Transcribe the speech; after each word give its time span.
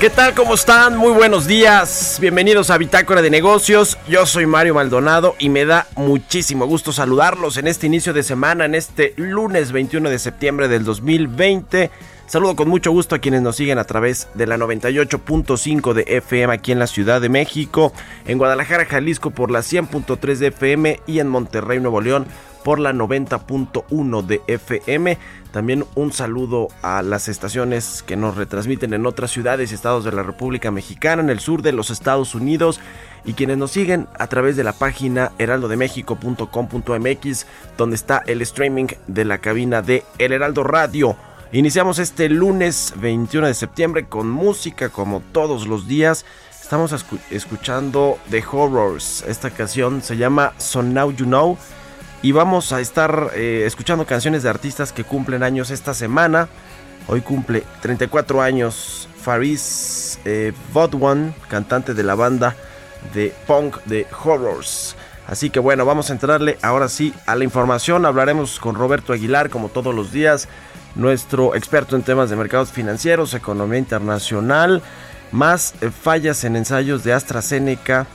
¿Qué 0.00 0.08
tal? 0.08 0.32
¿Cómo 0.34 0.54
están? 0.54 0.96
Muy 0.96 1.12
buenos 1.12 1.46
días. 1.46 2.16
Bienvenidos 2.22 2.70
a 2.70 2.78
Bitácora 2.78 3.20
de 3.20 3.28
Negocios. 3.28 3.98
Yo 4.08 4.24
soy 4.24 4.46
Mario 4.46 4.72
Maldonado 4.72 5.36
y 5.38 5.50
me 5.50 5.66
da 5.66 5.88
muchísimo 5.94 6.64
gusto 6.64 6.90
saludarlos 6.90 7.58
en 7.58 7.68
este 7.68 7.86
inicio 7.86 8.14
de 8.14 8.22
semana, 8.22 8.64
en 8.64 8.74
este 8.74 9.12
lunes 9.18 9.72
21 9.72 10.08
de 10.08 10.18
septiembre 10.18 10.68
del 10.68 10.84
2020. 10.84 11.90
Saludo 12.30 12.54
con 12.54 12.68
mucho 12.68 12.92
gusto 12.92 13.16
a 13.16 13.18
quienes 13.18 13.42
nos 13.42 13.56
siguen 13.56 13.78
a 13.78 13.84
través 13.84 14.28
de 14.34 14.46
la 14.46 14.56
98.5 14.56 15.94
de 15.94 16.04
FM 16.06 16.54
aquí 16.54 16.70
en 16.70 16.78
la 16.78 16.86
Ciudad 16.86 17.20
de 17.20 17.28
México, 17.28 17.92
en 18.24 18.38
Guadalajara, 18.38 18.84
Jalisco 18.84 19.32
por 19.32 19.50
la 19.50 19.62
100.3 19.62 20.36
de 20.36 20.46
FM 20.46 21.00
y 21.08 21.18
en 21.18 21.26
Monterrey, 21.26 21.80
Nuevo 21.80 22.00
León 22.00 22.28
por 22.62 22.78
la 22.78 22.92
90.1 22.92 24.24
de 24.24 24.42
FM. 24.46 25.18
También 25.50 25.84
un 25.96 26.12
saludo 26.12 26.68
a 26.82 27.02
las 27.02 27.26
estaciones 27.26 28.04
que 28.04 28.14
nos 28.14 28.36
retransmiten 28.36 28.94
en 28.94 29.06
otras 29.06 29.32
ciudades 29.32 29.72
y 29.72 29.74
estados 29.74 30.04
de 30.04 30.12
la 30.12 30.22
República 30.22 30.70
Mexicana, 30.70 31.22
en 31.22 31.30
el 31.30 31.40
sur 31.40 31.62
de 31.62 31.72
los 31.72 31.90
Estados 31.90 32.36
Unidos 32.36 32.78
y 33.24 33.32
quienes 33.32 33.58
nos 33.58 33.72
siguen 33.72 34.06
a 34.20 34.28
través 34.28 34.54
de 34.54 34.62
la 34.62 34.72
página 34.72 35.32
heraldodemexico.com.mx 35.38 37.46
donde 37.76 37.96
está 37.96 38.22
el 38.28 38.40
streaming 38.42 38.86
de 39.08 39.24
la 39.24 39.38
cabina 39.38 39.82
de 39.82 40.04
El 40.18 40.30
Heraldo 40.30 40.62
Radio. 40.62 41.16
Iniciamos 41.52 41.98
este 41.98 42.28
lunes 42.28 42.94
21 42.98 43.48
de 43.48 43.54
septiembre 43.54 44.06
con 44.06 44.30
música 44.30 44.88
como 44.88 45.20
todos 45.32 45.66
los 45.66 45.88
días. 45.88 46.24
Estamos 46.62 46.94
escuchando 47.28 48.18
The 48.30 48.44
Horrors. 48.52 49.24
Esta 49.26 49.50
canción 49.50 50.00
se 50.00 50.16
llama 50.16 50.52
So 50.58 50.84
Now 50.84 51.10
You 51.10 51.24
Know 51.24 51.58
y 52.22 52.30
vamos 52.30 52.70
a 52.70 52.80
estar 52.80 53.32
eh, 53.34 53.64
escuchando 53.66 54.06
canciones 54.06 54.44
de 54.44 54.48
artistas 54.48 54.92
que 54.92 55.02
cumplen 55.02 55.42
años 55.42 55.70
esta 55.70 55.92
semana. 55.92 56.48
Hoy 57.08 57.20
cumple 57.20 57.64
34 57.82 58.40
años 58.42 59.08
Faris 59.20 60.20
eh, 60.24 60.52
Vodwan, 60.72 61.34
cantante 61.48 61.94
de 61.94 62.04
la 62.04 62.14
banda 62.14 62.54
de 63.12 63.34
punk 63.48 63.82
de 63.86 64.06
Horrors. 64.22 64.94
Así 65.26 65.50
que 65.50 65.58
bueno, 65.58 65.84
vamos 65.84 66.10
a 66.10 66.12
entrarle 66.12 66.58
ahora 66.62 66.88
sí 66.88 67.12
a 67.26 67.34
la 67.34 67.42
información. 67.42 68.06
Hablaremos 68.06 68.60
con 68.60 68.76
Roberto 68.76 69.12
Aguilar, 69.12 69.50
como 69.50 69.68
todos 69.68 69.92
los 69.92 70.12
días, 70.12 70.48
nuestro 70.94 71.54
experto 71.54 71.96
en 71.96 72.02
temas 72.02 72.30
de 72.30 72.36
mercados 72.36 72.72
financieros, 72.72 73.34
economía 73.34 73.78
internacional, 73.78 74.82
más 75.32 75.74
eh, 75.80 75.90
fallas 75.90 76.44
en 76.44 76.56
ensayos 76.56 77.04
de 77.04 77.12
AstraZeneca. 77.12 78.06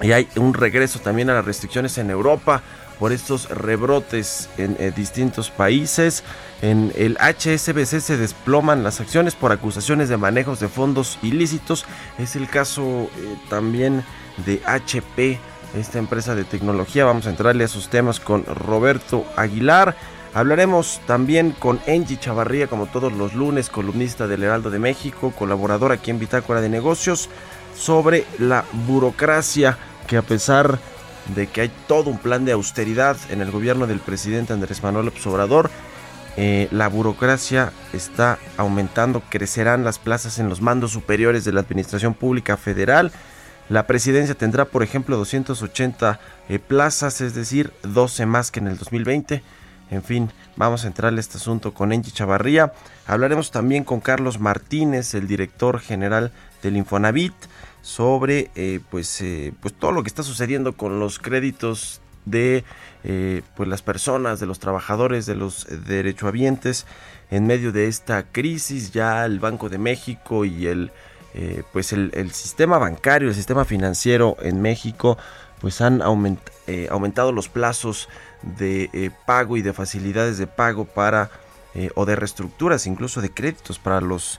Y 0.00 0.12
hay 0.12 0.28
un 0.36 0.54
regreso 0.54 0.98
también 0.98 1.30
a 1.30 1.34
las 1.34 1.44
restricciones 1.44 1.98
en 1.98 2.10
Europa 2.10 2.62
por 2.98 3.12
estos 3.12 3.48
rebrotes 3.48 4.48
en 4.56 4.76
eh, 4.78 4.92
distintos 4.94 5.50
países. 5.50 6.24
En 6.62 6.92
el 6.96 7.16
HSBC 7.18 8.00
se 8.00 8.16
desploman 8.16 8.84
las 8.84 9.00
acciones 9.00 9.34
por 9.34 9.52
acusaciones 9.52 10.08
de 10.08 10.16
manejos 10.16 10.60
de 10.60 10.68
fondos 10.68 11.18
ilícitos. 11.22 11.84
Es 12.18 12.36
el 12.36 12.48
caso 12.48 13.10
eh, 13.16 13.36
también 13.50 14.04
de 14.46 14.62
HP, 14.64 15.38
esta 15.76 15.98
empresa 15.98 16.34
de 16.34 16.44
tecnología. 16.44 17.04
Vamos 17.04 17.26
a 17.26 17.30
entrarle 17.30 17.64
a 17.64 17.68
sus 17.68 17.88
temas 17.88 18.20
con 18.20 18.44
Roberto 18.46 19.24
Aguilar. 19.36 19.96
Hablaremos 20.34 21.00
también 21.06 21.52
con 21.52 21.78
Angie 21.86 22.18
Chavarría, 22.18 22.66
como 22.66 22.86
todos 22.86 23.12
los 23.12 23.34
lunes, 23.34 23.70
columnista 23.70 24.26
del 24.26 24.42
Heraldo 24.42 24.68
de 24.68 24.80
México, 24.80 25.32
colaborador 25.38 25.92
aquí 25.92 26.10
en 26.10 26.18
Bitácora 26.18 26.60
de 26.60 26.68
Negocios, 26.68 27.28
sobre 27.76 28.24
la 28.40 28.64
burocracia 28.86 29.78
que 30.08 30.16
a 30.16 30.22
pesar 30.22 30.80
de 31.36 31.46
que 31.46 31.60
hay 31.60 31.70
todo 31.86 32.10
un 32.10 32.18
plan 32.18 32.44
de 32.44 32.50
austeridad 32.50 33.16
en 33.30 33.42
el 33.42 33.52
gobierno 33.52 33.86
del 33.86 34.00
presidente 34.00 34.52
Andrés 34.52 34.82
Manuel 34.82 35.06
López 35.06 35.24
Obrador. 35.28 35.70
Eh, 36.36 36.66
la 36.72 36.88
burocracia 36.88 37.72
está 37.92 38.38
aumentando, 38.56 39.22
crecerán 39.30 39.84
las 39.84 40.00
plazas 40.00 40.40
en 40.40 40.48
los 40.48 40.60
mandos 40.60 40.90
superiores 40.90 41.44
de 41.44 41.52
la 41.52 41.60
Administración 41.60 42.12
Pública 42.12 42.56
Federal. 42.56 43.12
La 43.68 43.86
presidencia 43.86 44.34
tendrá, 44.34 44.64
por 44.64 44.82
ejemplo, 44.82 45.16
280 45.16 46.18
eh, 46.48 46.58
plazas, 46.58 47.20
es 47.20 47.34
decir, 47.34 47.72
12 47.84 48.26
más 48.26 48.50
que 48.50 48.58
en 48.58 48.66
el 48.66 48.76
2020. 48.76 49.44
En 49.94 50.02
fin, 50.02 50.30
vamos 50.56 50.84
a 50.84 50.88
entrarle 50.88 51.18
a 51.18 51.20
este 51.20 51.38
asunto 51.38 51.72
con 51.72 51.92
Engie 51.92 52.12
Chavarría. 52.12 52.72
Hablaremos 53.06 53.52
también 53.52 53.84
con 53.84 54.00
Carlos 54.00 54.40
Martínez, 54.40 55.14
el 55.14 55.28
director 55.28 55.78
general 55.78 56.32
del 56.62 56.76
Infonavit 56.76 57.32
sobre 57.80 58.50
eh, 58.56 58.80
pues, 58.90 59.20
eh, 59.20 59.52
pues 59.60 59.72
todo 59.74 59.92
lo 59.92 60.02
que 60.02 60.08
está 60.08 60.24
sucediendo 60.24 60.72
con 60.72 60.98
los 60.98 61.20
créditos 61.20 62.00
de 62.24 62.64
eh, 63.04 63.42
pues 63.56 63.68
las 63.68 63.82
personas, 63.82 64.40
de 64.40 64.46
los 64.46 64.58
trabajadores, 64.58 65.26
de 65.26 65.36
los 65.36 65.66
derechohabientes 65.86 66.86
en 67.30 67.46
medio 67.46 67.70
de 67.70 67.86
esta 67.86 68.24
crisis. 68.24 68.90
Ya 68.90 69.24
el 69.24 69.38
Banco 69.38 69.68
de 69.68 69.78
México 69.78 70.44
y 70.44 70.66
el 70.66 70.92
pues 71.72 71.92
el, 71.92 72.12
el, 72.14 72.30
sistema 72.30 72.78
bancario, 72.78 73.28
el 73.28 73.34
sistema 73.34 73.64
financiero 73.64 74.36
en 74.40 74.62
México, 74.62 75.18
pues 75.60 75.80
han 75.80 76.00
aumentado 76.00 77.32
los 77.32 77.48
plazos 77.48 78.08
de 78.58 79.10
pago 79.26 79.56
y 79.56 79.62
de 79.62 79.72
facilidades 79.72 80.38
de 80.38 80.46
pago 80.46 80.84
para 80.84 81.30
o 81.94 82.04
de 82.04 82.14
reestructuras, 82.14 82.86
incluso 82.86 83.20
de 83.20 83.30
créditos 83.30 83.78
para 83.78 84.00
los 84.00 84.38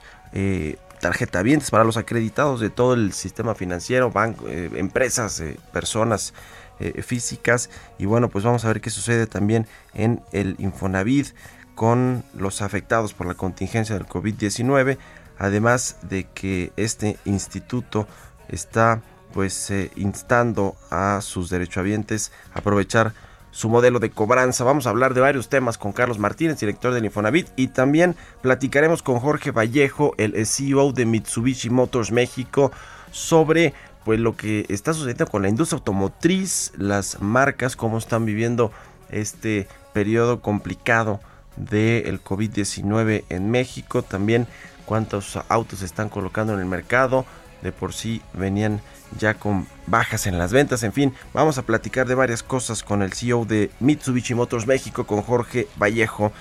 tarjetavientes 1.00 1.70
para 1.70 1.84
los 1.84 1.96
acreditados 1.96 2.60
de 2.60 2.70
todo 2.70 2.94
el 2.94 3.12
sistema 3.12 3.54
financiero, 3.54 4.12
eh, 4.46 4.70
empresas, 4.76 5.40
eh, 5.40 5.58
personas 5.72 6.34
eh, 6.80 7.02
físicas. 7.02 7.70
Y 7.98 8.06
bueno, 8.06 8.28
pues 8.28 8.44
vamos 8.44 8.64
a 8.64 8.68
ver 8.68 8.80
qué 8.80 8.90
sucede 8.90 9.26
también 9.26 9.66
en 9.94 10.22
el 10.32 10.56
Infonavit 10.58 11.28
con 11.74 12.24
los 12.34 12.62
afectados 12.62 13.14
por 13.14 13.26
la 13.26 13.34
contingencia 13.34 13.94
del 13.94 14.06
COVID-19. 14.06 14.98
Además 15.38 15.98
de 16.02 16.24
que 16.24 16.72
este 16.76 17.18
instituto 17.24 18.08
está 18.48 19.02
pues 19.32 19.70
instando 19.96 20.76
a 20.90 21.20
sus 21.20 21.50
derechohabientes 21.50 22.32
a 22.54 22.60
aprovechar 22.60 23.12
su 23.56 23.70
modelo 23.70 24.00
de 24.00 24.10
cobranza. 24.10 24.64
Vamos 24.64 24.86
a 24.86 24.90
hablar 24.90 25.14
de 25.14 25.22
varios 25.22 25.48
temas 25.48 25.78
con 25.78 25.92
Carlos 25.92 26.18
Martínez, 26.18 26.60
director 26.60 26.92
del 26.92 27.06
Infonavit, 27.06 27.48
y 27.56 27.68
también 27.68 28.14
platicaremos 28.42 29.02
con 29.02 29.18
Jorge 29.18 29.50
Vallejo, 29.50 30.12
el 30.18 30.46
CEO 30.46 30.92
de 30.92 31.06
Mitsubishi 31.06 31.70
Motors 31.70 32.12
México, 32.12 32.70
sobre 33.12 33.72
pues 34.04 34.20
lo 34.20 34.36
que 34.36 34.66
está 34.68 34.92
sucediendo 34.92 35.26
con 35.26 35.40
la 35.40 35.48
industria 35.48 35.78
automotriz, 35.78 36.74
las 36.76 37.22
marcas, 37.22 37.76
cómo 37.76 37.96
están 37.96 38.26
viviendo 38.26 38.72
este 39.08 39.68
periodo 39.94 40.42
complicado 40.42 41.18
del 41.56 42.22
COVID-19 42.22 43.24
en 43.30 43.50
México, 43.50 44.02
también 44.02 44.46
cuántos 44.84 45.38
autos 45.48 45.78
se 45.78 45.86
están 45.86 46.10
colocando 46.10 46.52
en 46.52 46.60
el 46.60 46.66
mercado, 46.66 47.24
de 47.62 47.72
por 47.72 47.92
sí 47.92 48.22
venían 48.32 48.80
ya 49.18 49.34
con 49.34 49.66
bajas 49.86 50.26
en 50.26 50.38
las 50.38 50.52
ventas, 50.52 50.82
en 50.82 50.92
fin, 50.92 51.14
vamos 51.32 51.58
a 51.58 51.62
platicar 51.62 52.06
de 52.06 52.14
varias 52.14 52.42
cosas 52.42 52.82
con 52.82 53.02
el 53.02 53.12
CEO 53.12 53.44
de 53.44 53.70
Mitsubishi 53.80 54.34
Motors 54.34 54.66
México, 54.66 55.06
con 55.06 55.22
Jorge 55.22 55.68
Vallejo. 55.76 56.32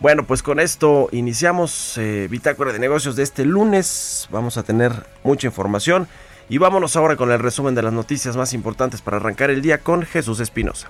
Bueno, 0.00 0.24
pues 0.24 0.42
con 0.42 0.60
esto 0.60 1.08
iniciamos 1.10 1.98
eh, 1.98 2.28
Bitácora 2.30 2.72
de 2.72 2.78
Negocios 2.78 3.16
de 3.16 3.24
este 3.24 3.44
lunes, 3.44 4.28
vamos 4.30 4.56
a 4.56 4.62
tener 4.62 5.06
mucha 5.24 5.48
información 5.48 6.06
y 6.48 6.58
vámonos 6.58 6.96
ahora 6.96 7.16
con 7.16 7.32
el 7.32 7.40
resumen 7.40 7.74
de 7.74 7.82
las 7.82 7.92
noticias 7.92 8.36
más 8.36 8.52
importantes 8.52 9.02
para 9.02 9.16
arrancar 9.16 9.50
el 9.50 9.60
día 9.60 9.78
con 9.78 10.02
Jesús 10.02 10.40
Espinosa. 10.40 10.88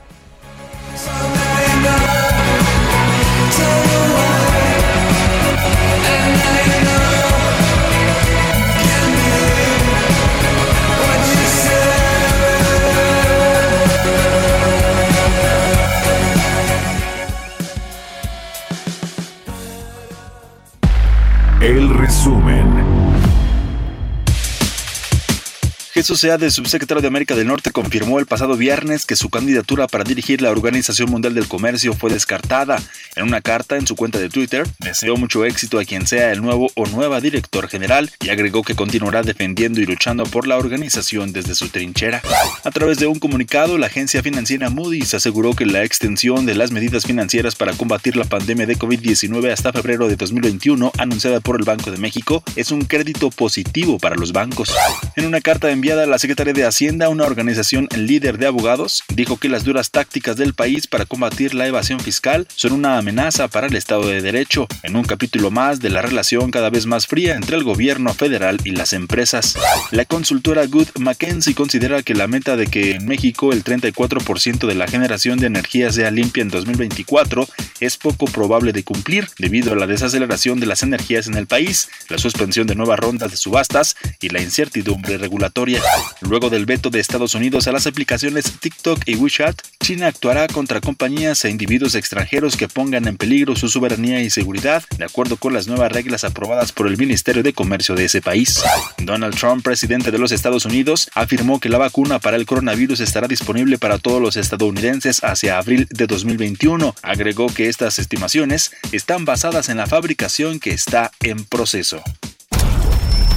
Jesús 25.98 26.20
de 26.20 26.50
subsecretario 26.52 27.02
de 27.02 27.08
América 27.08 27.34
del 27.34 27.48
Norte, 27.48 27.72
confirmó 27.72 28.20
el 28.20 28.26
pasado 28.26 28.56
viernes 28.56 29.04
que 29.04 29.16
su 29.16 29.30
candidatura 29.30 29.88
para 29.88 30.04
dirigir 30.04 30.40
la 30.40 30.52
Organización 30.52 31.10
Mundial 31.10 31.34
del 31.34 31.48
Comercio 31.48 31.92
fue 31.92 32.08
descartada. 32.08 32.80
En 33.16 33.24
una 33.24 33.40
carta 33.40 33.76
en 33.76 33.84
su 33.84 33.96
cuenta 33.96 34.20
de 34.20 34.28
Twitter, 34.28 34.64
deseó 34.78 35.16
mucho 35.16 35.44
éxito 35.44 35.80
a 35.80 35.84
quien 35.84 36.06
sea 36.06 36.30
el 36.30 36.40
nuevo 36.40 36.70
o 36.76 36.86
nueva 36.86 37.20
director 37.20 37.68
general 37.68 38.12
y 38.20 38.28
agregó 38.28 38.62
que 38.62 38.76
continuará 38.76 39.22
defendiendo 39.22 39.80
y 39.80 39.86
luchando 39.86 40.22
por 40.22 40.46
la 40.46 40.56
organización 40.56 41.32
desde 41.32 41.56
su 41.56 41.68
trinchera. 41.68 42.22
A 42.62 42.70
través 42.70 42.98
de 42.98 43.08
un 43.08 43.18
comunicado, 43.18 43.76
la 43.76 43.88
agencia 43.88 44.22
financiera 44.22 44.70
Moody's 44.70 45.14
aseguró 45.14 45.54
que 45.54 45.66
la 45.66 45.82
extensión 45.82 46.46
de 46.46 46.54
las 46.54 46.70
medidas 46.70 47.06
financieras 47.06 47.56
para 47.56 47.72
combatir 47.72 48.14
la 48.14 48.24
pandemia 48.24 48.66
de 48.66 48.78
COVID-19 48.78 49.50
hasta 49.50 49.72
febrero 49.72 50.06
de 50.06 50.14
2021, 50.14 50.92
anunciada 50.96 51.40
por 51.40 51.56
el 51.56 51.64
Banco 51.64 51.90
de 51.90 51.98
México, 51.98 52.44
es 52.54 52.70
un 52.70 52.82
crédito 52.82 53.30
positivo 53.30 53.98
para 53.98 54.14
los 54.14 54.30
bancos. 54.30 54.72
En 55.16 55.26
una 55.26 55.40
carta 55.40 55.72
enviada 55.72 55.87
la 55.94 56.18
secretaria 56.18 56.52
de 56.52 56.66
Hacienda, 56.66 57.08
una 57.08 57.24
organización 57.24 57.88
líder 57.96 58.36
de 58.36 58.46
abogados, 58.46 59.02
dijo 59.08 59.38
que 59.38 59.48
las 59.48 59.64
duras 59.64 59.90
tácticas 59.90 60.36
del 60.36 60.52
país 60.52 60.86
para 60.86 61.06
combatir 61.06 61.54
la 61.54 61.66
evasión 61.66 61.98
fiscal 61.98 62.46
son 62.54 62.72
una 62.72 62.98
amenaza 62.98 63.48
para 63.48 63.68
el 63.68 63.76
Estado 63.76 64.06
de 64.06 64.20
Derecho, 64.20 64.66
en 64.82 64.96
un 64.96 65.04
capítulo 65.04 65.50
más 65.50 65.80
de 65.80 65.88
la 65.88 66.02
relación 66.02 66.50
cada 66.50 66.68
vez 66.68 66.84
más 66.84 67.06
fría 67.06 67.36
entre 67.36 67.56
el 67.56 67.64
gobierno 67.64 68.12
federal 68.12 68.58
y 68.64 68.72
las 68.72 68.92
empresas. 68.92 69.56
La 69.90 70.04
consultora 70.04 70.66
Good 70.66 70.88
Mackenzie 70.98 71.54
considera 71.54 72.02
que 72.02 72.14
la 72.14 72.28
meta 72.28 72.56
de 72.56 72.66
que 72.66 72.92
en 72.92 73.06
México 73.06 73.52
el 73.52 73.64
34% 73.64 74.66
de 74.66 74.74
la 74.74 74.88
generación 74.88 75.38
de 75.38 75.46
energía 75.46 75.90
sea 75.90 76.10
limpia 76.10 76.42
en 76.42 76.50
2024 76.50 77.48
es 77.80 77.96
poco 77.96 78.26
probable 78.26 78.72
de 78.72 78.84
cumplir 78.84 79.28
debido 79.38 79.72
a 79.72 79.76
la 79.76 79.86
desaceleración 79.86 80.60
de 80.60 80.66
las 80.66 80.82
energías 80.82 81.28
en 81.28 81.34
el 81.34 81.46
país, 81.46 81.88
la 82.10 82.18
suspensión 82.18 82.66
de 82.66 82.74
nuevas 82.74 82.98
rondas 82.98 83.30
de 83.30 83.38
subastas 83.38 83.96
y 84.20 84.28
la 84.28 84.42
incertidumbre 84.42 85.16
regulatoria. 85.16 85.77
Luego 86.20 86.50
del 86.50 86.66
veto 86.66 86.90
de 86.90 87.00
Estados 87.00 87.34
Unidos 87.34 87.68
a 87.68 87.72
las 87.72 87.86
aplicaciones 87.86 88.52
TikTok 88.60 89.00
y 89.06 89.16
WeChat, 89.16 89.60
China 89.80 90.08
actuará 90.08 90.46
contra 90.48 90.80
compañías 90.80 91.44
e 91.44 91.50
individuos 91.50 91.94
extranjeros 91.94 92.56
que 92.56 92.68
pongan 92.68 93.06
en 93.08 93.16
peligro 93.16 93.56
su 93.56 93.68
soberanía 93.68 94.20
y 94.20 94.30
seguridad, 94.30 94.84
de 94.98 95.04
acuerdo 95.04 95.36
con 95.36 95.54
las 95.54 95.68
nuevas 95.68 95.90
reglas 95.90 96.24
aprobadas 96.24 96.72
por 96.72 96.86
el 96.86 96.98
Ministerio 96.98 97.42
de 97.42 97.52
Comercio 97.52 97.94
de 97.94 98.04
ese 98.04 98.20
país. 98.20 98.62
Donald 98.98 99.36
Trump, 99.36 99.64
presidente 99.64 100.10
de 100.10 100.18
los 100.18 100.32
Estados 100.32 100.64
Unidos, 100.64 101.08
afirmó 101.14 101.60
que 101.60 101.68
la 101.68 101.78
vacuna 101.78 102.18
para 102.18 102.36
el 102.36 102.46
coronavirus 102.46 103.00
estará 103.00 103.28
disponible 103.28 103.78
para 103.78 103.98
todos 103.98 104.20
los 104.20 104.36
estadounidenses 104.36 105.22
hacia 105.24 105.58
abril 105.58 105.86
de 105.90 106.06
2021. 106.06 106.94
Agregó 107.02 107.46
que 107.46 107.68
estas 107.68 107.98
estimaciones 107.98 108.72
están 108.92 109.24
basadas 109.24 109.68
en 109.68 109.78
la 109.78 109.86
fabricación 109.86 110.60
que 110.60 110.72
está 110.72 111.12
en 111.20 111.44
proceso. 111.44 112.02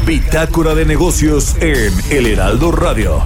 Bitácora 0.06 0.74
de 0.74 0.86
negocios 0.86 1.56
en 1.60 1.94
El 2.10 2.26
Heraldo 2.28 2.72
Radio. 2.72 3.22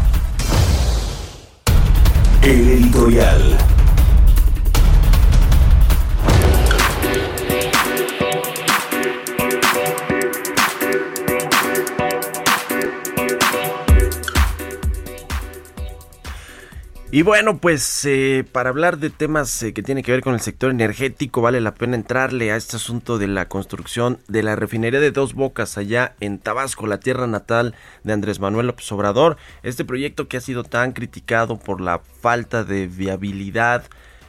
El 2.43 2.69
editorial. 2.69 3.57
Y 17.15 17.21
bueno, 17.21 17.59
pues 17.59 18.03
eh, 18.03 18.45
para 18.51 18.71
hablar 18.71 18.97
de 18.97 19.09
temas 19.09 19.63
eh, 19.63 19.73
que 19.73 19.81
tienen 19.81 20.03
que 20.03 20.11
ver 20.11 20.19
con 20.19 20.33
el 20.33 20.41
sector 20.41 20.69
energético, 20.69 21.41
vale 21.41 21.61
la 21.61 21.73
pena 21.73 21.95
entrarle 21.95 22.51
a 22.51 22.57
este 22.57 22.75
asunto 22.75 23.17
de 23.17 23.27
la 23.27 23.47
construcción 23.47 24.19
de 24.27 24.43
la 24.43 24.57
refinería 24.57 24.99
de 24.99 25.11
Dos 25.11 25.33
Bocas 25.33 25.77
allá 25.77 26.13
en 26.19 26.39
Tabasco, 26.39 26.87
la 26.87 26.99
tierra 26.99 27.25
natal 27.25 27.73
de 28.03 28.11
Andrés 28.11 28.41
Manuel 28.41 28.67
López 28.67 28.91
Obrador. 28.91 29.37
Este 29.63 29.85
proyecto 29.85 30.27
que 30.27 30.35
ha 30.35 30.41
sido 30.41 30.65
tan 30.65 30.91
criticado 30.91 31.57
por 31.57 31.79
la 31.79 31.99
falta 31.99 32.65
de 32.65 32.87
viabilidad 32.87 33.85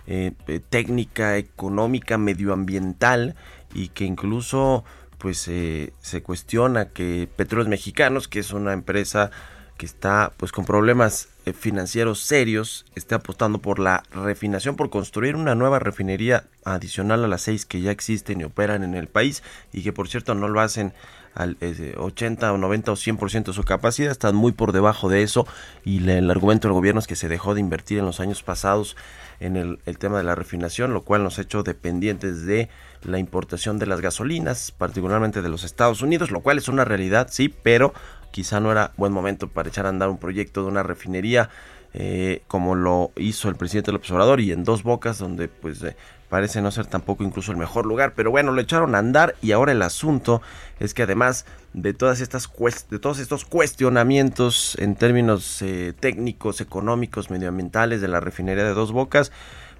eh, 0.06 0.30
técnica, 0.70 1.38
económica, 1.38 2.18
medioambiental 2.18 3.34
y 3.74 3.88
que 3.88 4.04
incluso 4.04 4.84
pues 5.18 5.38
se 5.40 6.22
cuestiona 6.22 6.90
que 6.90 7.28
Petróleos 7.34 7.68
Mexicanos, 7.68 8.28
que 8.28 8.38
es 8.38 8.52
una 8.52 8.72
empresa 8.72 9.32
que 9.76 9.86
está 9.86 10.32
pues 10.36 10.52
con 10.52 10.64
problemas 10.64 11.30
eh, 11.30 11.35
financieros 11.52 12.20
serios, 12.20 12.86
esté 12.94 13.14
apostando 13.14 13.58
por 13.58 13.78
la 13.78 14.02
refinación, 14.10 14.76
por 14.76 14.90
construir 14.90 15.36
una 15.36 15.54
nueva 15.54 15.78
refinería 15.78 16.44
adicional 16.64 17.24
a 17.24 17.28
las 17.28 17.42
seis 17.42 17.64
que 17.66 17.80
ya 17.80 17.90
existen 17.90 18.40
y 18.40 18.44
operan 18.44 18.82
en 18.82 18.94
el 18.94 19.06
país 19.06 19.42
y 19.72 19.82
que 19.82 19.92
por 19.92 20.08
cierto 20.08 20.34
no 20.34 20.48
lo 20.48 20.60
hacen 20.60 20.92
al 21.36 21.56
80 21.96 22.52
o 22.52 22.58
90 22.58 22.92
o 22.92 22.96
100% 22.96 23.44
de 23.44 23.52
su 23.52 23.62
capacidad, 23.62 24.10
están 24.10 24.34
muy 24.34 24.52
por 24.52 24.72
debajo 24.72 25.08
de 25.08 25.22
eso. 25.22 25.46
Y 25.84 26.08
el 26.08 26.30
argumento 26.30 26.66
del 26.66 26.74
gobierno 26.74 26.98
es 26.98 27.06
que 27.06 27.14
se 27.14 27.28
dejó 27.28 27.54
de 27.54 27.60
invertir 27.60 27.98
en 27.98 28.06
los 28.06 28.20
años 28.20 28.42
pasados 28.42 28.96
en 29.38 29.56
el, 29.56 29.78
tema 29.98 30.18
de 30.18 30.24
la 30.24 30.34
refinación, 30.34 30.94
lo 30.94 31.02
cual 31.02 31.22
nos 31.22 31.38
ha 31.38 31.42
hecho 31.42 31.62
dependientes 31.62 32.46
de 32.46 32.68
la 33.02 33.18
importación 33.18 33.78
de 33.78 33.86
las 33.86 34.00
gasolinas, 34.00 34.72
particularmente 34.72 35.42
de 35.42 35.48
los 35.48 35.62
Estados 35.62 36.02
Unidos, 36.02 36.30
lo 36.30 36.40
cual 36.40 36.58
es 36.58 36.68
una 36.68 36.84
realidad, 36.84 37.28
sí, 37.30 37.48
pero 37.48 37.92
quizá 38.30 38.58
no 38.60 38.72
era 38.72 38.92
buen 38.96 39.12
momento 39.12 39.48
para 39.48 39.68
echar 39.68 39.86
a 39.86 39.90
andar 39.90 40.08
un 40.08 40.18
proyecto 40.18 40.62
de 40.62 40.68
una 40.68 40.82
refinería 40.82 41.50
eh, 41.98 42.42
como 42.46 42.74
lo 42.74 43.10
hizo 43.16 43.48
el 43.48 43.56
presidente 43.56 43.90
López 43.90 44.10
Obrador 44.10 44.40
y 44.40 44.52
en 44.52 44.64
dos 44.64 44.82
bocas 44.82 45.18
donde 45.18 45.48
pues 45.48 45.82
eh, 45.82 45.96
parece 46.28 46.60
no 46.60 46.70
ser 46.70 46.86
tampoco 46.86 47.24
incluso 47.24 47.52
el 47.52 47.58
mejor 47.58 47.86
lugar 47.86 48.14
pero 48.14 48.30
bueno 48.30 48.52
lo 48.52 48.60
echaron 48.60 48.94
a 48.94 48.98
andar 48.98 49.36
y 49.42 49.52
ahora 49.52 49.72
el 49.72 49.82
asunto 49.82 50.42
es 50.80 50.94
que 50.94 51.02
además 51.02 51.46
de 51.72 51.94
todas 51.94 52.20
estas 52.20 52.50
de 52.90 52.98
todos 52.98 53.18
estos 53.18 53.44
cuestionamientos 53.44 54.76
en 54.80 54.96
términos 54.96 55.62
eh, 55.62 55.92
técnicos 55.98 56.60
económicos 56.60 57.30
medioambientales 57.30 58.00
de 58.00 58.08
la 58.08 58.20
refinería 58.20 58.64
de 58.64 58.74
dos 58.74 58.92
bocas 58.92 59.32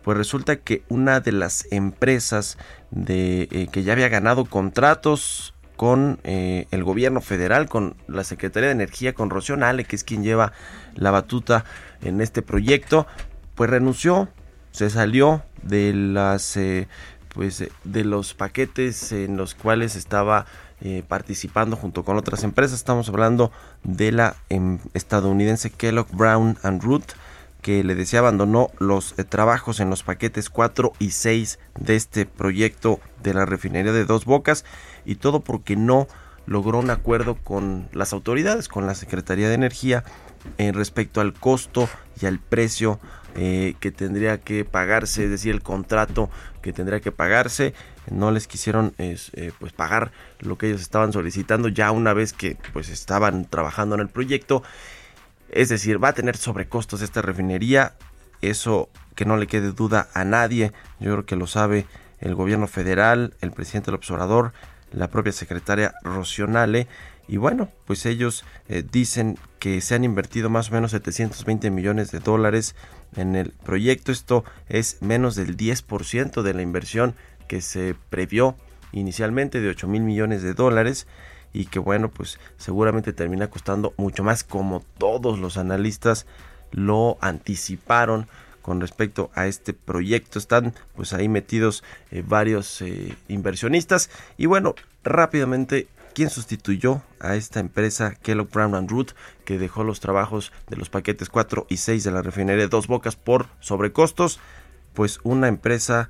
pues 0.03 0.17
resulta 0.17 0.57
que 0.57 0.83
una 0.89 1.19
de 1.21 1.33
las 1.33 1.67
empresas 1.73 2.59
de 2.91 3.69
que 3.73 3.83
ya 3.83 3.93
había 3.93 4.09
ganado 4.09 4.45
contratos 4.45 5.53
con 5.77 6.19
eh, 6.25 6.67
el 6.71 6.83
gobierno 6.83 7.21
federal, 7.21 7.69
con 7.69 7.97
la 8.09 8.25
Secretaría 8.25 8.69
de 8.69 8.73
Energía, 8.75 9.15
con 9.15 9.31
Rocío 9.31 9.57
Nale, 9.57 9.85
que 9.85 9.97
es 9.97 10.05
quien 10.05 10.25
lleva 10.25 10.53
la 10.95 11.11
batuta 11.11 11.65
en 12.03 12.21
este 12.21 12.43
proyecto, 12.43 13.07
pues 13.55 13.71
renunció, 13.71 14.29
se 14.73 14.91
salió 14.91 15.45
de 15.69 15.93
las 15.93 16.57
eh, 16.57 16.89
pues 17.35 17.65
de 17.85 18.05
los 18.05 18.35
paquetes 18.35 19.13
en 19.13 19.37
los 19.37 19.55
cuales 19.55 19.95
estaba 19.97 20.47
eh, 20.81 21.03
participando 21.07 21.77
junto 21.77 22.05
con 22.05 22.17
otras 22.17 22.45
empresas. 22.45 22.79
Estamos 22.79 23.09
hablando 23.09 23.53
de 23.83 24.13
la 24.13 24.37
em, 24.49 24.79
estadounidense 24.95 25.71
Kellogg 25.71 26.09
Brown 26.13 26.59
and 26.63 26.83
Root 26.83 27.13
que 27.67 27.83
le 27.83 27.97
decía 27.97 28.21
abandonó 28.21 28.71
los 28.79 29.15
trabajos 29.29 29.81
en 29.81 29.91
los 29.91 30.05
paquetes 30.05 30.51
4 30.51 30.93
y 31.01 31.11
6 31.11 31.59
de 31.81 31.97
este 31.97 32.25
proyecto 32.25 33.01
de 33.25 33.35
la 33.35 33.45
refinería 33.45 33.93
de 33.93 34.05
Dos 34.05 34.25
Bocas 34.25 34.65
y 35.05 35.17
todo 35.17 35.41
porque 35.41 35.75
no 35.75 36.07
logró 36.47 36.79
un 36.79 36.91
acuerdo 36.91 37.35
con 37.35 37.89
las 37.93 38.13
autoridades, 38.13 38.69
con 38.69 38.87
la 38.87 38.95
Secretaría 38.95 39.49
de 39.49 39.55
Energía, 39.55 40.05
en 40.59 40.75
respecto 40.75 41.21
al 41.21 41.33
costo 41.33 41.89
y 42.21 42.27
al 42.27 42.39
precio 42.39 43.01
eh, 43.39 43.75
que 43.81 43.91
tendría 43.91 44.39
que 44.39 44.65
pagarse, 44.65 45.25
es 45.25 45.31
decir, 45.31 45.55
el 45.55 45.63
contrato 45.63 46.31
que 46.63 46.73
tendría 46.73 47.01
que 47.01 47.13
pagarse. 47.13 47.75
No 48.11 48.31
les 48.31 48.47
quisieron 48.47 48.95
eh, 48.99 49.19
pues 49.59 49.73
pagar 49.73 50.11
lo 50.41 50.57
que 50.57 50.69
ellos 50.69 50.81
estaban 50.81 51.13
solicitando 51.13 51.69
ya 51.69 51.91
una 51.91 52.15
vez 52.15 52.33
que 52.33 52.57
pues 52.73 52.89
estaban 52.89 53.45
trabajando 53.45 53.95
en 53.95 54.01
el 54.01 54.09
proyecto. 54.09 54.63
Es 55.51 55.69
decir, 55.69 56.03
va 56.03 56.09
a 56.09 56.15
tener 56.15 56.37
sobrecostos 56.37 57.03
esta 57.03 57.21
refinería. 57.21 57.95
Eso 58.41 58.89
que 59.15 59.25
no 59.25 59.37
le 59.37 59.47
quede 59.47 59.73
duda 59.73 60.09
a 60.15 60.25
nadie. 60.25 60.73
Yo 60.99 61.13
creo 61.13 61.27
que 61.27 61.37
lo 61.37 61.47
sabe 61.47 61.87
el 62.21 62.35
gobierno 62.35 62.67
federal, 62.67 63.35
el 63.43 63.53
presidente 63.53 63.87
del 63.87 63.97
observador, 63.97 64.53
la 64.93 65.09
propia 65.09 65.33
secretaria 65.33 65.95
Rocionale. 66.03 66.89
Y 67.29 67.39
bueno, 67.39 67.69
pues 67.87 68.07
ellos 68.07 68.45
eh, 68.69 68.85
dicen 68.91 69.39
que 69.59 69.81
se 69.81 69.95
han 69.95 70.05
invertido 70.05 70.49
más 70.49 70.71
o 70.71 70.75
menos 70.75 70.93
720 70.93 71.71
millones 71.71 72.13
de 72.13 72.21
dólares 72.21 72.77
en 73.17 73.35
el 73.35 73.51
proyecto. 73.51 74.13
Esto 74.13 74.45
es 74.69 75.03
menos 75.03 75.35
del 75.35 75.57
10% 75.57 76.43
de 76.43 76.55
la 76.55 76.63
inversión 76.63 77.15
que 77.49 77.61
se 77.61 77.97
previó 78.11 78.57
inicialmente 78.93 79.61
de 79.61 79.69
8 79.69 79.89
mil 79.89 80.03
millones 80.03 80.43
de 80.43 80.55
dólares 80.55 81.07
y 81.53 81.67
que 81.67 81.79
bueno 81.79 82.11
pues 82.11 82.39
seguramente 82.57 83.13
termina 83.13 83.49
costando 83.49 83.95
mucho 83.97 84.23
más 84.23 84.45
como 84.45 84.85
todos 84.99 85.39
los 85.39 85.57
analistas 85.57 86.27
lo 86.71 87.19
anticiparon 87.21 88.29
con 88.63 88.81
respecto 88.81 89.31
a 89.35 89.47
este 89.47 89.73
proyecto 89.73 90.39
están 90.39 90.75
pues 90.95 91.13
ahí 91.13 91.29
metidos 91.29 91.85
eh, 92.11 92.23
varios 92.27 92.83
eh, 92.83 93.15
inversionistas 93.29 94.11
y 94.37 94.47
bueno 94.47 94.75
rápidamente 95.05 95.89
quién 96.17 96.31
sustituyó 96.31 97.03
a 97.21 97.35
esta 97.37 97.61
empresa 97.61 98.15
Kellogg 98.15 98.49
Brown 98.51 98.75
and 98.75 98.91
Root 98.91 99.13
que 99.45 99.59
dejó 99.59 99.85
los 99.85 100.01
trabajos 100.01 100.51
de 100.67 100.77
los 100.77 100.89
paquetes 100.89 101.29
4 101.29 101.67
y 101.69 101.77
6 101.77 102.05
de 102.05 102.11
la 102.11 102.23
refinería 102.23 102.63
de 102.63 102.69
Dos 102.69 102.87
Bocas 102.87 103.17
por 103.17 103.49
sobrecostos 103.61 104.41
pues 104.95 105.21
una 105.25 105.49
empresa 105.49 106.09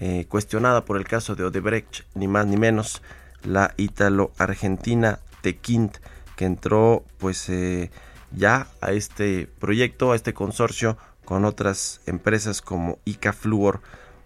eh, 0.00 0.26
cuestionada 0.28 0.84
por 0.84 0.96
el 0.96 1.04
caso 1.04 1.36
de 1.36 1.44
Odebrecht, 1.44 2.02
ni 2.16 2.26
más 2.26 2.48
ni 2.48 2.56
menos, 2.56 3.00
la 3.44 3.74
ítalo-argentina 3.76 5.20
Tequint, 5.40 5.98
que 6.34 6.46
entró 6.46 7.04
pues 7.18 7.48
eh, 7.48 7.92
ya 8.32 8.66
a 8.80 8.90
este 8.90 9.46
proyecto, 9.60 10.10
a 10.10 10.16
este 10.16 10.34
consorcio 10.34 10.98
con 11.24 11.44
otras 11.44 12.00
empresas 12.06 12.60
como 12.60 12.98
Ica 13.04 13.32
Fluor 13.32 13.82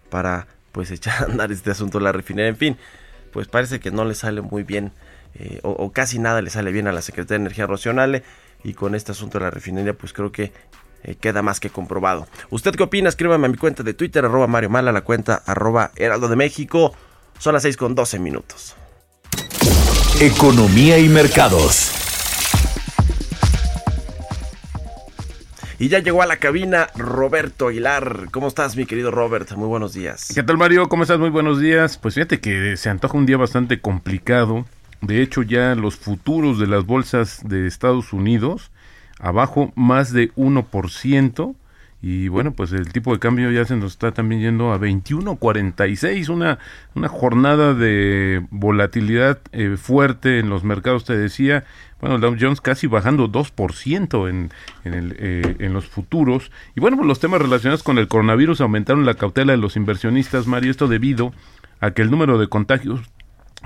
para 0.08 0.47
pues 0.73 0.90
echar 0.90 1.23
a 1.23 1.26
andar 1.26 1.52
este 1.52 1.70
asunto 1.70 1.99
de 1.99 2.04
la 2.04 2.12
refinería. 2.12 2.49
En 2.49 2.56
fin, 2.56 2.78
pues 3.30 3.47
parece 3.47 3.78
que 3.78 3.90
no 3.90 4.06
le 4.06 4.14
sale 4.14 4.40
muy 4.40 4.62
bien 4.62 4.90
eh, 5.35 5.61
o, 5.62 5.92
casi 5.92 6.18
nada 6.18 6.42
le 6.42 6.50
sale 6.50 6.73
bien 6.73 6.87
a 6.88 6.92
la 6.92 7.02
Secretaría 7.02 7.38
de 7.38 7.42
Energía 7.44 7.66
Racional 7.66 8.23
y 8.64 8.75
con 8.75 8.94
este 8.94 9.12
asunto 9.12 9.38
de 9.38 9.44
la 9.44 9.50
refinería 9.50 9.94
pues 9.94 10.12
creo 10.12 10.32
que 10.32 10.52
eh, 11.04 11.14
queda 11.14 11.42
más 11.42 11.61
que 11.61 11.70
comprobado. 11.70 12.26
¿Usted 12.50 12.75
qué 12.75 12.82
opina? 12.82 13.08
Escríbame 13.08 13.47
a 13.47 13.49
mi 13.49 13.56
cuenta 13.56 13.82
de 13.82 13.94
Twitter, 13.94 14.25
arroba 14.25 14.47
Mario 14.47 14.70
Mala, 14.70 14.92
la 14.92 15.02
cuenta 15.02 15.42
arroba 15.47 15.92
Heraldo 15.97 16.28
de 16.28 16.37
México. 16.37 16.94
Son 17.38 17.54
las 17.54 17.62
6 17.62 17.76
con 17.76 17.94
12 17.94 18.18
minutos. 18.18 18.75
Economía 20.20 20.99
y 20.99 21.08
mercados. 21.08 21.92
Y 25.80 25.88
ya 25.88 26.00
llegó 26.00 26.23
a 26.23 26.26
la 26.26 26.38
cabina 26.38 26.88
Roberto 26.97 27.68
Aguilar. 27.68 28.30
¿Cómo 28.32 28.49
estás, 28.49 28.76
mi 28.76 28.85
querido 28.85 29.12
Robert? 29.12 29.52
Muy 29.52 29.68
buenos 29.68 29.92
días. 29.92 30.32
¿Qué 30.35 30.42
tal, 30.42 30.58
Mario? 30.58 30.88
¿Cómo 30.88 31.04
estás? 31.04 31.20
Muy 31.20 31.30
buenos 31.30 31.61
días. 31.61 31.99
Pues 31.99 32.14
fíjate 32.14 32.40
que 32.40 32.76
se 32.76 32.90
antoja 32.90 33.16
un 33.16 33.26
día 33.26 33.37
bastante 33.37 33.80
complicado. 33.80 34.66
De 35.00 35.23
hecho, 35.23 35.43
ya 35.43 35.75
los 35.75 35.97
futuros 35.97 36.59
de 36.59 36.67
las 36.67 36.85
bolsas 36.85 37.43
de 37.49 37.67
Estados 37.67 38.12
Unidos 38.12 38.71
abajo 39.19 39.73
más 39.75 40.12
de 40.12 40.33
1%. 40.35 41.55
Y 42.00 42.28
bueno, 42.28 42.52
pues 42.52 42.73
el 42.73 42.93
tipo 42.93 43.12
de 43.12 43.19
cambio 43.19 43.50
ya 43.50 43.64
se 43.64 43.75
nos 43.75 43.93
está 43.93 44.12
también 44.12 44.40
yendo 44.40 44.73
a 44.73 44.78
21.46, 44.78 46.28
una, 46.28 46.61
una 46.95 47.09
jornada 47.09 47.75
de 47.75 48.47
volatilidad 48.50 49.40
eh, 49.50 49.76
fuerte 49.76 50.38
en 50.38 50.49
los 50.49 50.62
mercados, 50.62 51.05
te 51.05 51.17
decía. 51.17 51.64
Bueno, 52.00 52.21
Dow 52.21 52.37
Jones 52.38 52.61
casi 52.61 52.87
bajando 52.87 53.28
2% 53.28 54.31
en, 54.31 54.52
en, 54.85 54.95
el, 54.95 55.17
eh, 55.19 55.57
en 55.59 55.73
los 55.73 55.88
futuros. 55.88 56.52
Y 56.76 56.81
bueno, 56.81 56.97
pues 56.97 57.09
los 57.09 57.19
temas 57.19 57.43
relacionados 57.43 57.83
con 57.83 57.99
el 57.99 58.07
coronavirus 58.07 58.61
aumentaron 58.61 59.05
la 59.05 59.14
cautela 59.14 59.50
de 59.50 59.59
los 59.59 59.75
inversionistas, 59.75 60.47
Mario, 60.47 60.71
esto 60.71 60.87
debido 60.87 61.33
a 61.81 61.90
que 61.90 62.02
el 62.02 62.12
número 62.12 62.38
de 62.38 62.47
contagios 62.47 63.00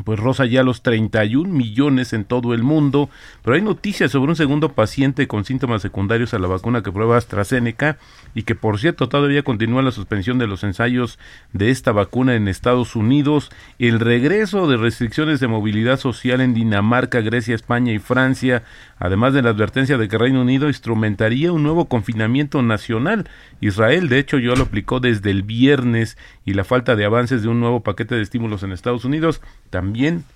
pues 0.04 0.18
rosa 0.18 0.46
ya 0.46 0.62
los 0.62 0.82
31 0.82 1.52
millones 1.52 2.12
en 2.12 2.24
todo 2.24 2.54
el 2.54 2.62
mundo, 2.62 3.10
pero 3.42 3.56
hay 3.56 3.62
noticias 3.62 4.10
sobre 4.10 4.30
un 4.30 4.36
segundo 4.36 4.70
paciente 4.70 5.28
con 5.28 5.44
síntomas 5.44 5.82
secundarios 5.82 6.32
a 6.32 6.38
la 6.38 6.48
vacuna 6.48 6.82
que 6.82 6.90
prueba 6.90 7.18
AstraZeneca 7.18 7.98
y 8.34 8.44
que 8.44 8.54
por 8.54 8.78
cierto 8.78 9.10
todavía 9.10 9.42
continúa 9.42 9.82
la 9.82 9.90
suspensión 9.90 10.38
de 10.38 10.46
los 10.46 10.64
ensayos 10.64 11.18
de 11.52 11.70
esta 11.70 11.92
vacuna 11.92 12.34
en 12.34 12.48
Estados 12.48 12.96
Unidos, 12.96 13.50
el 13.78 14.00
regreso 14.00 14.66
de 14.66 14.78
restricciones 14.78 15.40
de 15.40 15.48
movilidad 15.48 16.00
social 16.00 16.40
en 16.40 16.54
Dinamarca, 16.54 17.20
Grecia, 17.20 17.54
España 17.54 17.92
y 17.92 17.98
Francia, 17.98 18.62
además 18.98 19.34
de 19.34 19.42
la 19.42 19.50
advertencia 19.50 19.98
de 19.98 20.08
que 20.08 20.18
Reino 20.18 20.40
Unido 20.40 20.68
instrumentaría 20.68 21.52
un 21.52 21.62
nuevo 21.62 21.86
confinamiento 21.86 22.62
nacional. 22.62 23.28
Israel, 23.60 24.08
de 24.08 24.18
hecho, 24.18 24.38
ya 24.38 24.54
lo 24.54 24.62
aplicó 24.62 25.00
desde 25.00 25.30
el 25.30 25.42
viernes 25.42 26.16
y 26.46 26.54
la 26.54 26.64
falta 26.64 26.96
de 26.96 27.04
avances 27.04 27.42
de 27.42 27.48
un 27.48 27.60
nuevo 27.60 27.82
paquete 27.82 28.14
de 28.14 28.22
estímulos 28.22 28.62
en 28.62 28.72
Estados 28.72 29.04
Unidos 29.04 29.42
también 29.70 29.91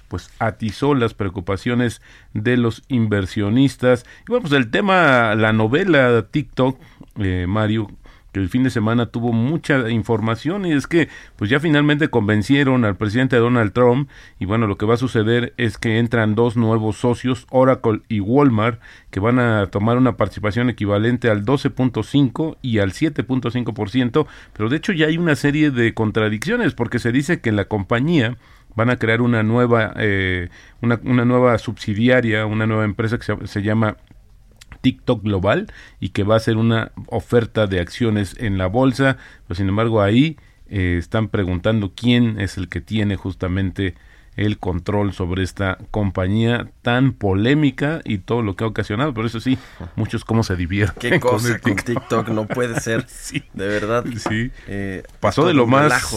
pues 0.09 0.31
atizó 0.39 0.95
las 0.95 1.15
preocupaciones 1.15 2.03
de 2.33 2.57
los 2.57 2.83
inversionistas. 2.89 4.05
Y 4.23 4.31
bueno, 4.31 4.43
pues 4.43 4.53
el 4.55 4.71
tema, 4.71 5.35
la 5.35 5.53
novela 5.53 6.27
TikTok, 6.31 6.79
eh, 7.19 7.47
Mario, 7.49 7.89
que 8.37 8.41
el 8.41 8.51
fin 8.51 8.65
de 8.65 8.71
semana 8.71 9.07
tuvo 9.07 9.33
mucha 9.33 9.89
información 9.89 10.67
y 10.67 10.73
es 10.73 10.87
que 10.87 11.09
pues 11.37 11.49
ya 11.49 11.59
finalmente 11.59 12.11
convencieron 12.11 12.85
al 12.85 12.97
presidente 12.97 13.37
Donald 13.37 13.73
Trump 13.73 14.11
y 14.39 14.45
bueno 14.45 14.67
lo 14.67 14.77
que 14.77 14.85
va 14.85 14.93
a 14.93 14.99
suceder 14.99 15.55
es 15.57 15.79
que 15.79 15.99
entran 15.99 16.35
dos 16.35 16.55
nuevos 16.55 16.99
socios 16.99 17.47
Oracle 17.49 18.03
y 18.11 18.21
Walmart 18.21 18.79
que 19.09 19.21
van 19.21 19.39
a 19.39 19.69
tomar 19.69 19.97
una 19.97 20.19
participación 20.19 20.69
equivalente 20.69 21.31
al 21.31 21.47
12.5 21.47 22.59
y 22.61 22.81
al 22.81 22.93
7.5% 22.93 24.27
pero 24.53 24.69
de 24.69 24.77
hecho 24.77 24.93
ya 24.93 25.07
hay 25.07 25.17
una 25.17 25.35
serie 25.35 25.71
de 25.71 25.95
contradicciones 25.95 26.75
porque 26.75 26.99
se 26.99 27.13
dice 27.13 27.41
que 27.41 27.53
la 27.53 27.65
compañía 27.65 28.37
van 28.77 28.91
a 28.91 28.99
crear 28.99 29.23
una 29.23 29.43
nueva, 29.43 29.93
eh, 29.97 30.51
una, 30.83 31.01
una, 31.03 31.25
nueva 31.25 31.59
subsidiaria, 31.59 32.47
una 32.47 32.67
nueva 32.67 32.85
empresa 32.85 33.19
que 33.19 33.47
se, 33.47 33.63
llama 33.63 33.97
TikTok 34.83 35.25
Global 35.25 35.67
y 35.99 36.11
que 36.11 36.23
va 36.23 36.37
a 36.37 36.41
ser 36.41 36.59
una 36.59 36.93
oferta 37.09 37.67
de 37.67 37.81
acciones 37.81 38.37
en 38.39 38.59
la 38.59 38.67
bolsa. 38.67 39.17
Pero 39.49 39.57
sin 39.57 39.69
embargo 39.69 40.03
ahí 40.03 40.37
eh, 40.69 40.97
están 40.99 41.29
preguntando 41.29 41.93
quién 41.97 42.39
es 42.39 42.59
el 42.59 42.69
que 42.69 42.81
tiene 42.81 43.17
justamente 43.17 43.95
el 44.37 44.59
control 44.59 45.13
sobre 45.13 45.43
esta 45.43 45.79
compañía 45.91 46.69
tan 46.83 47.13
polémica 47.13 48.01
y 48.05 48.19
todo 48.19 48.43
lo 48.43 48.55
que 48.55 48.65
ha 48.65 48.67
ocasionado. 48.67 49.15
Por 49.15 49.27
eso 49.27 49.41
sí, 49.41 49.59
muchos 49.97 50.25
cómo 50.25 50.43
se 50.43 50.57
divierten. 50.57 51.11
Qué 51.11 51.21
cosa 51.21 51.59
con, 51.59 51.77
TikTok, 51.77 52.29
no 52.29 52.47
puede 52.47 52.79
ser. 52.81 53.07
sí, 53.09 53.43
de 53.55 53.67
verdad. 53.67 54.05
Sí. 54.29 54.51
Eh, 54.69 55.03
pasó 55.21 55.47
de 55.47 55.55
lo 55.55 55.67
más. 55.67 56.13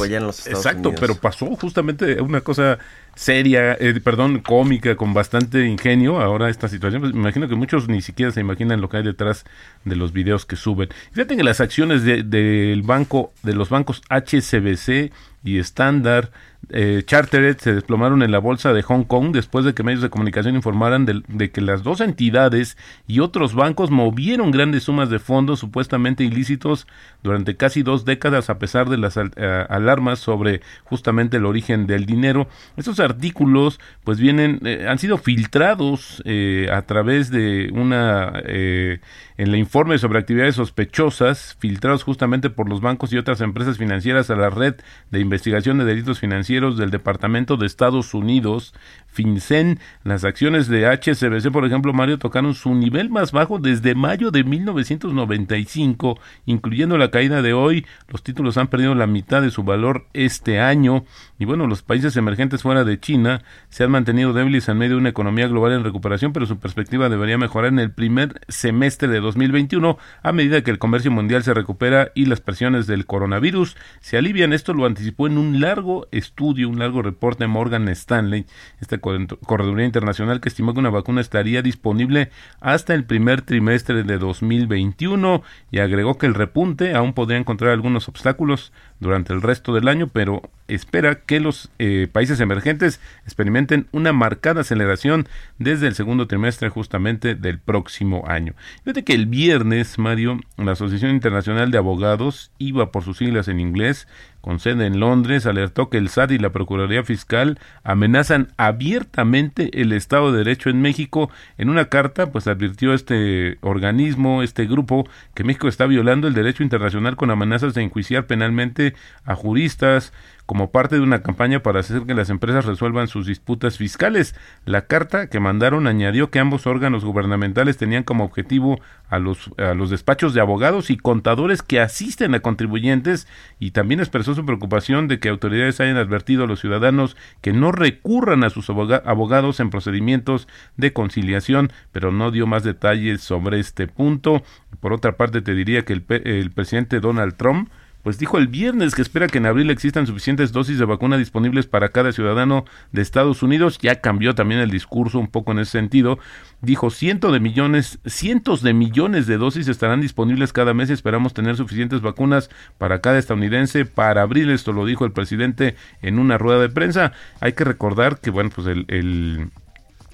exacto, 0.46 0.90
Unidos. 0.90 0.96
pero 1.00 1.16
pasó 1.16 1.46
justamente 1.56 2.22
una 2.22 2.42
cosa 2.42 2.78
seria, 3.16 3.74
eh, 3.74 4.00
perdón, 4.04 4.40
cómica, 4.40 4.96
con 4.96 5.14
bastante 5.14 5.66
ingenio 5.66 6.22
ahora 6.22 6.50
esta 6.50 6.68
situación. 6.68 7.02
Pues 7.02 7.14
me 7.14 7.20
imagino 7.20 7.48
que 7.48 7.56
muchos 7.56 7.88
ni 7.88 8.02
siquiera 8.02 8.32
se 8.32 8.42
imaginan 8.42 8.82
lo 8.82 8.90
que 8.90 8.98
hay 8.98 9.04
detrás 9.04 9.46
de 9.86 9.96
los 9.96 10.14
videos 10.14 10.46
que 10.46 10.56
suben. 10.56 10.90
Fíjate 11.12 11.36
que 11.36 11.44
las 11.44 11.62
acciones 11.62 12.04
del 12.04 12.30
de, 12.30 12.82
banco, 12.84 13.34
de 13.44 13.54
los 13.54 13.70
bancos 13.70 14.02
HSBC 14.10 15.12
y 15.44 15.58
Standard 15.60 16.30
eh, 16.72 17.02
Chartered 17.04 17.58
se 17.58 17.74
desplomaron 17.74 18.22
en 18.22 18.32
la 18.32 18.38
bolsa 18.38 18.74
de 18.74 18.84
Hong 18.84 19.04
Kong 19.04 19.32
después 19.32 19.66
de 19.66 19.74
que 19.74 19.82
medios 19.82 20.04
de 20.04 20.12
comunicación 20.12 20.56
informaran 20.56 21.06
de, 21.06 21.24
de, 21.28 21.50
que 21.50 21.62
las 21.62 21.82
dos 21.82 22.00
entidades 22.00 22.78
y 23.08 23.22
otros 23.22 23.56
bancos 23.56 23.90
movieron 23.90 24.52
grandes 24.52 24.84
sumas 24.84 25.10
de 25.10 25.18
fondos 25.18 25.60
supuestamente 25.60 26.24
ilícitos 26.24 26.86
durante 27.24 27.56
casi 27.56 27.82
dos 27.82 28.06
décadas 28.06 28.52
a 28.52 28.60
pesar 28.60 28.88
de 28.90 28.98
las 28.98 29.18
uh, 29.18 29.32
alarmas 29.70 30.20
sobre 30.20 30.62
justamente 30.84 31.38
el 31.38 31.46
origen 31.46 31.88
del 31.88 32.06
dinero. 32.06 32.48
Estos 32.78 32.99
artículos 33.00 33.80
pues 34.04 34.20
vienen, 34.20 34.60
eh, 34.66 34.86
han 34.88 34.98
sido 34.98 35.18
filtrados 35.18 36.22
eh, 36.26 36.68
a 36.72 36.82
través 36.84 37.32
de 37.32 37.70
una 37.74 38.34
eh, 38.46 39.00
en 39.38 39.48
el 39.48 39.56
informe 39.56 39.98
sobre 39.98 40.20
actividades 40.20 40.56
sospechosas 40.56 41.56
filtrados 41.60 42.04
justamente 42.04 42.50
por 42.50 42.68
los 42.68 42.82
bancos 42.82 43.14
y 43.14 43.18
otras 43.18 43.42
empresas 43.42 43.78
financieras 43.78 44.30
a 44.30 44.36
la 44.36 44.50
red 44.50 44.76
de 45.12 45.20
investigación 45.20 45.78
de 45.78 45.86
delitos 45.86 46.20
financieros 46.20 46.78
del 46.78 46.92
Departamento 46.92 47.56
de 47.56 47.66
Estados 47.66 48.14
Unidos, 48.14 48.74
FinCEN. 49.08 49.80
Las 50.04 50.24
acciones 50.24 50.68
de 50.68 50.88
HSBC, 50.88 51.52
por 51.52 51.66
ejemplo, 51.66 51.94
Mario, 51.94 52.20
tocaron 52.20 52.54
su 52.54 52.74
nivel 52.76 53.10
más 53.10 53.32
bajo 53.32 53.60
desde 53.60 53.96
mayo 53.96 54.32
de 54.32 54.44
1995, 54.44 56.20
incluyendo 56.46 56.98
la 56.98 57.12
caída 57.12 57.42
de 57.42 57.54
hoy. 57.54 57.86
Los 58.08 58.24
títulos 58.24 58.58
han 58.58 58.68
perdido 58.68 58.96
la 58.96 59.08
mitad 59.08 59.42
de 59.42 59.52
su 59.52 59.64
valor 59.64 60.08
este 60.14 60.60
año. 60.60 61.06
Y 61.38 61.46
bueno, 61.46 61.68
los 61.68 61.82
países 61.82 62.16
emergentes 62.18 62.62
fuera 62.62 62.84
de 62.84 62.89
China 62.98 63.42
se 63.68 63.84
han 63.84 63.92
mantenido 63.92 64.34
débiles 64.34 64.70
en 64.70 64.78
medio 64.78 64.96
de 64.96 65.02
una 65.02 65.10
economía 65.10 65.48
global 65.48 65.74
en 65.74 65.84
recuperación, 65.84 66.32
pero 66.34 66.46
su 66.46 66.58
perspectiva 66.58 67.10
debería 67.10 67.38
mejorar 67.38 67.74
en 67.74 67.80
el 67.80 67.92
primer 67.92 68.42
semestre 68.48 69.10
de 69.10 69.20
2021 69.20 69.98
a 70.24 70.32
medida 70.32 70.64
que 70.64 70.72
el 70.72 70.80
comercio 70.80 71.12
mundial 71.12 71.44
se 71.44 71.54
recupera 71.54 72.12
y 72.16 72.26
las 72.26 72.42
presiones 72.42 72.88
del 72.88 73.06
coronavirus 73.06 73.76
se 74.00 74.18
alivian. 74.18 74.54
Esto 74.54 74.74
lo 74.74 74.86
anticipó 74.86 75.28
en 75.28 75.38
un 75.38 75.60
largo 75.60 76.08
estudio, 76.12 76.70
un 76.70 76.80
largo 76.80 77.02
reporte 77.02 77.44
de 77.44 77.48
Morgan 77.48 77.88
Stanley, 77.90 78.46
esta 78.80 78.98
correduría 79.00 79.86
internacional 79.86 80.42
que 80.42 80.50
estimó 80.50 80.74
que 80.74 80.80
una 80.80 80.90
vacuna 80.90 81.22
estaría 81.22 81.62
disponible 81.62 82.32
hasta 82.62 82.94
el 82.94 83.04
primer 83.04 83.42
trimestre 83.42 84.04
de 84.04 84.18
2021 84.18 85.44
y 85.72 85.80
agregó 85.80 86.18
que 86.18 86.26
el 86.26 86.34
repunte 86.34 86.94
aún 86.96 87.14
podría 87.14 87.38
encontrar 87.38 87.72
algunos 87.72 88.08
obstáculos, 88.08 88.72
durante 89.00 89.34
el 89.34 89.42
resto 89.42 89.74
del 89.74 89.88
año, 89.88 90.08
pero 90.08 90.42
espera 90.68 91.22
que 91.22 91.40
los 91.40 91.70
eh, 91.80 92.08
países 92.12 92.40
emergentes 92.40 93.00
experimenten 93.24 93.88
una 93.92 94.14
marcada 94.14 94.62
aceleración 94.62 95.28
desde 95.58 95.88
el 95.88 95.96
segundo 95.96 96.28
trimestre 96.28 96.70
justamente 96.70 97.36
del 97.36 97.60
próximo 97.60 98.24
año. 98.28 98.54
Fíjate 98.84 99.04
que 99.04 99.14
el 99.14 99.26
viernes, 99.26 99.98
Mario, 99.98 100.40
la 100.58 100.74
Asociación 100.74 101.12
Internacional 101.12 101.72
de 101.72 101.78
Abogados, 101.78 102.52
IVA 102.58 102.92
por 102.92 103.04
sus 103.04 103.18
siglas 103.18 103.48
en 103.48 103.60
inglés, 103.60 104.08
con 104.42 104.60
sede 104.60 104.86
en 104.86 105.00
Londres, 105.00 105.46
alertó 105.46 105.90
que 105.90 105.98
el 105.98 106.10
SAT 106.10 106.32
y 106.32 106.38
la 106.40 106.52
Procuraduría 106.52 107.04
Fiscal 107.04 107.60
amenazan 107.84 108.50
abiertamente 108.58 109.82
el 109.82 109.92
Estado 109.92 110.32
de 110.32 110.40
Derecho 110.40 110.70
en 110.70 110.82
México. 110.82 111.30
En 111.58 111.70
una 111.70 111.90
carta, 111.90 112.32
pues 112.32 112.48
advirtió 112.48 112.94
este 112.94 113.58
organismo, 113.62 114.42
este 114.42 114.66
grupo, 114.66 115.08
que 115.34 115.44
México 115.44 115.68
está 115.68 115.86
violando 115.86 116.28
el 116.28 116.34
derecho 116.34 116.64
internacional 116.64 117.16
con 117.16 117.32
amenazas 117.32 117.74
de 117.74 117.84
enjuiciar 117.84 118.28
penalmente 118.28 118.96
a 119.26 119.36
juristas, 119.36 120.14
como 120.50 120.72
parte 120.72 120.96
de 120.96 121.02
una 121.02 121.22
campaña 121.22 121.62
para 121.62 121.82
hacer 121.82 122.08
que 122.08 122.16
las 122.16 122.32
empresas 122.32 122.66
resuelvan 122.66 123.08
sus 123.08 123.28
disputas 123.28 123.78
fiscales. 123.78 124.34
La 124.66 124.88
carta 124.88 125.30
que 125.30 125.40
mandaron 125.40 125.86
añadió 125.86 126.32
que 126.32 126.40
ambos 126.40 126.66
órganos 126.66 127.06
gubernamentales 127.06 127.78
tenían 127.78 128.02
como 128.02 128.24
objetivo 128.24 128.82
a 129.10 129.20
los, 129.20 129.52
a 129.60 129.76
los 129.76 129.92
despachos 129.92 130.34
de 130.34 130.42
abogados 130.42 130.90
y 130.90 130.98
contadores 130.98 131.62
que 131.62 131.80
asisten 131.80 132.34
a 132.34 132.40
contribuyentes 132.40 133.28
y 133.60 133.72
también 133.72 134.00
expresó 134.00 134.34
su 134.34 134.44
preocupación 134.44 135.08
de 135.08 135.20
que 135.20 135.30
autoridades 135.30 135.82
hayan 135.82 135.98
advertido 135.98 136.46
a 136.46 136.48
los 136.48 136.62
ciudadanos 136.62 137.16
que 137.42 137.54
no 137.54 137.72
recurran 137.72 138.44
a 138.44 138.50
sus 138.50 138.72
abogados 138.72 139.60
en 139.60 139.70
procedimientos 139.70 140.48
de 140.78 140.94
conciliación, 140.94 141.72
pero 141.92 142.12
no 142.12 142.32
dio 142.32 142.48
más 142.48 142.64
detalles 142.64 143.22
sobre 143.22 143.60
este 143.60 143.86
punto. 143.86 144.42
Por 144.80 144.94
otra 144.94 145.16
parte, 145.16 145.44
te 145.44 145.54
diría 145.54 145.86
que 145.86 145.94
el, 145.94 146.06
el 146.10 146.50
presidente 146.50 147.02
Donald 147.02 147.36
Trump 147.36 147.70
pues 148.04 148.18
dijo 148.18 148.38
el 148.38 148.48
viernes 148.48 148.96
que 148.96 149.02
espera 149.02 149.28
que 149.28 149.40
en 149.40 149.46
abril 149.46 149.70
existan 149.70 150.08
suficientes 150.08 150.52
dosis 150.52 150.80
de 150.80 150.86
vacuna 150.86 151.18
disponibles 151.18 151.68
para 151.68 151.90
cada 151.90 152.12
ciudadano 152.12 152.66
de 152.92 153.02
Estados 153.02 153.44
Unidos. 153.44 153.78
Ya 153.82 154.00
cambió 154.02 154.36
también 154.36 154.62
el 154.62 154.72
discurso 154.72 155.20
un 155.20 155.28
poco 155.28 155.52
en 155.52 155.60
ese 155.60 155.72
sentido. 155.72 156.20
Dijo 156.62 156.90
cientos 156.90 157.34
de 157.34 157.40
millones, 157.40 158.00
cientos 158.06 158.62
de 158.62 158.74
millones 158.74 159.28
de 159.28 159.38
dosis 159.38 159.68
estarán 159.68 160.02
disponibles 160.02 160.54
cada 160.54 160.74
mes 160.74 160.90
esperamos 160.90 161.34
tener 161.34 161.56
suficientes 161.56 162.02
vacunas 162.02 162.50
para 162.78 163.02
cada 163.02 163.20
estadounidense 163.20 163.86
para 163.86 164.22
abril. 164.22 164.50
Esto 164.50 164.74
lo 164.74 164.86
dijo 164.86 165.06
el 165.06 165.12
presidente 165.12 165.76
en 166.02 166.20
una 166.20 166.38
rueda 166.38 166.62
de 166.62 166.70
prensa. 166.70 167.14
Hay 167.42 167.54
que 167.54 167.64
recordar 167.64 168.20
que, 168.20 168.30
bueno, 168.30 168.50
pues 168.54 168.68
el, 168.68 168.86
el 168.88 169.50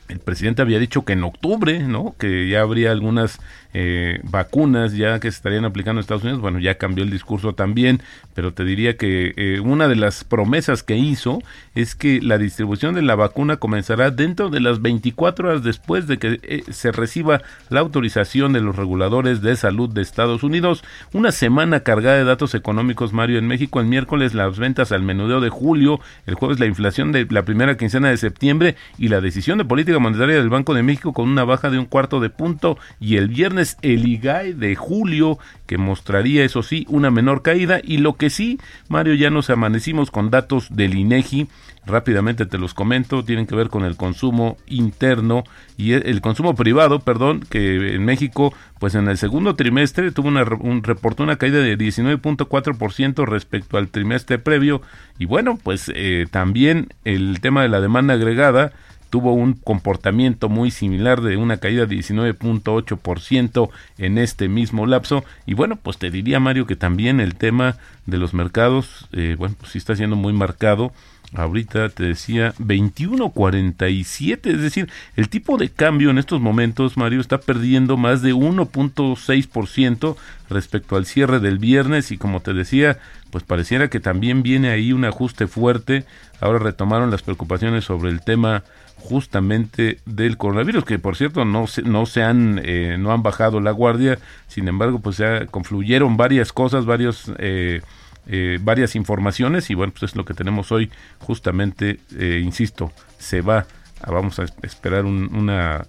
el 0.08 0.20
presidente 0.20 0.62
había 0.62 0.80
dicho 0.80 1.04
que 1.04 1.14
en 1.14 1.24
octubre, 1.24 1.80
¿no? 1.80 2.16
Que 2.20 2.48
ya 2.48 2.62
habría 2.62 2.92
algunas 2.92 3.40
eh, 3.78 4.22
vacunas 4.24 4.94
ya 4.94 5.20
que 5.20 5.30
se 5.30 5.36
estarían 5.36 5.66
aplicando 5.66 6.00
en 6.00 6.04
Estados 6.04 6.24
Unidos. 6.24 6.40
Bueno, 6.40 6.60
ya 6.60 6.76
cambió 6.78 7.04
el 7.04 7.10
discurso 7.10 7.56
también, 7.56 8.02
pero 8.34 8.54
te 8.54 8.64
diría 8.64 8.96
que 8.96 9.34
eh, 9.36 9.60
una 9.60 9.90
de 9.90 9.98
las 9.98 10.24
promesas 10.24 10.82
que 10.82 10.96
hizo 10.96 11.40
es 11.74 11.94
que 11.94 12.22
la 12.22 12.38
distribución 12.38 12.96
de 12.96 13.02
la 13.02 13.16
vacuna 13.16 13.58
comenzará 13.58 14.12
dentro 14.12 14.50
de 14.50 14.62
las 14.62 14.82
24 14.82 15.50
horas 15.50 15.64
después 15.64 16.08
de 16.08 16.18
que 16.20 16.40
eh, 16.44 16.64
se 16.72 16.94
reciba 16.94 17.42
la 17.68 17.82
autorización 17.82 18.54
de 18.54 18.62
los 18.62 18.78
reguladores 18.78 19.42
de 19.42 19.58
salud 19.58 19.90
de 19.90 20.04
Estados 20.04 20.44
Unidos. 20.44 20.82
Una 21.12 21.34
semana 21.34 21.82
cargada 21.82 22.16
de 22.16 22.24
datos 22.24 22.56
económicos, 22.56 23.12
Mario, 23.12 23.40
en 23.40 23.48
México. 23.48 23.82
El 23.82 23.88
miércoles 23.88 24.34
las 24.34 24.58
ventas 24.58 24.94
al 24.94 25.02
menudeo 25.02 25.42
de 25.42 25.50
julio, 25.50 26.00
el 26.28 26.36
jueves 26.36 26.62
la 26.62 26.66
inflación 26.66 27.12
de 27.12 27.28
la 27.30 27.44
primera 27.44 27.76
quincena 27.76 28.10
de 28.10 28.16
septiembre 28.16 28.78
y 28.98 29.10
la 29.10 29.20
decisión 29.20 29.58
de 29.58 29.66
política 29.66 30.00
monetaria 30.00 30.36
del 30.36 30.50
Banco 30.50 30.74
de 30.74 30.84
México 30.84 31.12
con 31.12 31.28
una 31.28 31.44
baja 31.44 31.70
de 31.70 31.78
un 31.78 31.86
cuarto 31.86 32.22
de 32.22 32.30
punto 32.30 32.78
y 33.02 33.18
el 33.18 33.28
viernes 33.28 33.65
el 33.82 34.08
IGAE 34.08 34.54
de 34.54 34.76
julio 34.76 35.38
que 35.66 35.78
mostraría 35.78 36.44
eso 36.44 36.64
sí 36.64 36.86
una 36.90 37.12
menor 37.12 37.42
caída. 37.42 37.80
Y 37.84 37.98
lo 37.98 38.14
que 38.14 38.30
sí 38.30 38.60
Mario 38.88 39.16
ya 39.16 39.30
nos 39.30 39.50
amanecimos 39.50 40.12
con 40.12 40.30
datos 40.30 40.76
del 40.76 40.96
INEGI. 40.96 41.48
Rápidamente 41.86 42.48
te 42.48 42.58
los 42.58 42.74
comento 42.74 43.24
tienen 43.24 43.46
que 43.46 43.56
ver 43.56 43.70
con 43.70 43.86
el 43.86 43.96
consumo 43.96 44.58
interno 44.66 45.44
y 45.78 45.92
el, 45.92 46.20
consumo 46.20 46.56
privado 46.56 47.00
perdón 47.00 47.42
que 47.48 47.94
en 47.94 48.04
México 48.04 48.54
pues 48.80 48.96
en 48.96 49.08
el 49.08 49.20
segundo 49.20 49.56
trimestre 49.56 50.12
tuvo 50.12 50.30
una 50.30 50.44
un, 50.44 50.82
reportó 50.82 51.22
una 51.22 51.36
caída 51.36 51.60
de 51.60 51.78
19.4% 51.78 53.26
respecto 53.28 53.78
al 53.78 53.90
trimestre 53.90 54.40
previo. 54.40 54.82
Y 55.20 55.26
bueno 55.26 55.60
pues 55.62 55.92
eh, 55.94 56.26
también 56.32 56.88
el 57.04 57.40
tema 57.40 57.62
de 57.62 57.70
la 57.70 57.82
demanda 57.82 58.16
agregada 58.16 58.72
tuvo 59.16 59.32
un 59.32 59.54
comportamiento 59.54 60.50
muy 60.50 60.72
similar 60.72 61.22
de 61.22 61.38
una 61.38 61.56
caída 61.56 61.86
de 61.86 61.96
19.8% 61.96 63.70
en 63.98 64.18
este 64.18 64.50
mismo 64.50 64.86
lapso. 64.86 65.24
Y 65.46 65.54
bueno, 65.54 65.78
pues 65.82 65.98
te 65.98 66.12
diría 66.12 66.42
Mario 66.42 66.68
que 66.68 66.76
también 66.76 67.22
el 67.22 67.36
tema 67.36 67.78
de 68.08 68.18
los 68.18 68.34
mercados, 68.34 69.08
eh, 69.14 69.38
bueno, 69.40 69.56
pues 69.58 69.72
sí 69.72 69.78
está 69.78 69.96
siendo 69.96 70.18
muy 70.18 70.34
marcado. 70.34 70.92
Ahorita 71.34 71.88
te 71.88 72.04
decía 72.04 72.54
21.47, 72.60 74.54
es 74.54 74.62
decir, 74.62 74.90
el 75.16 75.30
tipo 75.30 75.58
de 75.58 75.70
cambio 75.70 76.10
en 76.10 76.18
estos 76.18 76.42
momentos, 76.42 76.98
Mario, 76.98 77.22
está 77.22 77.38
perdiendo 77.38 77.96
más 77.96 78.22
de 78.22 78.34
1.6% 78.34 80.18
respecto 80.50 80.98
al 80.98 81.06
cierre 81.06 81.40
del 81.40 81.58
viernes 81.58 82.12
y 82.12 82.18
como 82.18 82.42
te 82.42 82.54
decía, 82.54 83.00
pues 83.32 83.46
pareciera 83.46 83.90
que 83.90 84.02
también 84.02 84.44
viene 84.44 84.72
ahí 84.72 84.92
un 84.92 85.06
ajuste 85.06 85.48
fuerte. 85.48 86.04
Ahora 86.42 86.60
retomaron 86.60 87.12
las 87.12 87.24
preocupaciones 87.24 87.86
sobre 87.86 88.10
el 88.12 88.20
tema 88.22 88.64
justamente 88.98 90.00
del 90.06 90.38
coronavirus, 90.38 90.84
que 90.84 91.00
por 91.00 91.16
cierto 91.16 91.46
no 91.46 91.68
se, 91.68 91.84
no 91.84 92.06
se 92.06 92.24
han, 92.24 92.60
eh, 92.64 92.98
no 93.00 93.12
han 93.12 93.24
bajado 93.24 93.60
la 93.60 93.72
guardia, 93.72 94.18
sin 94.48 94.68
embargo, 94.68 95.00
pues 95.00 95.18
ya 95.18 95.46
confluyeron 95.46 96.18
varias 96.18 96.52
cosas, 96.52 96.86
varios, 96.86 97.32
eh, 97.38 97.82
eh, 98.28 98.60
varias 98.62 98.96
informaciones 98.96 99.70
y 99.70 99.76
bueno, 99.76 99.94
pues 99.94 100.12
es 100.12 100.16
lo 100.16 100.26
que 100.26 100.34
tenemos 100.34 100.72
hoy, 100.72 100.90
justamente, 101.20 102.00
insisto, 102.42 102.92
se 103.20 103.42
va, 103.42 103.68
vamos 104.08 104.40
a 104.40 104.46
esperar 104.64 105.06
una 105.06 105.86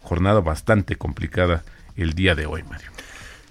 jornada 0.00 0.40
bastante 0.40 0.96
complicada 0.96 1.62
el 1.96 2.14
día 2.14 2.34
de 2.34 2.46
hoy, 2.46 2.62
Mario. 2.62 2.90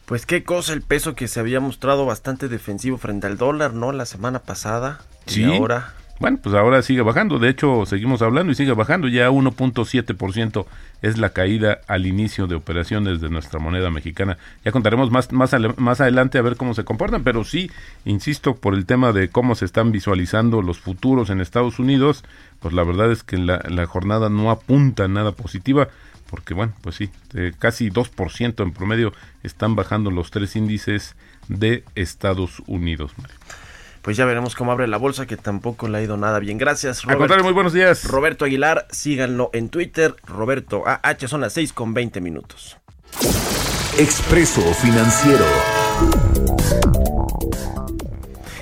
Pues 0.06 0.26
qué 0.26 0.44
cosa 0.44 0.74
el 0.74 0.82
peso 0.82 1.16
que 1.16 1.28
se 1.28 1.40
había 1.40 1.60
mostrado 1.60 2.06
bastante 2.06 2.50
defensivo 2.50 2.98
frente 2.98 3.28
al 3.28 3.38
dólar, 3.38 3.74
¿no? 3.74 3.92
La 3.94 4.06
semana 4.06 4.40
pasada. 4.40 5.00
Sí. 5.28 5.44
Y 5.44 5.56
ahora 5.56 5.94
bueno, 6.20 6.38
pues 6.42 6.56
ahora 6.56 6.82
sigue 6.82 7.02
bajando. 7.02 7.40
De 7.40 7.50
hecho, 7.50 7.86
seguimos 7.86 8.22
hablando 8.22 8.52
y 8.52 8.56
sigue 8.56 8.72
bajando. 8.74 9.08
Ya 9.08 9.30
1.7% 9.30 10.66
es 11.02 11.18
la 11.18 11.30
caída 11.32 11.82
al 11.88 12.06
inicio 12.06 12.48
de 12.48 12.56
operaciones 12.56 13.20
de 13.20 13.30
nuestra 13.30 13.60
moneda 13.60 13.90
mexicana. 13.90 14.38
Ya 14.64 14.72
contaremos 14.72 15.12
más, 15.12 15.32
más, 15.32 15.54
más 15.78 16.02
adelante 16.02 16.38
a 16.38 16.44
ver 16.44 16.56
cómo 16.56 16.76
se 16.76 16.86
comportan, 16.86 17.24
pero 17.24 17.44
sí, 17.44 17.70
insisto, 18.06 18.56
por 18.56 18.76
el 18.76 18.86
tema 18.86 19.12
de 19.12 19.30
cómo 19.30 19.56
se 19.56 19.66
están 19.66 19.92
visualizando 19.92 20.62
los 20.62 20.80
futuros 20.80 21.30
en 21.30 21.42
Estados 21.42 21.80
Unidos, 21.80 22.24
pues 22.60 22.74
la 22.74 22.84
verdad 22.84 23.12
es 23.12 23.24
que 23.24 23.38
la, 23.38 23.86
jornada 23.88 24.30
no 24.30 24.50
apunta 24.50 25.08
nada 25.08 25.34
positiva 25.34 25.90
porque 26.30 26.54
bueno, 26.56 26.74
pues 26.82 26.96
sí, 26.96 27.12
casi 27.60 27.92
2% 27.92 28.64
en 28.64 28.72
promedio 28.72 29.14
están 29.44 29.76
bajando 29.76 30.10
los 30.10 30.32
tres 30.32 30.56
índices 30.56 31.16
de 31.48 31.84
Estados 31.96 32.64
Unidos 32.66 33.12
pues 34.04 34.18
ya 34.18 34.26
veremos 34.26 34.54
cómo 34.54 34.74
abre 34.74 34.86
la 34.86 34.98
bolsa, 34.98 35.26
que 35.26 35.38
tampoco 35.38 35.88
le 35.88 35.98
ha 35.98 36.02
ido 36.02 36.18
nada 36.18 36.38
bien. 36.40 36.58
Gracias, 36.58 37.04
Roberto. 37.04 37.42
muy 37.42 37.54
buenos 37.54 37.72
días. 37.72 38.04
Roberto 38.04 38.44
Aguilar, 38.44 38.86
síganlo 38.92 39.50
en 39.54 39.70
Twitter, 39.70 40.16
Roberto 40.28 40.84
AH, 40.86 41.28
son 41.28 41.40
las 41.40 41.54
6 41.54 41.72
con 41.72 41.94
20 41.94 42.20
minutos. 42.20 42.78
Expreso 43.98 44.62
Financiero. 44.74 45.46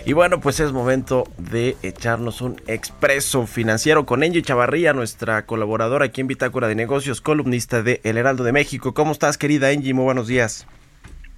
Y 0.05 0.13
bueno, 0.13 0.39
pues 0.39 0.59
es 0.59 0.71
momento 0.71 1.23
de 1.37 1.75
echarnos 1.81 2.41
un 2.41 2.61
expreso 2.67 3.47
financiero 3.47 4.05
con 4.05 4.23
Angie 4.23 4.41
Chavarría, 4.43 4.93
nuestra 4.93 5.45
colaboradora 5.45 6.05
aquí 6.05 6.21
en 6.21 6.27
Bitácora 6.27 6.67
de 6.67 6.75
Negocios, 6.75 7.19
columnista 7.19 7.81
de 7.81 7.99
El 8.03 8.17
Heraldo 8.17 8.43
de 8.43 8.51
México. 8.51 8.93
¿Cómo 8.93 9.11
estás, 9.11 9.37
querida 9.37 9.69
Angie? 9.69 9.93
Muy 9.93 10.03
buenos 10.03 10.27
días. 10.27 10.67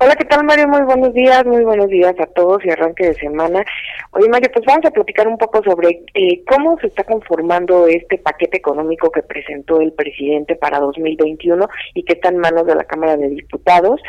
Hola, 0.04 0.18
¿qué 0.18 0.26
tal 0.26 0.44
Mario? 0.44 0.68
Muy 0.68 0.82
buenos 0.82 1.14
días, 1.14 1.46
muy 1.46 1.64
buenos 1.64 1.88
días 1.88 2.14
a 2.20 2.26
todos 2.26 2.60
y 2.66 2.70
arranque 2.70 3.06
de 3.06 3.14
semana. 3.14 3.64
Oye 4.12 4.28
Mario, 4.28 4.50
pues 4.54 4.66
vamos 4.66 4.86
a 4.86 4.92
platicar 4.92 5.30
un 5.30 5.38
poco 5.38 5.64
sobre 5.64 6.04
eh, 6.14 6.44
cómo 6.46 6.78
se 6.82 6.88
está 6.88 7.06
conformando 7.06 7.88
este 7.88 8.18
paquete 8.18 8.58
económico 8.58 9.10
que 9.12 9.24
presentó 9.24 9.80
el 9.80 9.94
presidente 9.94 10.58
para 10.58 10.82
2021 10.82 11.70
y 11.94 12.04
que 12.04 12.16
está 12.16 12.28
en 12.28 12.40
manos 12.40 12.68
de 12.68 12.76
la 12.76 12.84
Cámara 12.84 13.16
de 13.16 13.30
Diputados. 13.30 14.02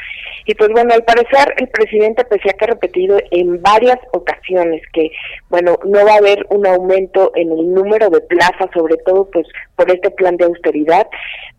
Y 0.46 0.56
pues 0.56 0.70
bueno, 0.70 0.94
al 0.94 1.04
parecer 1.04 1.54
el 1.58 1.68
presidente, 1.68 2.24
pese 2.24 2.50
a 2.50 2.54
que 2.54 2.64
ha 2.64 2.68
repetido 2.68 3.16
en 3.30 3.62
varias 3.62 3.98
ocasiones 4.12 4.82
que, 4.92 5.12
bueno, 5.48 5.78
no 5.84 6.04
va 6.04 6.14
a 6.14 6.18
haber 6.18 6.44
un 6.50 6.66
aumento 6.66 7.30
en 7.36 7.52
el 7.52 7.72
número 7.72 8.10
de 8.10 8.20
plazas, 8.22 8.68
sobre 8.74 8.96
todo 9.06 9.30
pues 9.30 9.46
por 9.76 9.88
este 9.92 10.10
plan 10.10 10.36
de 10.38 10.46
austeridad, 10.46 11.06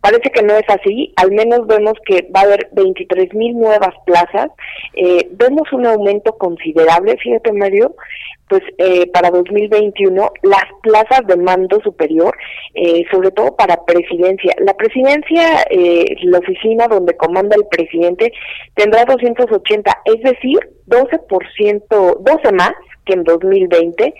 parece 0.02 0.30
que 0.30 0.42
no 0.42 0.54
es 0.54 0.68
así, 0.68 1.14
al 1.16 1.32
menos 1.32 1.66
vemos 1.66 1.94
que 2.04 2.28
va 2.34 2.40
a 2.40 2.44
haber 2.44 2.68
23 2.72 3.32
mil 3.32 3.58
nuevas 3.58 3.94
plazas 4.04 4.25
eh, 4.94 5.28
vemos 5.32 5.72
un 5.72 5.86
aumento 5.86 6.36
considerable, 6.36 7.16
fíjate 7.16 7.52
Mario, 7.52 7.94
pues 8.48 8.62
eh, 8.78 9.10
para 9.10 9.30
2021 9.30 10.30
las 10.42 10.64
plazas 10.82 11.26
de 11.26 11.36
mando 11.36 11.80
superior, 11.80 12.36
eh, 12.74 13.04
sobre 13.10 13.30
todo 13.30 13.56
para 13.56 13.84
presidencia. 13.84 14.54
La 14.58 14.74
presidencia, 14.74 15.64
eh, 15.70 16.16
la 16.22 16.38
oficina 16.38 16.86
donde 16.86 17.16
comanda 17.16 17.56
el 17.56 17.66
presidente, 17.68 18.32
tendrá 18.74 19.04
280, 19.04 19.90
es 20.04 20.22
decir, 20.22 20.58
12%, 20.86 22.16
12 22.20 22.52
más 22.52 22.72
que 23.04 23.14
en 23.14 23.24
2020. 23.24 24.14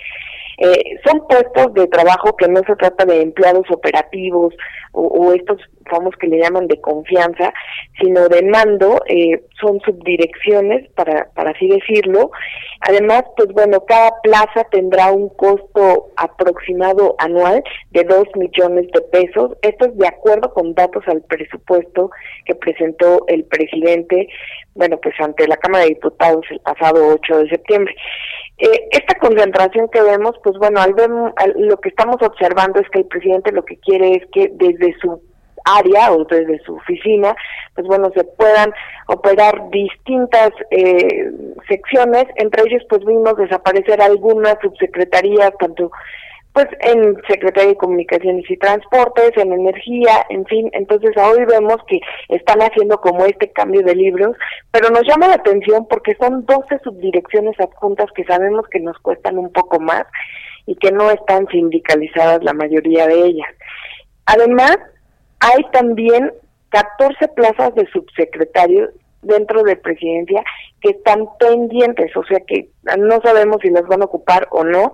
Eh, 0.58 0.98
son 1.04 1.26
puestos 1.28 1.74
de 1.74 1.86
trabajo 1.88 2.34
que 2.36 2.48
no 2.48 2.60
se 2.66 2.76
trata 2.76 3.04
de 3.04 3.20
empleados 3.20 3.66
operativos 3.70 4.54
o, 4.92 5.32
estos 5.34 5.60
famosos 5.90 6.18
que 6.18 6.26
le 6.26 6.38
llaman 6.38 6.66
de 6.68 6.80
confianza, 6.80 7.52
sino 8.00 8.28
de 8.28 8.42
mando, 8.42 9.02
eh, 9.06 9.42
son 9.60 9.78
subdirecciones, 9.80 10.90
para, 10.92 11.28
para 11.34 11.50
así 11.50 11.68
decirlo. 11.68 12.30
Además, 12.80 13.24
pues 13.36 13.48
bueno, 13.52 13.84
cada 13.86 14.10
plaza 14.22 14.64
tendrá 14.70 15.12
un 15.12 15.28
costo 15.28 16.08
aproximado 16.16 17.14
anual 17.18 17.62
de 17.90 18.04
2 18.04 18.24
millones 18.36 18.86
de 18.92 19.00
pesos. 19.02 19.52
Esto 19.60 19.86
es 19.86 19.96
de 19.98 20.08
acuerdo 20.08 20.52
con 20.54 20.74
datos 20.74 21.04
al 21.08 21.22
presupuesto 21.22 22.10
que 22.46 22.54
presentó 22.54 23.24
el 23.28 23.44
presidente, 23.44 24.28
bueno, 24.74 24.98
pues 25.02 25.14
ante 25.20 25.46
la 25.46 25.56
Cámara 25.58 25.84
de 25.84 25.90
Diputados 25.90 26.44
el 26.50 26.60
pasado 26.60 27.06
8 27.14 27.38
de 27.38 27.48
septiembre. 27.50 27.94
Eh, 28.58 28.88
esta 28.90 29.18
concentración 29.18 29.88
que 29.88 30.00
vemos, 30.00 30.34
pues 30.42 30.56
bueno, 30.58 30.80
al 30.80 30.94
ver, 30.94 31.10
lo 31.56 31.76
que 31.78 31.90
estamos 31.90 32.16
observando 32.22 32.80
es 32.80 32.88
que 32.88 33.00
el 33.00 33.04
presidente 33.06 33.52
lo 33.52 33.64
que 33.64 33.76
quiere 33.76 34.14
es 34.14 34.26
que 34.32 34.50
desde 34.54 34.96
su 34.98 35.20
área 35.66 36.12
o 36.12 36.24
desde 36.24 36.58
su 36.60 36.76
oficina, 36.76 37.34
pues 37.74 37.86
bueno, 37.86 38.10
se 38.14 38.24
puedan 38.24 38.72
operar 39.08 39.68
distintas 39.70 40.50
eh, 40.70 41.30
secciones, 41.68 42.24
entre 42.36 42.62
ellos 42.66 42.82
pues 42.88 43.04
vimos 43.04 43.36
desaparecer 43.36 44.00
algunas 44.00 44.56
subsecretarías, 44.62 45.52
tanto 45.58 45.90
pues 46.56 46.68
en 46.80 47.14
Secretaría 47.28 47.68
de 47.68 47.76
Comunicaciones 47.76 48.50
y 48.50 48.56
Transportes, 48.56 49.32
en 49.36 49.52
Energía, 49.52 50.24
en 50.30 50.46
fin, 50.46 50.70
entonces 50.72 51.10
hoy 51.14 51.44
vemos 51.44 51.76
que 51.86 52.00
están 52.30 52.60
haciendo 52.62 52.98
como 52.98 53.26
este 53.26 53.52
cambio 53.52 53.82
de 53.82 53.94
libros, 53.94 54.34
pero 54.70 54.88
nos 54.88 55.02
llama 55.06 55.28
la 55.28 55.34
atención 55.34 55.86
porque 55.86 56.16
son 56.18 56.46
12 56.46 56.78
subdirecciones 56.82 57.60
adjuntas 57.60 58.06
que 58.14 58.24
sabemos 58.24 58.66
que 58.70 58.80
nos 58.80 58.98
cuestan 59.00 59.36
un 59.36 59.52
poco 59.52 59.78
más 59.80 60.04
y 60.64 60.76
que 60.76 60.90
no 60.92 61.10
están 61.10 61.46
sindicalizadas 61.48 62.42
la 62.42 62.54
mayoría 62.54 63.06
de 63.06 63.26
ellas. 63.26 63.52
Además, 64.24 64.78
hay 65.40 65.62
también 65.72 66.32
14 66.70 67.28
plazas 67.36 67.74
de 67.74 67.86
subsecretarios 67.88 68.88
dentro 69.20 69.62
de 69.62 69.76
presidencia 69.76 70.42
que 70.80 70.92
están 70.92 71.28
pendientes, 71.38 72.16
o 72.16 72.24
sea 72.24 72.40
que 72.40 72.70
no 72.96 73.20
sabemos 73.20 73.58
si 73.60 73.68
las 73.68 73.86
van 73.86 74.00
a 74.00 74.06
ocupar 74.06 74.48
o 74.52 74.64
no, 74.64 74.90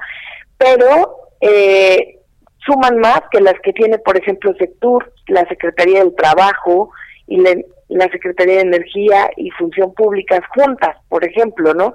pero 0.58 1.21
eh, 1.42 2.20
suman 2.64 2.98
más 2.98 3.20
que 3.30 3.40
las 3.40 3.58
que 3.62 3.72
tiene, 3.72 3.98
por 3.98 4.16
ejemplo, 4.16 4.54
Sectur, 4.58 5.12
la 5.26 5.46
Secretaría 5.48 5.98
del 5.98 6.14
Trabajo 6.14 6.90
y 7.26 7.38
la, 7.38 8.08
Secretaría 8.10 8.54
de 8.54 8.60
Energía 8.62 9.30
y 9.36 9.50
Función 9.50 9.92
Pública 9.94 10.40
juntas, 10.54 10.96
por 11.08 11.24
ejemplo, 11.24 11.74
¿no? 11.74 11.94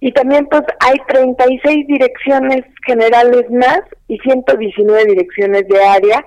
Y 0.00 0.12
también, 0.12 0.46
pues, 0.46 0.62
hay 0.80 0.96
36 1.08 1.86
direcciones 1.86 2.62
generales 2.86 3.50
más 3.50 3.80
y 4.08 4.18
119 4.18 5.04
direcciones 5.06 5.66
de 5.68 5.84
área 5.84 6.24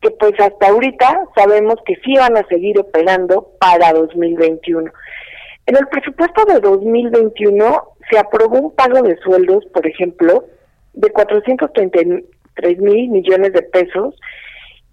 que, 0.00 0.10
pues, 0.10 0.32
hasta 0.40 0.68
ahorita 0.68 1.24
sabemos 1.36 1.76
que 1.86 1.96
sí 2.04 2.14
van 2.16 2.36
a 2.36 2.46
seguir 2.48 2.80
operando 2.80 3.52
para 3.60 3.92
2021. 3.92 4.90
En 5.66 5.76
el 5.76 5.86
presupuesto 5.88 6.44
de 6.46 6.60
2021 6.60 7.82
se 8.10 8.18
aprobó 8.18 8.58
un 8.58 8.74
pago 8.74 9.02
de 9.02 9.16
sueldos, 9.18 9.64
por 9.72 9.86
ejemplo, 9.86 10.44
de 10.94 11.10
433 11.10 12.78
mil 12.78 13.08
millones 13.10 13.52
de 13.52 13.62
pesos 13.62 14.14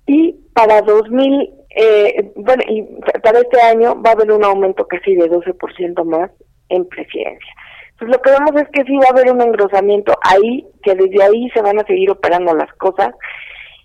y 0.08 0.34
para 0.54 0.82
2000, 0.82 1.54
eh, 1.76 2.32
bueno, 2.36 2.64
y 2.68 2.84
para 3.22 3.40
este 3.40 3.62
año 3.62 4.02
va 4.02 4.12
a 4.12 4.14
haber 4.14 4.32
un 4.32 4.44
aumento 4.44 4.88
casi 4.88 5.16
de 5.16 5.30
12% 5.30 6.04
más 6.04 6.32
en 6.70 6.86
presidencia. 6.88 7.54
Entonces 7.92 8.18
lo 8.18 8.22
que 8.22 8.32
vemos 8.32 8.62
es 8.62 8.70
que 8.70 8.84
sí 8.84 8.98
va 8.98 9.08
a 9.08 9.12
haber 9.12 9.32
un 9.32 9.42
engrosamiento 9.42 10.18
ahí, 10.24 10.66
que 10.84 10.96
desde 10.96 11.24
ahí 11.24 11.50
se 11.52 11.62
van 11.62 11.80
a 11.80 11.86
seguir 11.86 12.10
operando 12.10 12.54
las 12.56 12.74
cosas. 12.74 13.14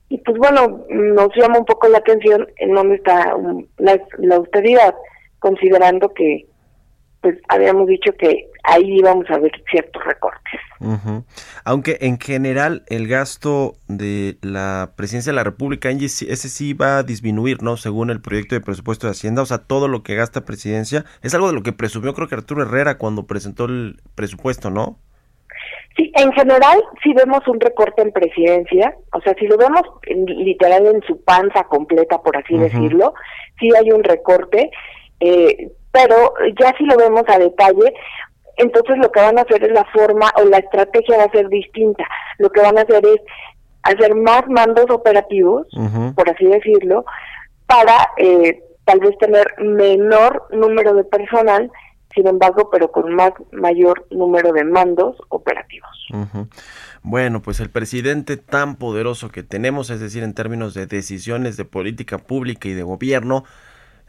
Y 0.08 0.18
pues 0.18 0.38
bueno, 0.38 0.84
nos 0.88 1.28
llama 1.36 1.58
un 1.58 1.64
poco 1.64 1.88
la 1.88 1.98
atención 1.98 2.46
en 2.56 2.74
dónde 2.74 2.96
está 2.96 3.36
la, 3.78 4.00
la 4.18 4.36
austeridad, 4.36 4.94
considerando 5.38 6.12
que 6.14 6.46
pues 7.26 7.40
habíamos 7.48 7.88
dicho 7.88 8.12
que 8.16 8.48
ahí 8.62 8.98
íbamos 8.98 9.28
a 9.30 9.38
ver 9.38 9.50
ciertos 9.68 10.00
recortes. 10.04 10.60
Aunque 11.64 11.98
en 12.00 12.20
general 12.20 12.84
el 12.86 13.08
gasto 13.08 13.74
de 13.88 14.36
la 14.42 14.92
presidencia 14.94 15.32
de 15.32 15.36
la 15.36 15.42
República, 15.42 15.90
ese 15.90 16.48
sí 16.48 16.72
va 16.72 16.98
a 16.98 17.02
disminuir, 17.02 17.64
¿no? 17.64 17.76
Según 17.76 18.10
el 18.10 18.20
proyecto 18.20 18.54
de 18.54 18.60
presupuesto 18.60 19.08
de 19.08 19.10
Hacienda, 19.10 19.42
o 19.42 19.46
sea, 19.46 19.58
todo 19.58 19.88
lo 19.88 20.04
que 20.04 20.14
gasta 20.14 20.44
presidencia 20.44 21.04
es 21.24 21.34
algo 21.34 21.48
de 21.48 21.54
lo 21.54 21.64
que 21.64 21.72
presumió 21.72 22.14
creo 22.14 22.28
que 22.28 22.36
Arturo 22.36 22.62
Herrera 22.62 22.96
cuando 22.96 23.26
presentó 23.26 23.64
el 23.64 23.96
presupuesto, 24.14 24.70
¿no? 24.70 25.00
Sí, 25.96 26.12
en 26.14 26.30
general 26.32 26.78
sí 27.02 27.12
vemos 27.12 27.40
un 27.48 27.58
recorte 27.58 28.02
en 28.02 28.12
presidencia, 28.12 28.94
o 29.12 29.20
sea, 29.20 29.34
si 29.34 29.48
lo 29.48 29.56
vemos 29.56 29.82
literal 30.04 30.86
en 30.86 31.02
su 31.02 31.20
panza 31.24 31.64
completa, 31.64 32.22
por 32.22 32.36
así 32.36 32.56
decirlo, 32.56 33.14
sí 33.58 33.70
hay 33.76 33.90
un 33.90 34.04
recorte, 34.04 34.70
eh, 35.18 35.72
pero 35.96 36.34
ya 36.60 36.74
si 36.76 36.84
lo 36.84 36.96
vemos 36.98 37.22
a 37.26 37.38
detalle, 37.38 37.94
entonces 38.58 38.98
lo 38.98 39.10
que 39.10 39.20
van 39.20 39.38
a 39.38 39.42
hacer 39.42 39.64
es 39.64 39.72
la 39.72 39.84
forma 39.86 40.30
o 40.36 40.44
la 40.44 40.58
estrategia 40.58 41.16
va 41.16 41.24
a 41.24 41.30
ser 41.30 41.48
distinta. 41.48 42.04
Lo 42.36 42.50
que 42.50 42.60
van 42.60 42.76
a 42.76 42.82
hacer 42.82 43.02
es 43.06 43.20
hacer 43.82 44.14
más 44.14 44.42
mandos 44.48 44.90
operativos, 44.90 45.66
por 46.14 46.28
así 46.28 46.44
decirlo, 46.44 47.06
para 47.66 48.10
eh, 48.18 48.62
tal 48.84 49.00
vez 49.00 49.16
tener 49.18 49.46
menor 49.58 50.48
número 50.50 50.92
de 50.92 51.04
personal, 51.04 51.70
sin 52.14 52.26
embargo, 52.26 52.68
pero 52.70 52.92
con 52.92 53.14
más 53.14 53.32
mayor 53.52 54.06
número 54.10 54.52
de 54.52 54.64
mandos 54.64 55.16
operativos. 55.30 55.90
Bueno, 57.02 57.40
pues 57.40 57.60
el 57.60 57.70
presidente 57.70 58.36
tan 58.36 58.76
poderoso 58.76 59.30
que 59.30 59.42
tenemos, 59.42 59.88
es 59.88 60.00
decir, 60.00 60.22
en 60.22 60.34
términos 60.34 60.74
de 60.74 60.86
decisiones 60.86 61.56
de 61.56 61.64
política 61.64 62.18
pública 62.18 62.68
y 62.68 62.74
de 62.74 62.82
gobierno, 62.82 63.44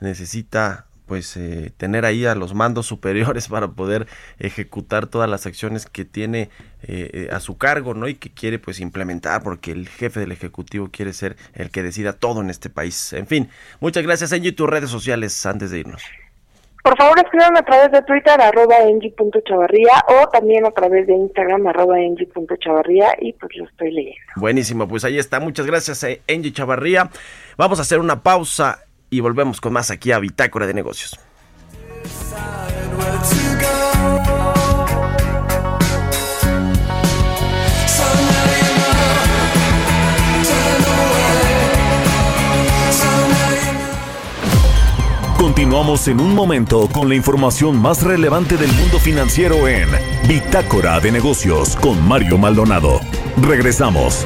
necesita 0.01 0.86
pues 1.07 1.37
eh, 1.37 1.71
tener 1.77 2.05
ahí 2.05 2.25
a 2.25 2.35
los 2.35 2.53
mandos 2.53 2.85
superiores 2.85 3.47
para 3.49 3.69
poder 3.69 4.07
ejecutar 4.39 5.07
todas 5.07 5.29
las 5.29 5.45
acciones 5.45 5.85
que 5.85 6.05
tiene 6.05 6.49
eh, 6.83 7.09
eh, 7.13 7.29
a 7.31 7.39
su 7.39 7.57
cargo, 7.57 7.93
¿no? 7.93 8.07
Y 8.07 8.15
que 8.15 8.29
quiere 8.29 8.59
pues 8.59 8.79
implementar 8.79 9.41
porque 9.41 9.71
el 9.71 9.87
jefe 9.87 10.19
del 10.19 10.31
ejecutivo 10.31 10.89
quiere 10.91 11.13
ser 11.13 11.37
el 11.55 11.71
que 11.71 11.81
decida 11.81 12.13
todo 12.13 12.41
en 12.41 12.49
este 12.49 12.69
país. 12.69 13.13
En 13.13 13.27
fin, 13.27 13.49
muchas 13.79 14.03
gracias 14.03 14.33
Angie, 14.33 14.51
tus 14.51 14.69
redes 14.69 14.89
sociales 14.89 15.45
antes 15.45 15.71
de 15.71 15.79
irnos. 15.79 16.03
Por 16.87 16.97
favor, 16.97 17.19
escríbanme 17.19 17.59
a 17.59 17.63
través 17.63 17.91
de 17.91 18.01
Twitter, 18.03 18.39
arroba 18.39 18.77
engie.chavarría, 18.77 19.91
o 20.07 20.29
también 20.29 20.65
a 20.65 20.71
través 20.71 21.05
de 21.05 21.15
Instagram, 21.15 21.67
arroba 21.67 21.99
engie.chavarría, 21.99 23.13
y 23.19 23.33
pues 23.33 23.57
lo 23.57 23.65
estoy 23.65 23.91
leyendo. 23.91 24.21
Buenísimo, 24.37 24.87
pues 24.87 25.03
ahí 25.03 25.17
está. 25.17 25.41
Muchas 25.41 25.65
gracias, 25.65 26.05
Engie 26.27 26.53
Chavarría. 26.53 27.09
Vamos 27.57 27.79
a 27.79 27.81
hacer 27.81 27.99
una 27.99 28.23
pausa 28.23 28.86
y 29.09 29.19
volvemos 29.19 29.61
con 29.61 29.73
más 29.73 29.91
aquí 29.91 30.11
a 30.11 30.19
Bitácora 30.19 30.67
de 30.67 30.73
Negocios. 30.73 31.19
Continuamos 45.37 46.07
en 46.07 46.19
un 46.19 46.35
momento 46.35 46.87
con 46.87 47.09
la 47.09 47.15
información 47.15 47.81
más 47.81 48.03
relevante 48.03 48.57
del 48.57 48.71
mundo 48.73 48.99
financiero 48.99 49.67
en 49.67 49.89
Bitácora 50.27 50.99
de 50.99 51.11
Negocios 51.11 51.75
con 51.77 52.07
Mario 52.07 52.37
Maldonado. 52.37 52.99
Regresamos. 53.41 54.25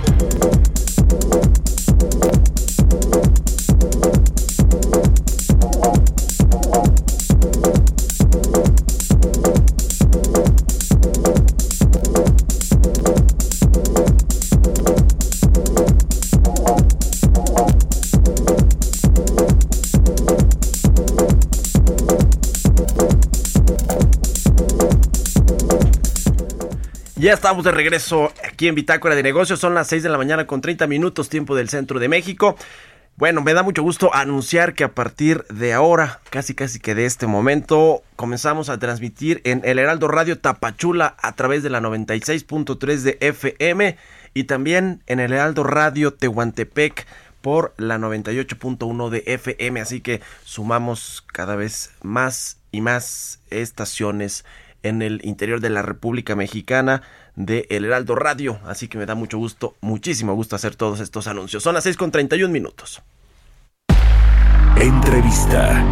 Ya 27.21 27.33
estamos 27.33 27.63
de 27.63 27.69
regreso 27.69 28.33
aquí 28.43 28.67
en 28.67 28.73
Bitácora 28.73 29.13
de 29.13 29.21
Negocios. 29.21 29.59
Son 29.59 29.75
las 29.75 29.85
6 29.89 30.01
de 30.01 30.09
la 30.09 30.17
mañana 30.17 30.47
con 30.47 30.59
30 30.59 30.87
minutos, 30.87 31.29
tiempo 31.29 31.55
del 31.55 31.69
centro 31.69 31.99
de 31.99 32.07
México. 32.07 32.55
Bueno, 33.15 33.43
me 33.43 33.53
da 33.53 33.61
mucho 33.61 33.83
gusto 33.83 34.09
anunciar 34.15 34.73
que 34.73 34.83
a 34.83 34.95
partir 34.95 35.45
de 35.51 35.71
ahora, 35.71 36.19
casi 36.31 36.55
casi 36.55 36.79
que 36.79 36.95
de 36.95 37.05
este 37.05 37.27
momento, 37.27 38.01
comenzamos 38.15 38.69
a 38.69 38.79
transmitir 38.79 39.39
en 39.43 39.61
el 39.65 39.77
Heraldo 39.77 40.07
Radio 40.07 40.39
Tapachula 40.39 41.15
a 41.21 41.35
través 41.35 41.61
de 41.61 41.69
la 41.69 41.79
96.3 41.79 43.01
de 43.01 43.17
FM 43.21 43.97
y 44.33 44.45
también 44.45 45.03
en 45.05 45.19
el 45.19 45.31
Heraldo 45.31 45.63
Radio 45.63 46.15
Tehuantepec 46.15 47.05
por 47.41 47.75
la 47.77 47.99
98.1 47.99 49.09
de 49.11 49.23
FM. 49.27 49.79
Así 49.79 50.01
que 50.01 50.21
sumamos 50.43 51.23
cada 51.31 51.55
vez 51.55 51.91
más 52.01 52.57
y 52.71 52.81
más 52.81 53.41
estaciones 53.51 54.43
en 54.83 55.01
el 55.01 55.21
interior 55.23 55.59
de 55.59 55.69
la 55.69 55.81
República 55.81 56.35
Mexicana 56.35 57.01
de 57.35 57.67
El 57.69 57.85
Heraldo 57.85 58.15
Radio. 58.15 58.59
Así 58.65 58.87
que 58.87 58.97
me 58.97 59.05
da 59.05 59.15
mucho 59.15 59.37
gusto, 59.37 59.75
muchísimo 59.81 60.33
gusto 60.33 60.55
hacer 60.55 60.75
todos 60.75 60.99
estos 60.99 61.27
anuncios. 61.27 61.63
Son 61.63 61.73
las 61.73 61.83
6 61.83 61.97
con 61.97 62.11
31 62.11 62.51
minutos. 62.51 63.01
Entrevista. 64.77 65.85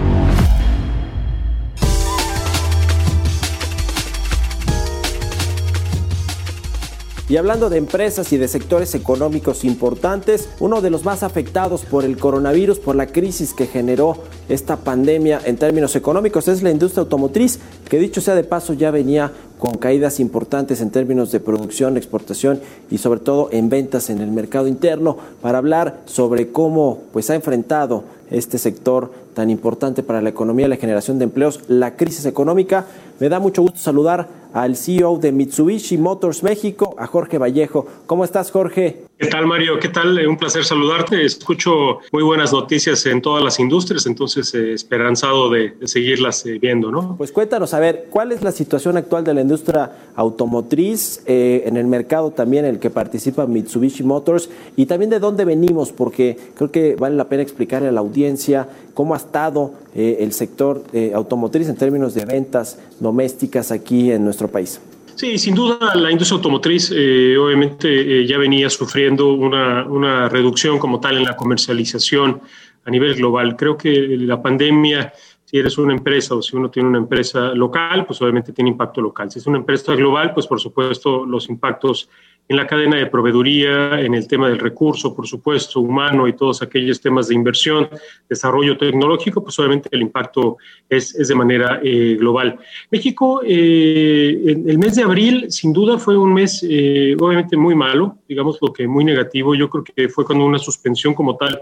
Y 7.30 7.38
hablando 7.38 7.70
de 7.70 7.78
empresas 7.78 8.34
y 8.34 8.38
de 8.38 8.48
sectores 8.48 8.96
económicos 8.96 9.64
importantes, 9.64 10.50
uno 10.60 10.82
de 10.82 10.90
los 10.90 11.06
más 11.06 11.22
afectados 11.22 11.86
por 11.86 12.04
el 12.04 12.18
coronavirus, 12.18 12.80
por 12.80 12.96
la 12.96 13.06
crisis 13.06 13.54
que 13.54 13.68
generó 13.68 14.18
esta 14.50 14.78
pandemia 14.78 15.40
en 15.46 15.58
términos 15.58 15.96
económicos, 15.96 16.48
es 16.48 16.64
la 16.64 16.72
industria 16.72 17.02
automotriz, 17.04 17.60
que 17.88 18.00
dicho 18.00 18.20
sea 18.20 18.34
de 18.34 18.44
paso 18.44 18.74
ya 18.74 18.90
venía 18.90 19.32
con 19.60 19.78
caídas 19.78 20.20
importantes 20.20 20.82
en 20.82 20.90
términos 20.90 21.32
de 21.32 21.40
producción, 21.40 21.98
exportación 21.98 22.62
y 22.90 22.98
sobre 22.98 23.20
todo 23.20 23.50
en 23.52 23.70
ventas 23.70 24.10
en 24.10 24.22
el 24.22 24.32
mercado 24.32 24.68
interno, 24.68 25.16
para 25.40 25.60
hablar 25.60 26.02
sobre 26.06 26.52
cómo 26.52 27.04
pues, 27.14 27.30
ha 27.30 27.36
enfrentado 27.36 28.06
este 28.32 28.58
sector 28.58 29.12
tan 29.36 29.50
importante 29.50 30.02
para 30.02 30.22
la 30.22 30.30
economía 30.30 30.68
la 30.68 30.78
generación 30.78 31.20
de 31.20 31.26
empleos, 31.26 31.62
la 31.68 31.96
crisis 31.96 32.26
económica. 32.26 32.88
Me 33.20 33.28
da 33.28 33.40
mucho 33.40 33.62
gusto 33.62 33.80
saludar 33.80 34.30
al 34.54 34.76
CEO 34.76 35.18
de 35.18 35.32
Mitsubishi 35.32 35.98
Motors 35.98 36.42
México, 36.42 36.96
a 36.98 37.06
Jorge 37.06 37.38
Vallejo. 37.38 37.86
¿Cómo 38.06 38.24
estás, 38.24 38.50
Jorge? 38.50 39.10
¿Qué 39.18 39.28
tal, 39.28 39.46
Mario? 39.46 39.80
¿Qué 39.80 39.90
tal? 39.90 40.26
Un 40.26 40.38
placer 40.38 40.64
saludarte. 40.64 41.26
Escucho 41.26 42.00
muy 42.14 42.24
buenas 42.24 42.54
noticias 42.54 43.06
en 43.06 43.22
todas 43.22 43.44
las 43.44 43.60
industrias, 43.60 44.06
entonces 44.06 44.54
eh, 44.56 44.74
esperanzado 44.74 45.50
de, 45.50 45.76
seguirlas 45.84 46.46
eh, 46.46 46.58
viendo, 46.58 46.90
¿no? 46.90 47.16
Pues 47.18 47.32
cuéntanos, 47.32 47.74
a 47.74 47.80
ver, 47.80 48.08
¿cuál 48.10 48.32
es 48.32 48.42
la 48.42 48.54
situación 48.54 48.96
actual 48.96 49.26
de 49.26 49.34
la 49.34 49.42
industria 49.42 49.92
automotriz 50.16 51.22
eh, 51.26 51.64
en 51.66 51.76
el 51.76 51.86
mercado 51.86 52.32
también 52.32 52.64
en 52.64 52.76
el 52.76 52.80
que 52.80 52.90
participa 52.90 53.46
Mitsubishi 53.46 54.04
Motors 54.04 54.50
y 54.78 54.86
también 54.86 55.10
de 55.10 55.20
dónde 55.20 55.44
venimos? 55.44 55.92
Porque 55.92 56.38
creo 56.56 56.72
que 56.72 56.96
vale 56.96 57.18
la 57.18 57.28
pena 57.28 57.44
explicarle 57.44 57.90
a 57.90 57.92
la 57.92 58.00
audiencia 58.00 58.70
cómo 58.94 59.14
ha 59.14 59.18
estado 59.18 59.74
el 59.96 60.34
sector 60.34 60.84
automotriz 61.14 61.68
en 61.68 61.76
términos 61.76 62.14
de 62.14 62.24
ventas 62.26 62.78
domésticas 63.10 63.72
aquí 63.72 64.12
en 64.12 64.24
nuestro 64.24 64.48
país. 64.48 64.80
Sí, 65.16 65.38
sin 65.38 65.54
duda 65.56 65.96
la 65.96 66.12
industria 66.12 66.38
automotriz 66.38 66.94
eh, 66.96 67.36
obviamente 67.38 67.88
eh, 67.90 68.26
ya 68.26 68.38
venía 68.38 68.70
sufriendo 68.70 69.34
una, 69.34 69.86
una, 69.86 70.30
reducción 70.30 70.80
como 70.80 71.00
tal 71.00 71.18
en 71.18 71.26
la 71.26 71.36
comercialización 71.36 72.40
a 72.86 72.90
nivel 72.90 73.16
global. 73.16 73.56
Creo 73.58 73.76
que 73.76 73.92
la 74.32 74.42
pandemia, 74.42 75.12
si 75.50 75.58
eres 75.58 75.80
una 75.80 75.94
empresa 75.94 76.36
o 76.36 76.44
si 76.44 76.56
uno 76.56 76.70
tiene 76.70 76.90
una 76.90 77.00
empresa 77.00 77.56
local, 77.56 78.06
pues 78.06 78.22
obviamente 78.22 78.54
tiene 78.54 78.70
impacto 78.70 79.02
local. 79.02 79.32
Si 79.32 79.40
es 79.40 79.48
una 79.48 79.58
empresa 79.58 79.96
global, 79.96 80.32
pues 80.32 80.46
por 80.46 80.60
supuesto 80.60 81.26
los 81.26 81.50
impactos 81.50 82.08
en 82.48 82.56
la 82.56 82.68
cadena 82.68 82.98
de 82.98 83.08
proveeduría, 83.08 84.00
en 84.00 84.14
el 84.14 84.28
tema 84.28 84.48
del 84.48 84.60
recurso, 84.60 85.16
por 85.16 85.26
supuesto, 85.26 85.80
humano 85.80 86.28
y 86.28 86.34
todos 86.34 86.62
aquellos 86.62 87.02
temas 87.02 87.30
de 87.30 87.34
inversión, 87.34 87.90
desarrollo 88.30 88.78
tecnológico, 88.78 89.44
pues 89.44 89.58
obviamente 89.58 89.90
el 89.92 90.04
impacto 90.04 90.58
es, 90.88 91.16
es 91.16 91.30
de 91.30 91.36
manera 91.36 91.80
eh, 91.84 92.16
global. 92.20 92.60
México, 92.92 93.42
eh, 93.44 94.56
el 94.68 94.78
mes 94.78 94.98
de 94.98 95.04
abril, 95.04 95.48
sin 95.50 95.74
duda 95.74 95.98
fue 95.98 96.16
un 96.16 96.32
mes 96.32 96.64
eh, 96.68 97.16
obviamente 97.20 97.58
muy 97.58 97.74
malo, 97.74 98.20
digamos 98.28 98.60
lo 98.62 98.72
que 98.72 98.88
muy 98.88 99.04
negativo. 99.04 99.56
Yo 99.56 99.68
creo 99.68 99.84
que 99.84 100.10
fue 100.10 100.26
cuando 100.26 100.46
una 100.46 100.60
suspensión 100.60 101.16
como 101.16 101.38
tal 101.38 101.60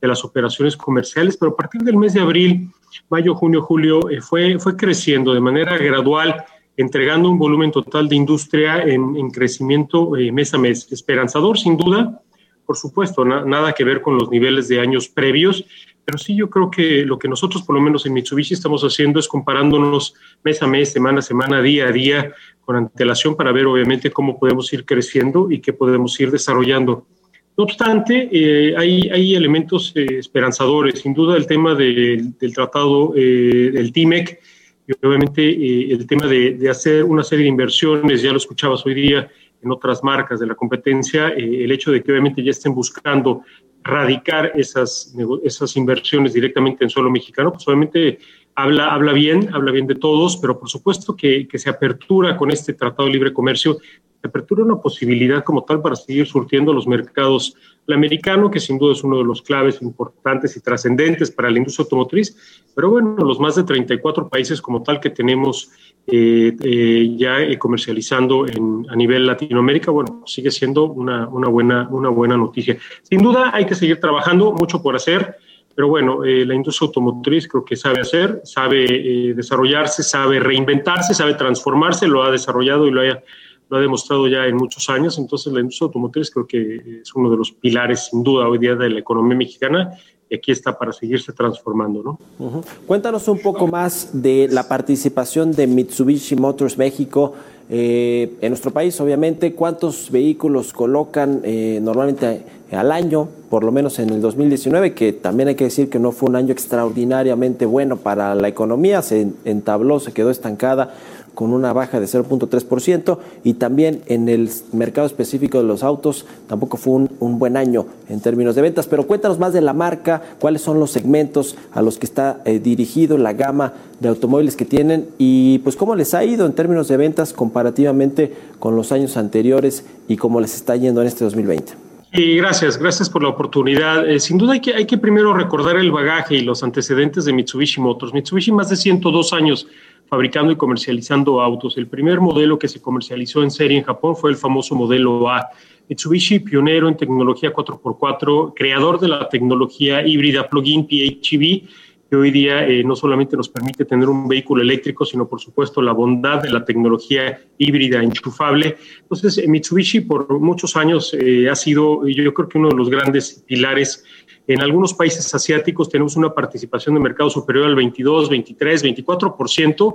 de 0.00 0.08
las 0.08 0.24
operaciones 0.24 0.76
comerciales, 0.76 1.36
pero 1.36 1.52
a 1.52 1.56
partir 1.56 1.82
del 1.82 1.96
mes 1.96 2.14
de 2.14 2.20
abril, 2.20 2.70
mayo, 3.08 3.34
junio, 3.34 3.62
julio, 3.62 4.00
fue, 4.20 4.58
fue 4.58 4.76
creciendo 4.76 5.32
de 5.32 5.40
manera 5.40 5.76
gradual 5.78 6.44
entregando 6.76 7.30
un 7.30 7.38
volumen 7.38 7.70
total 7.70 8.08
de 8.08 8.16
industria 8.16 8.82
en, 8.82 9.30
crecimiento 9.30 10.16
eh, 10.16 10.32
mes 10.32 10.52
a 10.54 10.58
mes. 10.58 10.90
Esperanzador, 10.90 11.58
sin 11.58 11.76
duda, 11.76 12.20
por 12.66 12.76
supuesto, 12.76 13.24
nada 13.24 13.72
que 13.72 13.84
ver 13.84 14.00
con 14.00 14.16
los 14.18 14.30
niveles 14.30 14.68
de 14.68 14.80
años 14.80 15.08
previos, 15.08 15.64
pero 16.04 16.18
sí 16.18 16.36
yo 16.36 16.50
creo 16.50 16.70
que 16.70 17.04
lo 17.04 17.18
que 17.18 17.28
nosotros, 17.28 17.62
por 17.62 17.74
lo 17.74 17.80
menos 17.80 18.04
en 18.06 18.12
Mitsubishi, 18.12 18.54
estamos 18.54 18.82
haciendo 18.82 19.20
es 19.20 19.28
comparándonos 19.28 20.14
mes 20.42 20.62
a 20.62 20.66
mes, 20.66 20.92
semana 20.92 21.20
a 21.20 21.22
semana, 21.22 21.62
día 21.62 21.88
a 21.88 21.92
día, 21.92 22.32
con 22.62 22.76
antelación 22.76 23.36
para 23.36 23.52
ver 23.52 23.66
obviamente 23.66 24.10
cómo 24.10 24.38
podemos 24.38 24.72
ir 24.72 24.84
creciendo 24.84 25.50
y 25.50 25.60
qué 25.60 25.72
podemos 25.72 26.18
ir 26.20 26.30
desarrollando. 26.30 27.06
No 27.56 27.64
obstante, 27.64 28.28
eh, 28.32 28.74
hay, 28.76 29.08
hay, 29.12 29.34
elementos 29.34 29.92
eh, 29.94 30.18
esperanzadores. 30.18 31.00
Sin 31.00 31.14
duda, 31.14 31.36
el 31.36 31.46
tema 31.46 31.74
del 31.74 32.34
tratado 32.52 33.12
del 33.12 33.92
TIMEC 33.92 34.40
y 34.86 35.06
obviamente 35.06 35.42
eh, 35.42 35.92
el 35.92 36.06
tema 36.06 36.26
de, 36.26 36.54
de, 36.54 36.70
hacer 36.70 37.04
una 37.04 37.22
serie 37.22 37.44
de 37.44 37.50
inversiones, 37.50 38.22
ya 38.22 38.30
lo 38.30 38.36
escuchabas 38.36 38.84
hoy 38.84 38.94
día 38.94 39.30
en 39.62 39.70
otras 39.70 40.04
marcas 40.04 40.40
de 40.40 40.46
la 40.46 40.54
competencia, 40.54 41.28
eh, 41.28 41.64
el 41.64 41.72
hecho 41.72 41.90
de 41.90 42.02
que 42.02 42.12
obviamente 42.12 42.42
ya 42.42 42.50
estén 42.50 42.74
buscando 42.74 43.42
radicar 43.82 44.52
esas, 44.54 45.14
esas 45.42 45.76
inversiones 45.76 46.34
directamente 46.34 46.84
en 46.84 46.90
suelo 46.90 47.10
mexicano, 47.10 47.52
pues 47.52 47.66
obviamente 47.68 48.18
habla, 48.54 48.92
habla 48.92 49.12
bien, 49.12 49.50
habla 49.52 49.72
bien 49.72 49.86
de 49.86 49.94
todos, 49.94 50.36
pero 50.36 50.58
por 50.58 50.68
supuesto 50.68 51.16
que, 51.16 51.46
que 51.48 51.58
se 51.58 51.70
apertura 51.70 52.36
con 52.36 52.50
este 52.50 52.72
Tratado 52.72 53.06
de 53.06 53.12
Libre 53.12 53.32
Comercio 53.32 53.78
apertura 54.24 54.64
una 54.64 54.80
posibilidad 54.80 55.44
como 55.44 55.64
tal 55.64 55.82
para 55.82 55.96
seguir 55.96 56.26
surtiendo 56.26 56.72
los 56.72 56.86
mercados. 56.86 57.56
El 57.86 57.94
americano, 57.94 58.50
que 58.50 58.60
sin 58.60 58.78
duda 58.78 58.92
es 58.92 59.04
uno 59.04 59.18
de 59.18 59.24
los 59.24 59.42
claves 59.42 59.82
importantes 59.82 60.56
y 60.56 60.60
trascendentes 60.60 61.30
para 61.30 61.50
la 61.50 61.58
industria 61.58 61.84
automotriz, 61.84 62.64
pero 62.74 62.90
bueno, 62.90 63.16
los 63.16 63.38
más 63.38 63.56
de 63.56 63.64
34 63.64 64.28
países 64.28 64.62
como 64.62 64.82
tal 64.82 65.00
que 65.00 65.10
tenemos 65.10 65.70
eh, 66.06 66.56
eh, 66.62 67.14
ya 67.16 67.40
eh, 67.42 67.58
comercializando 67.58 68.46
en, 68.46 68.86
a 68.88 68.96
nivel 68.96 69.26
Latinoamérica, 69.26 69.90
bueno, 69.90 70.22
sigue 70.26 70.50
siendo 70.50 70.84
una, 70.84 71.28
una, 71.28 71.48
buena, 71.48 71.88
una 71.90 72.08
buena 72.08 72.36
noticia. 72.36 72.78
Sin 73.02 73.20
duda 73.20 73.50
hay 73.52 73.66
que 73.66 73.74
seguir 73.74 74.00
trabajando, 74.00 74.52
mucho 74.52 74.82
por 74.82 74.96
hacer. 74.96 75.36
Pero 75.74 75.88
bueno, 75.88 76.22
la 76.22 76.54
industria 76.54 76.86
automotriz 76.86 77.48
creo 77.48 77.64
que 77.64 77.74
sabe 77.74 78.00
hacer, 78.00 78.40
sabe 78.44 79.34
desarrollarse, 79.34 80.04
sabe 80.04 80.38
reinventarse, 80.38 81.14
sabe 81.14 81.34
transformarse, 81.34 82.06
lo 82.06 82.22
ha 82.22 82.30
desarrollado 82.30 82.86
y 82.86 82.92
lo 82.92 83.00
ha 83.00 83.22
lo 83.68 83.78
ha 83.78 83.80
demostrado 83.80 84.28
ya 84.28 84.46
en 84.46 84.56
muchos 84.56 84.88
años. 84.88 85.18
Entonces, 85.18 85.52
la 85.52 85.60
industria 85.60 85.86
automotriz 85.86 86.30
creo 86.30 86.46
que 86.46 87.00
es 87.02 87.14
uno 87.14 87.30
de 87.30 87.36
los 87.36 87.52
pilares, 87.52 88.08
sin 88.10 88.22
duda, 88.22 88.48
hoy 88.48 88.58
día 88.58 88.74
de 88.74 88.90
la 88.90 89.00
economía 89.00 89.36
mexicana 89.36 89.98
y 90.28 90.36
aquí 90.36 90.52
está 90.52 90.78
para 90.78 90.92
seguirse 90.92 91.32
transformando. 91.32 92.02
¿no? 92.38 92.62
Cuéntanos 92.86 93.28
un 93.28 93.40
poco 93.40 93.66
más 93.66 94.10
de 94.12 94.48
la 94.50 94.68
participación 94.68 95.52
de 95.52 95.66
Mitsubishi 95.66 96.36
Motors 96.36 96.78
México. 96.78 97.34
Eh, 97.70 98.34
en 98.40 98.50
nuestro 98.50 98.70
país, 98.70 99.00
obviamente, 99.00 99.54
¿cuántos 99.54 100.10
vehículos 100.10 100.72
colocan 100.72 101.40
eh, 101.44 101.78
normalmente 101.82 102.44
al 102.74 102.92
año, 102.92 103.28
por 103.50 103.64
lo 103.64 103.72
menos 103.72 103.98
en 103.98 104.10
el 104.10 104.20
2019, 104.20 104.94
que 104.94 105.12
también 105.12 105.48
hay 105.48 105.54
que 105.54 105.64
decir 105.64 105.90
que 105.90 105.98
no 105.98 106.12
fue 106.12 106.28
un 106.28 106.36
año 106.36 106.52
extraordinariamente 106.52 107.66
bueno 107.66 107.96
para 107.96 108.34
la 108.34 108.48
economía, 108.48 109.02
se 109.02 109.28
entabló, 109.44 110.00
se 110.00 110.12
quedó 110.12 110.30
estancada 110.30 110.94
con 111.34 111.52
una 111.52 111.72
baja 111.72 112.00
de 112.00 112.06
0.3% 112.06 113.18
y 113.42 113.54
también 113.54 114.02
en 114.06 114.28
el 114.28 114.50
mercado 114.72 115.06
específico 115.06 115.58
de 115.58 115.64
los 115.64 115.82
autos 115.82 116.26
tampoco 116.46 116.76
fue 116.76 117.06
un, 117.18 117.38
buen 117.38 117.56
año 117.56 117.86
en 118.08 118.20
términos 118.20 118.54
de 118.54 118.62
ventas. 118.62 118.86
Pero 118.86 119.06
cuéntanos 119.06 119.38
más 119.38 119.52
de 119.52 119.60
la 119.60 119.72
marca, 119.72 120.22
cuáles 120.40 120.62
son 120.62 120.78
los 120.78 120.92
segmentos 120.92 121.56
a 121.72 121.82
los 121.82 121.98
que 121.98 122.06
está 122.06 122.40
eh, 122.44 122.60
dirigido 122.60 123.18
la 123.18 123.32
gama 123.32 123.72
de 124.00 124.08
automóviles 124.08 124.56
que 124.56 124.64
tienen 124.64 125.08
y 125.18 125.58
pues 125.58 125.76
cómo 125.76 125.94
les 125.96 126.14
ha 126.14 126.24
ido 126.24 126.46
en 126.46 126.52
términos 126.52 126.88
de 126.88 126.96
ventas 126.96 127.32
comparativamente 127.32 128.32
con 128.58 128.76
los 128.76 128.92
años 128.92 129.16
anteriores 129.16 129.84
y 130.08 130.16
cómo 130.16 130.40
les 130.40 130.54
está 130.54 130.76
yendo 130.76 131.00
en 131.00 131.08
este 131.08 131.24
2020. 131.24 131.83
Y 132.16 132.36
gracias, 132.36 132.78
gracias 132.78 133.10
por 133.10 133.24
la 133.24 133.30
oportunidad. 133.30 134.08
Eh, 134.08 134.20
sin 134.20 134.38
duda 134.38 134.52
hay 134.52 134.60
que, 134.60 134.72
hay 134.72 134.86
que 134.86 134.96
primero 134.96 135.34
recordar 135.34 135.76
el 135.78 135.90
bagaje 135.90 136.36
y 136.36 136.42
los 136.42 136.62
antecedentes 136.62 137.24
de 137.24 137.32
Mitsubishi 137.32 137.80
Motors. 137.80 138.14
Mitsubishi 138.14 138.52
más 138.52 138.68
de 138.70 138.76
102 138.76 139.32
años 139.32 139.66
fabricando 140.06 140.52
y 140.52 140.56
comercializando 140.56 141.42
autos. 141.42 141.76
El 141.76 141.88
primer 141.88 142.20
modelo 142.20 142.56
que 142.56 142.68
se 142.68 142.80
comercializó 142.80 143.42
en 143.42 143.50
serie 143.50 143.78
en 143.78 143.82
Japón 143.82 144.14
fue 144.14 144.30
el 144.30 144.36
famoso 144.36 144.76
modelo 144.76 145.28
A. 145.28 145.48
Mitsubishi, 145.88 146.38
pionero 146.38 146.88
en 146.88 146.96
tecnología 146.96 147.52
4x4, 147.52 148.52
creador 148.54 149.00
de 149.00 149.08
la 149.08 149.28
tecnología 149.28 150.06
híbrida 150.06 150.48
plug-in 150.48 150.86
PHEV, 150.86 151.68
que 152.14 152.20
hoy 152.20 152.30
día 152.30 152.64
eh, 152.64 152.84
no 152.84 152.94
solamente 152.94 153.36
nos 153.36 153.48
permite 153.48 153.84
tener 153.84 154.08
un 154.08 154.28
vehículo 154.28 154.62
eléctrico, 154.62 155.04
sino 155.04 155.26
por 155.26 155.40
supuesto 155.40 155.82
la 155.82 155.92
bondad 155.92 156.40
de 156.40 156.50
la 156.50 156.64
tecnología 156.64 157.40
híbrida 157.58 158.00
enchufable. 158.02 158.76
Entonces, 159.02 159.38
eh, 159.38 159.48
Mitsubishi 159.48 160.00
por 160.00 160.38
muchos 160.38 160.76
años 160.76 161.12
eh, 161.14 161.50
ha 161.50 161.56
sido, 161.56 162.06
yo 162.06 162.32
creo 162.32 162.48
que 162.48 162.58
uno 162.58 162.68
de 162.68 162.76
los 162.76 162.88
grandes 162.88 163.42
pilares 163.46 164.04
en 164.46 164.60
algunos 164.60 164.94
países 164.94 165.34
asiáticos 165.34 165.88
tenemos 165.88 166.16
una 166.16 166.32
participación 166.32 166.94
de 166.94 167.00
mercado 167.00 167.30
superior 167.30 167.66
al 167.66 167.74
22, 167.74 168.28
23, 168.28 168.84
24%. 168.84 169.94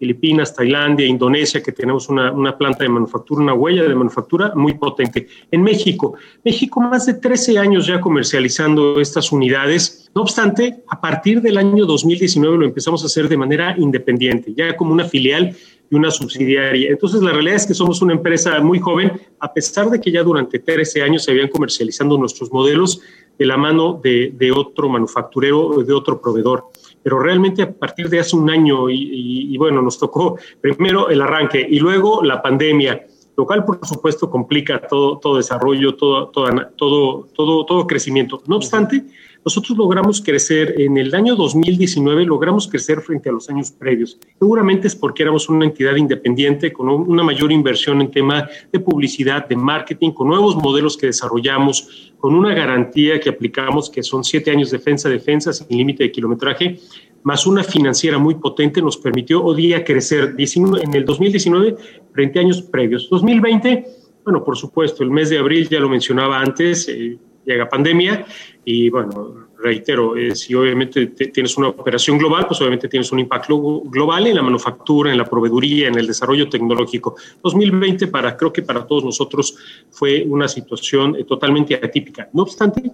Filipinas, 0.00 0.54
Tailandia, 0.54 1.06
Indonesia, 1.06 1.62
que 1.62 1.72
tenemos 1.72 2.08
una, 2.08 2.56
planta 2.56 2.84
de 2.84 2.88
manufactura, 2.88 3.42
una 3.42 3.52
huella 3.52 3.82
de 3.82 3.94
manufactura 3.94 4.52
muy 4.54 4.72
potente. 4.72 5.28
En 5.50 5.62
México, 5.62 6.14
México 6.42 6.80
más 6.80 7.04
de 7.04 7.14
13 7.14 7.58
años 7.58 7.86
ya 7.86 8.00
comercializando 8.00 8.98
estas 8.98 9.30
unidades. 9.30 10.10
No 10.14 10.22
obstante, 10.22 10.82
a 10.88 10.98
partir 10.98 11.42
del 11.42 11.58
año 11.58 11.84
2019 11.84 12.56
lo 12.56 12.64
empezamos 12.64 13.02
a 13.02 13.06
hacer 13.06 13.28
de 13.28 13.36
manera 13.36 13.74
independiente, 13.76 14.54
ya 14.56 14.74
como 14.74 14.94
una 14.94 15.04
filial 15.04 15.54
y 15.90 15.94
una 15.94 16.10
subsidiaria. 16.10 16.88
Entonces, 16.88 17.20
la 17.20 17.32
realidad 17.32 17.56
es 17.56 17.66
que 17.66 17.74
somos 17.74 18.00
una 18.00 18.14
empresa 18.14 18.58
muy 18.60 18.78
joven, 18.78 19.12
a 19.38 19.52
pesar 19.52 19.90
de 19.90 20.00
que 20.00 20.10
ya 20.10 20.22
durante 20.22 20.60
13 20.60 21.02
años 21.02 21.24
se 21.24 21.32
habían 21.32 21.48
comercializando 21.48 22.16
nuestros 22.16 22.50
modelos 22.50 23.02
de 23.38 23.44
la 23.44 23.58
mano 23.58 24.00
de, 24.02 24.32
de 24.34 24.50
otro 24.50 24.88
manufacturero 24.88 25.82
de 25.82 25.92
otro 25.92 26.20
proveedor. 26.20 26.64
Pero 27.02 27.18
realmente 27.18 27.62
a 27.62 27.72
partir 27.72 28.08
de 28.08 28.20
hace 28.20 28.36
un 28.36 28.50
año 28.50 28.90
y, 28.90 29.52
y, 29.52 29.56
bueno, 29.56 29.80
nos 29.80 29.98
tocó 29.98 30.38
primero 30.60 31.08
el 31.08 31.22
arranque 31.22 31.66
y 31.68 31.78
luego 31.78 32.22
la 32.22 32.42
pandemia, 32.42 33.06
lo 33.36 33.46
cual 33.46 33.64
por 33.64 33.84
supuesto 33.86 34.28
complica 34.28 34.86
todo, 34.86 35.18
todo 35.18 35.36
desarrollo, 35.36 35.96
todo, 35.96 36.28
todo, 36.28 36.66
todo, 36.76 37.28
todo, 37.34 37.64
todo 37.64 37.86
crecimiento. 37.86 38.42
No 38.46 38.56
obstante, 38.56 39.04
nosotros 39.44 39.78
logramos 39.78 40.20
crecer 40.20 40.74
en 40.78 40.98
el 40.98 41.14
año 41.14 41.34
2019, 41.34 42.26
logramos 42.26 42.68
crecer 42.68 43.00
frente 43.00 43.30
a 43.30 43.32
los 43.32 43.48
años 43.48 43.70
previos. 43.70 44.18
Seguramente 44.38 44.86
es 44.86 44.94
porque 44.94 45.22
éramos 45.22 45.48
una 45.48 45.64
entidad 45.64 45.96
independiente 45.96 46.72
con 46.72 46.88
una 46.88 47.22
mayor 47.22 47.50
inversión 47.50 48.00
en 48.00 48.10
tema 48.10 48.48
de 48.70 48.80
publicidad, 48.80 49.48
de 49.48 49.56
marketing, 49.56 50.10
con 50.10 50.28
nuevos 50.28 50.56
modelos 50.56 50.96
que 50.96 51.06
desarrollamos, 51.06 52.12
con 52.18 52.34
una 52.34 52.54
garantía 52.54 53.18
que 53.18 53.30
aplicamos 53.30 53.88
que 53.88 54.02
son 54.02 54.24
siete 54.24 54.50
años 54.50 54.70
de 54.70 54.78
defensa, 54.78 55.08
defensa 55.08 55.52
sin 55.52 55.76
límite 55.76 56.04
de 56.04 56.12
kilometraje, 56.12 56.78
más 57.22 57.46
una 57.46 57.62
financiera 57.62 58.18
muy 58.18 58.34
potente 58.36 58.80
nos 58.80 58.96
permitió 58.96 59.42
hoy 59.44 59.62
día 59.62 59.84
crecer 59.84 60.34
en 60.38 60.94
el 60.94 61.04
2019 61.04 61.76
frente 62.12 62.38
a 62.38 62.42
años 62.42 62.62
previos. 62.62 63.08
2020, 63.10 63.86
bueno, 64.24 64.44
por 64.44 64.56
supuesto, 64.56 65.02
el 65.02 65.10
mes 65.10 65.30
de 65.30 65.38
abril 65.38 65.68
ya 65.68 65.80
lo 65.80 65.88
mencionaba 65.88 66.40
antes, 66.40 66.88
eh, 66.88 67.18
llega 67.50 67.68
pandemia 67.68 68.26
y 68.64 68.90
bueno, 68.90 69.48
reitero, 69.58 70.16
eh, 70.16 70.34
si 70.34 70.54
obviamente 70.54 71.06
tienes 71.06 71.56
una 71.56 71.68
operación 71.68 72.18
global, 72.18 72.46
pues 72.46 72.60
obviamente 72.60 72.88
tienes 72.88 73.10
un 73.12 73.18
impacto 73.18 73.82
global 73.84 74.26
en 74.26 74.36
la 74.36 74.42
manufactura, 74.42 75.10
en 75.10 75.18
la 75.18 75.24
proveeduría, 75.24 75.88
en 75.88 75.98
el 75.98 76.06
desarrollo 76.06 76.48
tecnológico. 76.48 77.16
2020 77.42 78.06
para, 78.08 78.36
creo 78.36 78.52
que 78.52 78.62
para 78.62 78.86
todos 78.86 79.04
nosotros 79.04 79.56
fue 79.90 80.24
una 80.26 80.48
situación 80.48 81.16
eh, 81.16 81.24
totalmente 81.24 81.74
atípica. 81.74 82.28
No 82.32 82.42
obstante, 82.42 82.90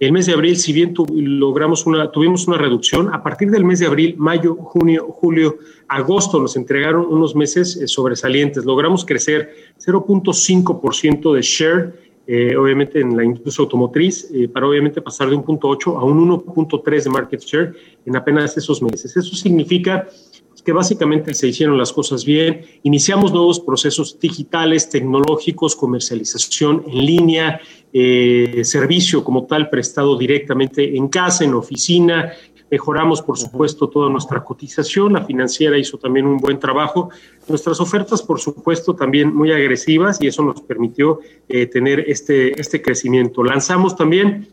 el 0.00 0.12
mes 0.12 0.26
de 0.26 0.32
abril, 0.32 0.56
si 0.56 0.72
bien 0.72 0.92
tu, 0.92 1.06
logramos 1.08 1.86
una, 1.86 2.10
tuvimos 2.10 2.48
una 2.48 2.58
reducción, 2.58 3.14
a 3.14 3.22
partir 3.22 3.50
del 3.50 3.64
mes 3.64 3.78
de 3.78 3.86
abril, 3.86 4.16
mayo, 4.18 4.56
junio, 4.56 5.06
julio, 5.08 5.58
agosto 5.88 6.40
nos 6.40 6.56
entregaron 6.56 7.06
unos 7.06 7.36
meses 7.36 7.76
eh, 7.76 7.86
sobresalientes. 7.86 8.64
Logramos 8.64 9.04
crecer 9.04 9.54
0.5% 9.78 11.34
de 11.34 11.42
share 11.42 12.13
eh, 12.26 12.56
obviamente 12.56 13.00
en 13.00 13.16
la 13.16 13.24
industria 13.24 13.64
automotriz, 13.64 14.30
eh, 14.32 14.48
para 14.48 14.66
obviamente 14.66 15.02
pasar 15.02 15.28
de 15.28 15.36
un 15.36 15.44
punto 15.44 15.68
8 15.68 15.98
a 15.98 16.04
un 16.04 16.28
1.3 16.28 17.02
de 17.02 17.10
market 17.10 17.40
share 17.40 17.72
en 18.06 18.16
apenas 18.16 18.56
esos 18.56 18.82
meses. 18.82 19.16
Eso 19.16 19.36
significa 19.36 20.08
que 20.64 20.72
básicamente 20.72 21.34
se 21.34 21.48
hicieron 21.48 21.76
las 21.76 21.92
cosas 21.92 22.24
bien, 22.24 22.62
iniciamos 22.82 23.32
nuevos 23.32 23.60
procesos 23.60 24.18
digitales, 24.18 24.88
tecnológicos, 24.88 25.76
comercialización 25.76 26.84
en 26.88 27.04
línea, 27.04 27.60
eh, 27.92 28.62
servicio 28.64 29.22
como 29.22 29.44
tal 29.44 29.68
prestado 29.68 30.16
directamente 30.16 30.96
en 30.96 31.08
casa, 31.08 31.44
en 31.44 31.52
oficina, 31.54 32.32
Mejoramos, 32.74 33.22
por 33.22 33.38
supuesto, 33.38 33.88
toda 33.88 34.10
nuestra 34.10 34.42
cotización. 34.42 35.12
La 35.12 35.24
financiera 35.24 35.78
hizo 35.78 35.96
también 35.96 36.26
un 36.26 36.38
buen 36.38 36.58
trabajo. 36.58 37.08
Nuestras 37.48 37.78
ofertas, 37.80 38.20
por 38.20 38.40
supuesto, 38.40 38.96
también 38.96 39.32
muy 39.32 39.52
agresivas 39.52 40.20
y 40.20 40.26
eso 40.26 40.42
nos 40.42 40.60
permitió 40.60 41.20
eh, 41.48 41.66
tener 41.66 42.00
este, 42.00 42.60
este 42.60 42.82
crecimiento. 42.82 43.44
Lanzamos 43.44 43.94
también 43.94 44.48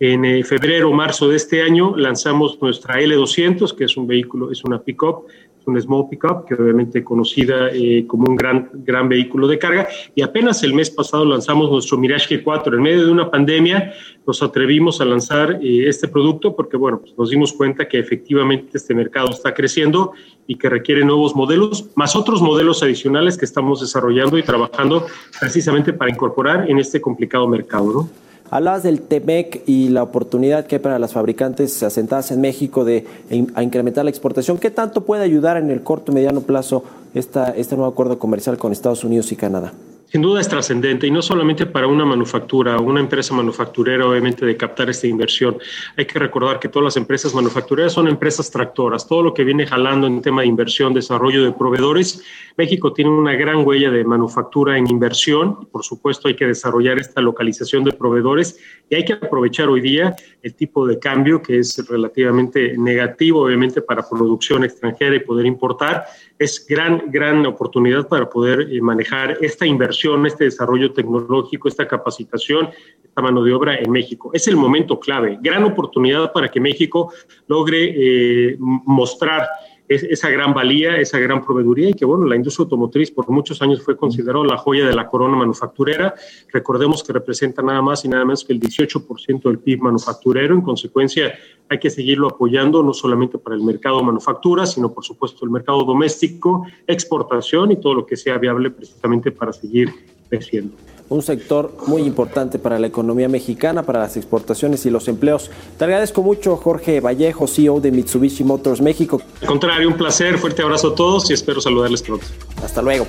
en 0.00 0.22
eh, 0.26 0.44
febrero 0.44 0.90
o 0.90 0.92
marzo 0.92 1.30
de 1.30 1.36
este 1.36 1.62
año, 1.62 1.96
lanzamos 1.96 2.60
nuestra 2.60 3.00
L200, 3.00 3.74
que 3.74 3.84
es 3.84 3.96
un 3.96 4.06
vehículo, 4.06 4.50
es 4.50 4.62
una 4.64 4.78
pick-up 4.78 5.24
un 5.66 5.80
small 5.80 6.08
pickup, 6.08 6.46
que 6.46 6.54
obviamente 6.54 7.04
conocida 7.04 7.70
eh, 7.72 8.04
como 8.06 8.28
un 8.28 8.36
gran, 8.36 8.70
gran 8.72 9.08
vehículo 9.08 9.46
de 9.46 9.58
carga. 9.58 9.88
Y 10.14 10.22
apenas 10.22 10.62
el 10.62 10.74
mes 10.74 10.90
pasado 10.90 11.24
lanzamos 11.24 11.70
nuestro 11.70 11.98
Mirage 11.98 12.42
G4. 12.42 12.74
En 12.74 12.82
medio 12.82 13.06
de 13.06 13.10
una 13.10 13.30
pandemia 13.30 13.92
nos 14.26 14.42
atrevimos 14.42 15.00
a 15.00 15.04
lanzar 15.04 15.58
eh, 15.62 15.88
este 15.88 16.08
producto 16.08 16.54
porque, 16.54 16.76
bueno, 16.76 17.00
pues 17.00 17.14
nos 17.16 17.30
dimos 17.30 17.52
cuenta 17.52 17.88
que 17.88 17.98
efectivamente 17.98 18.78
este 18.78 18.94
mercado 18.94 19.30
está 19.30 19.54
creciendo 19.54 20.12
y 20.46 20.56
que 20.56 20.68
requiere 20.68 21.04
nuevos 21.04 21.34
modelos, 21.34 21.90
más 21.94 22.16
otros 22.16 22.42
modelos 22.42 22.82
adicionales 22.82 23.36
que 23.36 23.44
estamos 23.44 23.80
desarrollando 23.80 24.38
y 24.38 24.42
trabajando 24.42 25.06
precisamente 25.40 25.92
para 25.92 26.10
incorporar 26.10 26.70
en 26.70 26.78
este 26.78 27.00
complicado 27.00 27.48
mercado, 27.48 27.92
¿no? 27.92 28.31
Hablabas 28.52 28.82
del 28.82 29.00
TEMEC 29.00 29.62
y 29.64 29.88
la 29.88 30.02
oportunidad 30.02 30.66
que 30.66 30.74
hay 30.74 30.82
para 30.82 30.98
las 30.98 31.14
fabricantes 31.14 31.82
asentadas 31.82 32.32
en 32.32 32.42
México 32.42 32.84
de 32.84 33.06
incrementar 33.30 34.04
la 34.04 34.10
exportación. 34.10 34.58
¿Qué 34.58 34.70
tanto 34.70 35.06
puede 35.06 35.24
ayudar 35.24 35.56
en 35.56 35.70
el 35.70 35.82
corto 35.82 36.12
y 36.12 36.16
mediano 36.16 36.42
plazo 36.42 36.84
esta, 37.14 37.48
este 37.56 37.76
nuevo 37.76 37.90
acuerdo 37.90 38.18
comercial 38.18 38.58
con 38.58 38.70
Estados 38.70 39.04
Unidos 39.04 39.32
y 39.32 39.36
Canadá? 39.36 39.72
Sin 40.12 40.20
duda 40.20 40.42
es 40.42 40.48
trascendente 40.48 41.06
y 41.06 41.10
no 41.10 41.22
solamente 41.22 41.64
para 41.64 41.86
una 41.86 42.04
manufactura 42.04 42.76
una 42.78 43.00
empresa 43.00 43.34
manufacturera, 43.34 44.06
obviamente, 44.06 44.44
de 44.44 44.58
captar 44.58 44.90
esta 44.90 45.06
inversión. 45.06 45.56
Hay 45.96 46.04
que 46.04 46.18
recordar 46.18 46.60
que 46.60 46.68
todas 46.68 46.84
las 46.84 46.96
empresas 46.98 47.34
manufactureras 47.34 47.94
son 47.94 48.08
empresas 48.08 48.50
tractoras. 48.50 49.08
Todo 49.08 49.22
lo 49.22 49.32
que 49.32 49.42
viene 49.42 49.66
jalando 49.66 50.06
en 50.06 50.20
tema 50.20 50.42
de 50.42 50.48
inversión, 50.48 50.92
desarrollo 50.92 51.42
de 51.42 51.52
proveedores, 51.52 52.22
México 52.58 52.92
tiene 52.92 53.10
una 53.10 53.32
gran 53.32 53.66
huella 53.66 53.90
de 53.90 54.04
manufactura 54.04 54.76
en 54.76 54.86
inversión. 54.90 55.66
Por 55.70 55.82
supuesto, 55.82 56.28
hay 56.28 56.36
que 56.36 56.46
desarrollar 56.46 56.98
esta 56.98 57.22
localización 57.22 57.82
de 57.84 57.92
proveedores 57.92 58.58
y 58.90 58.96
hay 58.96 59.04
que 59.04 59.14
aprovechar 59.14 59.68
hoy 59.68 59.80
día 59.80 60.14
el 60.42 60.54
tipo 60.54 60.86
de 60.86 60.98
cambio 60.98 61.40
que 61.40 61.58
es 61.58 61.88
relativamente 61.88 62.76
negativo, 62.76 63.44
obviamente, 63.44 63.80
para 63.80 64.06
producción 64.06 64.64
extranjera 64.64 65.16
y 65.16 65.20
poder 65.20 65.46
importar. 65.46 66.04
Es 66.38 66.66
gran, 66.68 67.04
gran 67.08 67.46
oportunidad 67.46 68.08
para 68.08 68.28
poder 68.28 68.68
eh, 68.70 68.80
manejar 68.82 69.38
esta 69.40 69.64
inversión, 69.64 70.01
este 70.26 70.44
desarrollo 70.44 70.92
tecnológico, 70.92 71.68
esta 71.68 71.86
capacitación, 71.86 72.70
esta 73.04 73.22
mano 73.22 73.42
de 73.42 73.52
obra 73.52 73.76
en 73.78 73.90
México. 73.90 74.30
Es 74.32 74.48
el 74.48 74.56
momento 74.56 74.98
clave, 74.98 75.38
gran 75.40 75.64
oportunidad 75.64 76.32
para 76.32 76.48
que 76.48 76.60
México 76.60 77.12
logre 77.46 77.94
eh, 77.96 78.56
mostrar 78.58 79.48
esa 79.94 80.28
gran 80.30 80.54
valía, 80.54 80.96
esa 80.96 81.18
gran 81.18 81.44
proveeduría 81.44 81.90
y 81.90 81.94
que, 81.94 82.04
bueno, 82.04 82.26
la 82.26 82.36
industria 82.36 82.64
automotriz 82.64 83.10
por 83.10 83.28
muchos 83.30 83.60
años 83.62 83.82
fue 83.82 83.96
considerada 83.96 84.44
la 84.44 84.56
joya 84.56 84.86
de 84.86 84.94
la 84.94 85.06
corona 85.06 85.36
manufacturera. 85.36 86.14
Recordemos 86.52 87.02
que 87.02 87.12
representa 87.12 87.62
nada 87.62 87.82
más 87.82 88.04
y 88.04 88.08
nada 88.08 88.24
menos 88.24 88.44
que 88.44 88.52
el 88.52 88.60
18% 88.60 89.42
del 89.42 89.58
PIB 89.58 89.80
manufacturero. 89.80 90.54
En 90.54 90.62
consecuencia, 90.62 91.34
hay 91.68 91.78
que 91.78 91.90
seguirlo 91.90 92.28
apoyando 92.28 92.82
no 92.82 92.92
solamente 92.92 93.38
para 93.38 93.56
el 93.56 93.62
mercado 93.62 94.02
manufactura, 94.02 94.66
sino 94.66 94.92
por 94.92 95.04
supuesto 95.04 95.44
el 95.44 95.50
mercado 95.50 95.84
doméstico, 95.84 96.66
exportación 96.86 97.72
y 97.72 97.76
todo 97.76 97.94
lo 97.94 98.06
que 98.06 98.16
sea 98.16 98.38
viable 98.38 98.70
precisamente 98.70 99.32
para 99.32 99.52
seguir 99.52 99.92
creciendo 100.28 100.74
un 101.12 101.22
sector 101.22 101.74
muy 101.86 102.02
importante 102.02 102.58
para 102.58 102.78
la 102.78 102.86
economía 102.86 103.28
mexicana, 103.28 103.82
para 103.82 104.00
las 104.00 104.16
exportaciones 104.16 104.84
y 104.86 104.90
los 104.90 105.08
empleos. 105.08 105.50
Te 105.78 105.84
agradezco 105.84 106.22
mucho, 106.22 106.56
Jorge 106.56 107.00
Vallejo, 107.00 107.46
CEO 107.46 107.80
de 107.80 107.92
Mitsubishi 107.92 108.44
Motors 108.44 108.80
México. 108.80 109.20
Al 109.40 109.46
contrario, 109.46 109.88
un 109.88 109.96
placer, 109.96 110.38
fuerte 110.38 110.62
abrazo 110.62 110.92
a 110.92 110.94
todos 110.94 111.30
y 111.30 111.34
espero 111.34 111.60
saludarles 111.60 112.02
pronto. 112.02 112.26
Hasta 112.64 112.82
luego. 112.82 113.06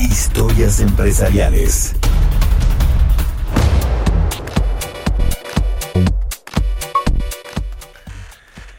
Historias 0.00 0.80
empresariales. 0.80 1.94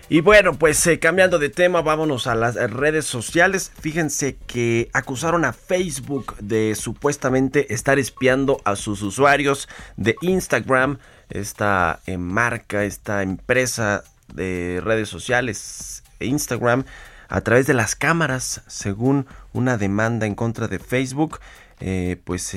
Y 0.09 0.21
bueno, 0.21 0.57
pues 0.57 0.87
eh, 0.87 0.99
cambiando 0.99 1.37
de 1.37 1.49
tema, 1.49 1.81
vámonos 1.81 2.27
a 2.27 2.35
las 2.35 2.55
redes 2.55 3.03
sociales. 3.03 3.73
Fíjense 3.81 4.37
que 4.47 4.89
acusaron 4.93 5.43
a 5.43 5.51
Facebook 5.51 6.37
de 6.37 6.75
supuestamente 6.75 7.73
estar 7.73 7.99
espiando 7.99 8.61
a 8.63 8.77
sus 8.77 9.01
usuarios 9.01 9.67
de 9.97 10.15
Instagram, 10.21 10.99
esta 11.29 11.99
eh, 12.05 12.17
marca, 12.17 12.85
esta 12.85 13.21
empresa 13.21 14.05
de 14.33 14.79
redes 14.81 15.09
sociales, 15.09 16.03
Instagram, 16.21 16.85
a 17.27 17.41
través 17.41 17.67
de 17.67 17.73
las 17.73 17.97
cámaras, 17.97 18.61
según 18.67 19.27
una 19.51 19.77
demanda 19.77 20.25
en 20.25 20.35
contra 20.35 20.69
de 20.69 20.79
Facebook. 20.79 21.41
Eh, 21.81 22.15
pues 22.23 22.55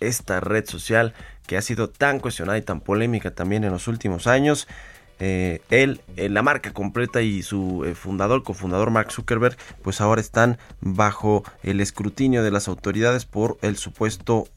esta 0.00 0.40
red 0.40 0.64
social 0.64 1.12
que 1.46 1.58
ha 1.58 1.62
sido 1.62 1.90
tan 1.90 2.20
cuestionada 2.20 2.56
y 2.56 2.62
tan 2.62 2.80
polémica 2.80 3.32
también 3.32 3.64
en 3.64 3.70
los 3.72 3.86
últimos 3.86 4.26
años. 4.26 4.66
Eh, 5.18 5.60
él, 5.70 6.00
eh, 6.16 6.28
la 6.28 6.42
marca 6.42 6.72
completa 6.72 7.22
y 7.22 7.42
su 7.42 7.84
eh, 7.84 7.94
fundador, 7.94 8.42
cofundador 8.42 8.90
Mark 8.90 9.12
Zuckerberg, 9.12 9.56
pues 9.82 10.00
ahora 10.00 10.20
están 10.20 10.58
bajo 10.80 11.44
el 11.62 11.80
escrutinio 11.80 12.42
de 12.42 12.50
las 12.50 12.68
autoridades 12.68 13.24
por 13.24 13.58
el 13.62 13.76
supuesto 13.76 14.48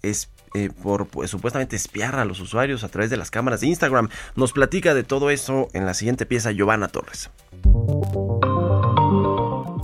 por 0.82 1.08
pues, 1.08 1.30
supuestamente 1.30 1.76
espiar 1.76 2.16
a 2.16 2.26
los 2.26 2.40
usuarios 2.40 2.84
a 2.84 2.90
través 2.90 3.10
de 3.10 3.18
las 3.18 3.32
cámaras 3.32 3.62
de 3.62 3.68
Instagram. 3.68 4.10
Nos 4.36 4.52
platica 4.52 4.94
de 4.94 5.04
todo 5.04 5.30
eso 5.30 5.68
en 5.74 5.86
la 5.86 5.94
siguiente 5.94 6.26
pieza 6.26 6.52
Giovanna 6.52 6.88
Torres. 6.88 7.30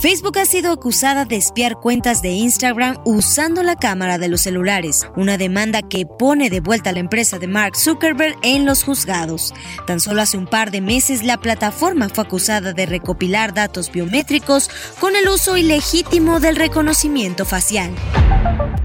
Facebook 0.08 0.38
ha 0.38 0.46
sido 0.46 0.72
acusada 0.72 1.26
de 1.26 1.36
espiar 1.36 1.80
cuentas 1.80 2.22
de 2.22 2.30
Instagram 2.30 3.02
usando 3.06 3.64
la 3.64 3.76
cámara 3.76 4.20
de 4.20 4.28
los 4.28 4.42
celulares, 4.42 5.08
una 5.16 5.36
demanda 5.40 5.82
que 5.82 6.06
pone 6.06 6.52
de 6.52 6.60
vuelta 6.60 6.92
a 6.92 6.94
la 6.94 7.00
empresa 7.00 7.40
de 7.40 7.48
Mark 7.48 7.76
Zuckerberg 7.76 8.36
en 8.44 8.68
los 8.68 8.84
juzgados. 8.84 9.52
Tan 9.88 10.00
solo 10.00 10.22
hace 10.22 10.38
un 10.38 10.46
par 10.46 10.70
de 10.70 10.80
meses 10.80 11.24
la 11.24 11.38
plataforma 11.38 12.08
fue 12.10 12.24
acusada 12.24 12.72
de 12.72 12.86
recopilar 12.86 13.56
datos 13.56 13.92
biométricos 13.92 14.70
con 15.00 15.16
el 15.16 15.28
uso 15.28 15.58
ilegítimo 15.58 16.40
del 16.40 16.56
reconocimiento 16.56 17.44
facial. 17.44 17.90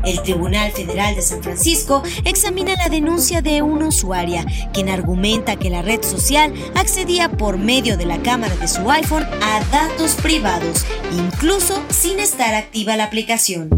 El 0.05 0.23
Tribunal 0.23 0.73
Federal 0.73 1.15
de 1.15 1.21
San 1.21 1.43
Francisco 1.43 2.03
examina 2.25 2.75
la 2.77 2.89
denuncia 2.89 3.43
de 3.43 3.61
una 3.61 3.89
usuaria, 3.89 4.47
quien 4.73 4.89
argumenta 4.89 5.57
que 5.57 5.69
la 5.69 5.83
red 5.83 6.03
social 6.03 6.55
accedía 6.75 7.31
por 7.31 7.59
medio 7.59 7.99
de 7.99 8.07
la 8.07 8.23
cámara 8.23 8.57
de 8.57 8.67
su 8.67 8.91
iPhone 8.91 9.27
a 9.43 9.61
datos 9.71 10.15
privados 10.15 10.87
incluso 11.13 11.83
sin 11.91 12.21
estar 12.21 12.55
activa 12.55 12.97
la 12.97 13.05
aplicación. 13.05 13.69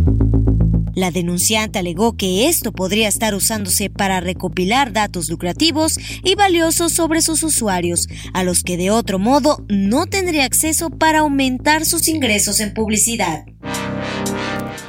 La 0.95 1.11
denunciante 1.11 1.79
alegó 1.79 2.17
que 2.17 2.49
esto 2.49 2.71
podría 2.71 3.09
estar 3.09 3.35
usándose 3.35 3.89
para 3.89 4.21
recopilar 4.21 4.93
datos 4.93 5.31
lucrativos 5.31 5.99
y 6.23 6.35
valiosos 6.35 6.93
sobre 6.93 7.23
sus 7.23 7.43
usuarios, 7.43 8.09
a 8.35 8.45
los 8.45 8.63
que 8.63 8.77
de 8.77 8.91
otro 8.91 9.19
modo 9.19 9.65
no 9.69 10.07
tendría 10.07 10.45
acceso 10.45 10.91
para 10.91 11.21
aumentar 11.21 11.87
sus 11.87 12.09
ingresos 12.09 12.61
en 12.61 12.75
publicidad. 12.75 13.47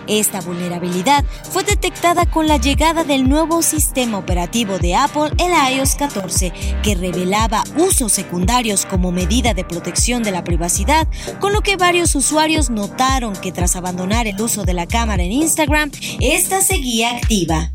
Esta 0.08 0.42
vulnerabilidad 0.42 1.24
fue 1.50 1.64
detectada 1.64 2.26
con 2.26 2.48
la 2.48 2.58
llegada 2.58 3.04
del 3.04 3.28
nuevo 3.30 3.62
sistema 3.62 4.18
operativo 4.18 4.80
de 4.80 4.96
Apple, 4.96 5.32
el 5.38 5.76
iOS 5.76 5.96
14, 5.96 6.54
que 6.84 6.96
revelaba 6.96 7.64
usos 7.78 8.12
secundarios 8.12 8.86
como 8.86 9.12
medida 9.12 9.54
de 9.54 9.64
protección 9.64 10.24
de 10.24 10.32
la 10.32 10.44
privacidad, 10.44 11.08
con 11.40 11.54
lo 11.54 11.62
que 11.62 11.78
varios 11.78 12.16
usuarios 12.16 12.70
notaron 12.70 13.36
que 13.36 13.52
tras 13.52 13.76
abandonar 13.76 14.28
el 14.28 14.40
uso 14.42 14.64
de 14.64 14.74
la 14.74 14.88
cámara 14.88 15.24
en 15.24 15.32
Instagram, 15.32 15.92
esta 16.20 16.62
seguía 16.62 17.18
activa. 17.18 17.70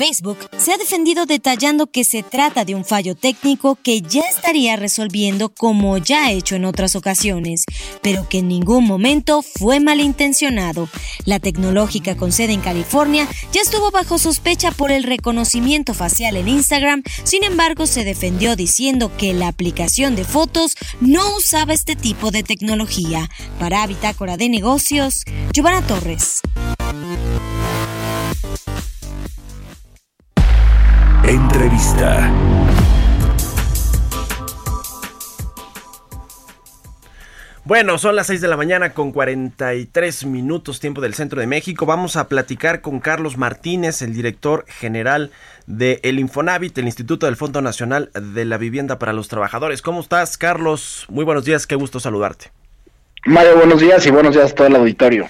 Facebook 0.00 0.38
se 0.56 0.72
ha 0.72 0.78
defendido 0.78 1.26
detallando 1.26 1.86
que 1.86 2.04
se 2.04 2.22
trata 2.22 2.64
de 2.64 2.74
un 2.74 2.86
fallo 2.86 3.14
técnico 3.14 3.76
que 3.82 4.00
ya 4.00 4.22
estaría 4.22 4.76
resolviendo 4.76 5.50
como 5.50 5.98
ya 5.98 6.24
ha 6.24 6.32
hecho 6.32 6.54
en 6.54 6.64
otras 6.64 6.96
ocasiones, 6.96 7.66
pero 8.00 8.26
que 8.26 8.38
en 8.38 8.48
ningún 8.48 8.86
momento 8.86 9.42
fue 9.42 9.78
malintencionado. 9.78 10.88
La 11.26 11.38
tecnológica 11.38 12.16
con 12.16 12.32
sede 12.32 12.54
en 12.54 12.62
California 12.62 13.28
ya 13.52 13.60
estuvo 13.60 13.90
bajo 13.90 14.18
sospecha 14.18 14.70
por 14.70 14.90
el 14.90 15.02
reconocimiento 15.02 15.92
facial 15.92 16.38
en 16.38 16.48
Instagram, 16.48 17.02
sin 17.24 17.44
embargo 17.44 17.86
se 17.86 18.02
defendió 18.02 18.56
diciendo 18.56 19.12
que 19.18 19.34
la 19.34 19.48
aplicación 19.48 20.16
de 20.16 20.24
fotos 20.24 20.76
no 21.02 21.36
usaba 21.36 21.74
este 21.74 21.94
tipo 21.94 22.30
de 22.30 22.42
tecnología. 22.42 23.28
Para 23.58 23.86
Bitácora 23.86 24.38
de 24.38 24.48
Negocios, 24.48 25.24
Giovanna 25.52 25.86
Torres. 25.86 26.40
Entrevista. 31.30 32.28
Bueno, 37.64 37.98
son 37.98 38.16
las 38.16 38.26
6 38.26 38.40
de 38.40 38.48
la 38.48 38.56
mañana 38.56 38.94
con 38.94 39.12
43 39.12 40.26
minutos 40.26 40.80
tiempo 40.80 41.00
del 41.00 41.14
centro 41.14 41.38
de 41.40 41.46
México. 41.46 41.86
Vamos 41.86 42.16
a 42.16 42.26
platicar 42.26 42.80
con 42.80 42.98
Carlos 42.98 43.36
Martínez, 43.36 44.02
el 44.02 44.12
director 44.12 44.64
general 44.66 45.30
de 45.68 46.00
el 46.02 46.18
Infonavit, 46.18 46.76
el 46.78 46.86
Instituto 46.86 47.26
del 47.26 47.36
Fondo 47.36 47.62
Nacional 47.62 48.10
de 48.12 48.44
la 48.44 48.58
Vivienda 48.58 48.98
para 48.98 49.12
los 49.12 49.28
Trabajadores. 49.28 49.82
¿Cómo 49.82 50.00
estás, 50.00 50.36
Carlos? 50.36 51.06
Muy 51.08 51.24
buenos 51.24 51.44
días, 51.44 51.68
qué 51.68 51.76
gusto 51.76 52.00
saludarte. 52.00 52.50
Mario, 53.24 53.54
buenos 53.54 53.80
días 53.80 54.04
y 54.04 54.10
buenos 54.10 54.34
días 54.34 54.50
a 54.50 54.54
todo 54.56 54.66
el 54.66 54.74
auditorio. 54.74 55.28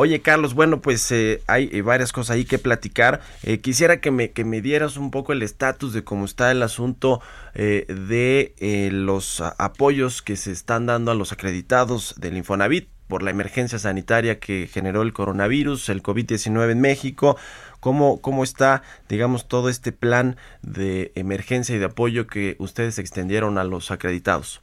Oye, 0.00 0.20
Carlos, 0.20 0.54
bueno, 0.54 0.80
pues 0.80 1.10
eh, 1.10 1.42
hay 1.48 1.68
eh, 1.72 1.82
varias 1.82 2.12
cosas 2.12 2.36
ahí 2.36 2.44
que 2.44 2.60
platicar. 2.60 3.20
Eh, 3.42 3.58
quisiera 3.58 4.00
que 4.00 4.12
me, 4.12 4.30
que 4.30 4.44
me 4.44 4.60
dieras 4.60 4.96
un 4.96 5.10
poco 5.10 5.32
el 5.32 5.42
estatus 5.42 5.92
de 5.92 6.04
cómo 6.04 6.24
está 6.24 6.52
el 6.52 6.62
asunto 6.62 7.20
de 7.52 8.54
los 8.92 9.40
apoyos 9.40 10.22
que 10.22 10.36
se 10.36 10.52
están 10.52 10.86
dando 10.86 11.10
a 11.10 11.16
los 11.16 11.32
acreditados 11.32 12.14
del 12.16 12.36
Infonavit 12.36 12.88
por 13.08 13.24
la 13.24 13.32
emergencia 13.32 13.80
sanitaria 13.80 14.38
que 14.38 14.68
generó 14.72 15.02
el 15.02 15.12
coronavirus, 15.12 15.88
el 15.88 16.00
COVID-19 16.04 16.70
en 16.70 16.80
México. 16.80 17.36
¿Cómo, 17.80 18.20
¿Cómo 18.20 18.44
está, 18.44 18.84
digamos, 19.08 19.48
todo 19.48 19.68
este 19.68 19.90
plan 19.90 20.36
de 20.62 21.10
emergencia 21.16 21.74
y 21.74 21.80
de 21.80 21.86
apoyo 21.86 22.28
que 22.28 22.54
ustedes 22.60 23.00
extendieron 23.00 23.58
a 23.58 23.64
los 23.64 23.90
acreditados? 23.90 24.62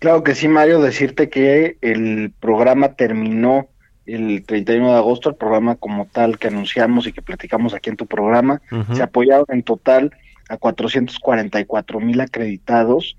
Claro 0.00 0.22
que 0.22 0.34
sí, 0.34 0.48
Mario, 0.48 0.82
decirte 0.82 1.30
que 1.30 1.78
el 1.80 2.34
programa 2.38 2.96
terminó 2.96 3.70
el 4.06 4.44
31 4.44 4.92
de 4.92 4.96
agosto, 4.96 5.30
el 5.30 5.36
programa 5.36 5.74
como 5.74 6.06
tal 6.06 6.38
que 6.38 6.48
anunciamos 6.48 7.06
y 7.06 7.12
que 7.12 7.22
platicamos 7.22 7.74
aquí 7.74 7.90
en 7.90 7.96
tu 7.96 8.06
programa, 8.06 8.62
se 8.92 9.02
apoyaron 9.02 9.46
en 9.48 9.62
total 9.62 10.12
a 10.48 10.56
444 10.56 12.00
mil 12.00 12.20
acreditados 12.20 13.16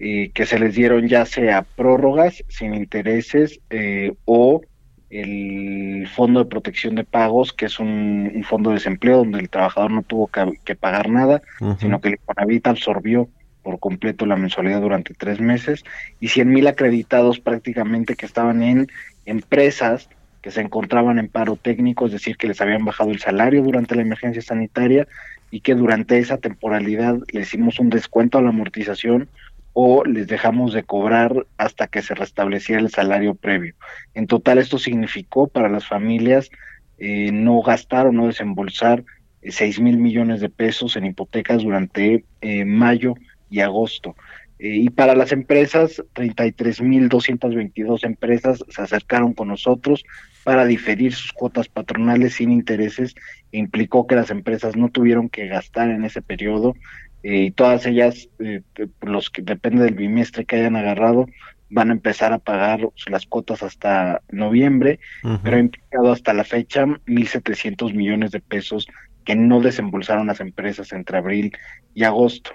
eh, 0.00 0.30
que 0.32 0.46
se 0.46 0.60
les 0.60 0.76
dieron 0.76 1.08
ya 1.08 1.26
sea 1.26 1.62
prórrogas 1.62 2.44
sin 2.48 2.72
intereses 2.72 3.58
eh, 3.68 4.14
o 4.26 4.62
el 5.10 6.06
Fondo 6.14 6.38
de 6.38 6.48
Protección 6.50 6.94
de 6.94 7.02
Pagos, 7.02 7.52
que 7.52 7.66
es 7.66 7.80
un, 7.80 8.44
fondo 8.48 8.70
de 8.70 8.74
desempleo 8.74 9.18
donde 9.18 9.40
el 9.40 9.48
trabajador 9.48 9.90
no 9.90 10.02
tuvo 10.02 10.28
que, 10.28 10.76
pagar 10.76 11.08
nada, 11.08 11.42
sino 11.80 12.00
que 12.00 12.08
el 12.08 12.14
Infonavit 12.14 12.66
absorbió 12.66 13.28
por 13.62 13.80
completo 13.80 14.24
la 14.24 14.36
mensualidad 14.36 14.80
durante 14.80 15.14
tres 15.14 15.40
meses, 15.40 15.82
y 16.20 16.28
100 16.28 16.48
mil 16.48 16.66
acreditados 16.68 17.40
prácticamente 17.40 18.14
que 18.14 18.26
estaban 18.26 18.62
en 18.62 18.88
empresas 19.24 20.08
que 20.42 20.50
se 20.50 20.60
encontraban 20.60 21.18
en 21.18 21.28
paro 21.28 21.56
técnico, 21.56 22.06
es 22.06 22.12
decir, 22.12 22.36
que 22.36 22.46
les 22.46 22.60
habían 22.60 22.84
bajado 22.84 23.10
el 23.10 23.18
salario 23.18 23.62
durante 23.62 23.94
la 23.94 24.02
emergencia 24.02 24.42
sanitaria 24.42 25.06
y 25.50 25.60
que 25.60 25.74
durante 25.74 26.18
esa 26.18 26.38
temporalidad 26.38 27.16
les 27.32 27.48
hicimos 27.48 27.78
un 27.80 27.90
descuento 27.90 28.38
a 28.38 28.42
la 28.42 28.50
amortización 28.50 29.28
o 29.72 30.04
les 30.04 30.26
dejamos 30.26 30.72
de 30.72 30.82
cobrar 30.82 31.46
hasta 31.56 31.86
que 31.86 32.02
se 32.02 32.14
restableciera 32.14 32.80
el 32.80 32.90
salario 32.90 33.34
previo. 33.34 33.74
En 34.14 34.26
total 34.26 34.58
esto 34.58 34.78
significó 34.78 35.46
para 35.46 35.68
las 35.68 35.86
familias 35.86 36.50
eh, 36.98 37.30
no 37.32 37.62
gastar 37.62 38.06
o 38.08 38.12
no 38.12 38.26
desembolsar 38.26 39.04
eh, 39.40 39.52
seis 39.52 39.78
mil 39.78 39.96
millones 39.98 40.40
de 40.40 40.48
pesos 40.48 40.96
en 40.96 41.06
hipotecas 41.06 41.62
durante 41.62 42.24
eh, 42.40 42.64
mayo 42.64 43.14
y 43.50 43.60
agosto. 43.60 44.16
Eh, 44.58 44.76
y 44.76 44.90
para 44.90 45.14
las 45.14 45.32
empresas, 45.32 46.02
33.222 46.14 48.04
empresas 48.04 48.64
se 48.68 48.82
acercaron 48.82 49.32
con 49.32 49.48
nosotros 49.48 50.04
para 50.44 50.66
diferir 50.66 51.14
sus 51.14 51.32
cuotas 51.32 51.68
patronales 51.68 52.34
sin 52.34 52.50
intereses. 52.50 53.14
implicó 53.52 54.06
que 54.06 54.16
las 54.16 54.30
empresas 54.30 54.76
no 54.76 54.88
tuvieron 54.88 55.28
que 55.28 55.46
gastar 55.46 55.90
en 55.90 56.04
ese 56.04 56.22
periodo 56.22 56.74
eh, 57.22 57.44
y 57.44 57.50
todas 57.50 57.86
ellas, 57.86 58.28
eh, 58.38 58.62
los 59.02 59.30
que 59.30 59.42
depende 59.42 59.84
del 59.84 59.94
bimestre 59.94 60.44
que 60.44 60.56
hayan 60.56 60.76
agarrado, 60.76 61.26
van 61.70 61.90
a 61.90 61.92
empezar 61.92 62.32
a 62.32 62.38
pagar 62.38 62.80
las 63.08 63.26
cuotas 63.26 63.62
hasta 63.62 64.22
noviembre, 64.30 65.00
pero 65.42 65.56
ha 65.56 65.60
implicado 65.60 66.12
hasta 66.12 66.32
la 66.32 66.44
fecha 66.44 66.86
1.700 66.86 67.92
millones 67.94 68.30
de 68.30 68.40
pesos 68.40 68.86
que 69.24 69.36
no 69.36 69.60
desembolsaron 69.60 70.28
las 70.28 70.40
empresas 70.40 70.92
entre 70.92 71.18
abril 71.18 71.52
y 71.94 72.04
agosto. 72.04 72.52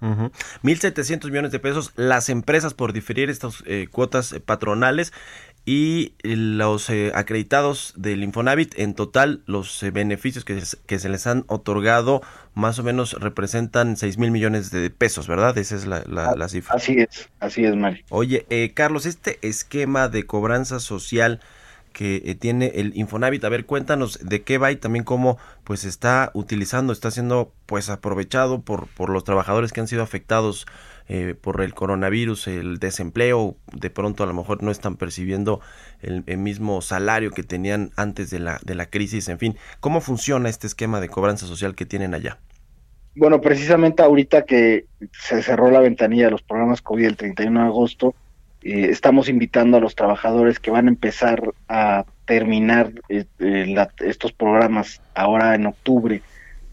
1.700 0.00 1.24
millones 1.26 1.52
de 1.52 1.58
pesos 1.58 1.92
las 1.96 2.28
empresas 2.28 2.74
por 2.74 2.92
diferir 2.92 3.30
estas 3.30 3.62
eh, 3.66 3.88
cuotas 3.90 4.32
eh, 4.32 4.40
patronales 4.40 5.12
y 5.64 6.14
los 6.22 6.88
eh, 6.88 7.12
acreditados 7.14 7.92
del 7.96 8.22
Infonavit 8.22 8.78
en 8.78 8.94
total 8.94 9.42
los 9.46 9.84
beneficios 9.92 10.44
que, 10.44 10.62
que, 10.86 10.98
se 10.98 11.08
les 11.08 11.26
han 11.26 11.44
otorgado 11.48 12.22
más 12.54 12.78
o 12.78 12.82
menos 12.82 13.12
representan 13.14 13.96
6 13.96 14.16
mil 14.16 14.30
millones 14.30 14.70
de 14.70 14.88
pesos, 14.88 15.26
¿verdad? 15.26 15.58
Esa 15.58 15.76
es 15.76 15.86
la, 15.86 16.04
la, 16.06 16.48
cifra. 16.48 16.74
Así 16.74 17.00
es, 17.00 17.28
así 17.40 17.64
es, 17.64 17.76
Mari. 17.76 18.02
Oye, 18.08 18.46
Carlos, 18.74 19.04
este 19.04 19.38
esquema 19.42 20.08
de 20.08 20.24
cobranza 20.24 20.80
social 20.80 21.40
que 21.98 22.22
eh, 22.26 22.36
tiene 22.36 22.70
el 22.76 22.96
Infonavit. 22.96 23.42
A 23.42 23.48
ver, 23.48 23.66
cuéntanos 23.66 24.20
de 24.22 24.42
qué 24.42 24.56
va 24.56 24.70
y 24.70 24.76
también 24.76 25.04
cómo 25.04 25.36
pues 25.64 25.84
está 25.84 26.30
utilizando, 26.32 26.92
está 26.92 27.10
siendo 27.10 27.52
pues 27.66 27.90
aprovechado 27.90 28.62
por, 28.62 28.86
por 28.86 29.10
los 29.10 29.24
trabajadores 29.24 29.72
que 29.72 29.80
han 29.80 29.88
sido 29.88 30.04
afectados 30.04 30.64
eh, 31.08 31.34
por 31.34 31.60
el 31.60 31.74
coronavirus, 31.74 32.46
el 32.46 32.78
desempleo, 32.78 33.56
de 33.72 33.90
pronto 33.90 34.22
a 34.22 34.26
lo 34.28 34.32
mejor 34.32 34.62
no 34.62 34.70
están 34.70 34.94
percibiendo 34.94 35.60
el, 36.00 36.22
mismo 36.38 36.82
salario 36.82 37.32
que 37.32 37.42
tenían 37.42 37.90
antes 37.96 38.30
de 38.30 38.38
la, 38.38 38.60
de 38.64 38.76
la 38.76 38.88
crisis, 38.88 39.28
en 39.28 39.40
fin, 39.40 39.56
¿cómo 39.80 40.00
funciona 40.00 40.48
este 40.48 40.68
esquema 40.68 41.00
de 41.00 41.08
cobranza 41.08 41.46
social 41.46 41.74
que 41.74 41.84
tienen 41.84 42.14
allá? 42.14 42.38
Bueno, 43.16 43.40
precisamente 43.40 44.04
ahorita 44.04 44.44
que 44.44 44.86
se 45.10 45.42
cerró 45.42 45.72
la 45.72 45.80
ventanilla 45.80 46.26
de 46.26 46.30
los 46.30 46.42
programas 46.42 46.80
COVID 46.80 47.06
el 47.06 47.16
31 47.16 47.58
de 47.58 47.66
agosto, 47.66 48.14
eh, 48.70 48.90
estamos 48.90 49.28
invitando 49.28 49.76
a 49.76 49.80
los 49.80 49.94
trabajadores 49.94 50.58
que 50.58 50.70
van 50.70 50.86
a 50.86 50.90
empezar 50.90 51.42
a 51.68 52.04
terminar 52.24 52.92
eh, 53.08 53.24
estos 54.00 54.32
programas 54.32 55.00
ahora 55.14 55.54
en 55.54 55.66
octubre, 55.66 56.22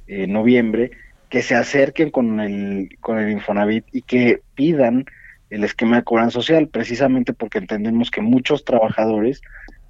noviembre, 0.07 0.91
que 1.29 1.41
se 1.41 1.55
acerquen 1.55 2.11
con 2.11 2.39
el, 2.39 2.97
con 3.01 3.17
el 3.17 3.31
Infonavit 3.31 3.85
y 3.91 4.03
que 4.03 4.41
pidan 4.53 5.05
el 5.49 5.63
esquema 5.63 5.97
de 5.97 6.03
cobranza 6.03 6.35
social, 6.35 6.67
precisamente 6.67 7.33
porque 7.33 7.59
entendemos 7.59 8.11
que 8.11 8.21
muchos 8.21 8.65
trabajadores, 8.65 9.41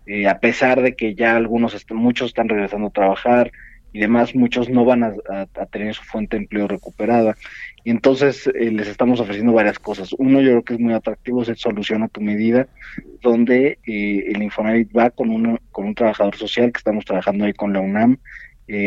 eh, 0.05 0.27
a 0.27 0.39
pesar 0.39 0.81
de 0.81 0.95
que 0.95 1.15
ya 1.15 1.35
algunos, 1.35 1.75
muchos 1.91 2.27
están 2.27 2.49
regresando 2.49 2.87
a 2.87 2.91
trabajar 2.91 3.51
y 3.95 3.99
demás, 3.99 4.35
muchos 4.35 4.67
no 4.67 4.83
van 4.83 5.03
a, 5.05 5.13
tener 5.71 5.93
su 5.93 6.03
fuente 6.03 6.35
de 6.35 6.43
empleo 6.43 6.67
recuperada. 6.67 7.37
Y 7.85 7.91
entonces 7.91 8.45
eh, 8.47 8.69
les 8.69 8.89
estamos 8.89 9.21
ofreciendo 9.21 9.53
varias 9.53 9.79
cosas. 9.79 10.11
Uno, 10.17 10.41
yo 10.41 10.49
creo 10.49 10.63
que 10.63 10.73
es 10.73 10.79
muy 10.81 10.93
atractivo, 10.93 11.43
es 11.43 11.47
el 11.47 11.55
Solución 11.55 12.03
a 12.03 12.09
tu 12.09 12.19
Medida, 12.19 12.67
donde 13.21 13.79
eh, 13.87 14.23
el 14.27 14.43
Infonavit 14.43 14.89
va 14.93 15.11
con, 15.11 15.29
uno, 15.29 15.59
con 15.71 15.85
un 15.85 15.95
trabajador 15.95 16.35
social 16.35 16.73
que 16.73 16.79
estamos 16.79 17.05
trabajando 17.05 17.45
ahí 17.45 17.53
con 17.53 17.71
la 17.71 17.79
UNAM, 17.79 18.17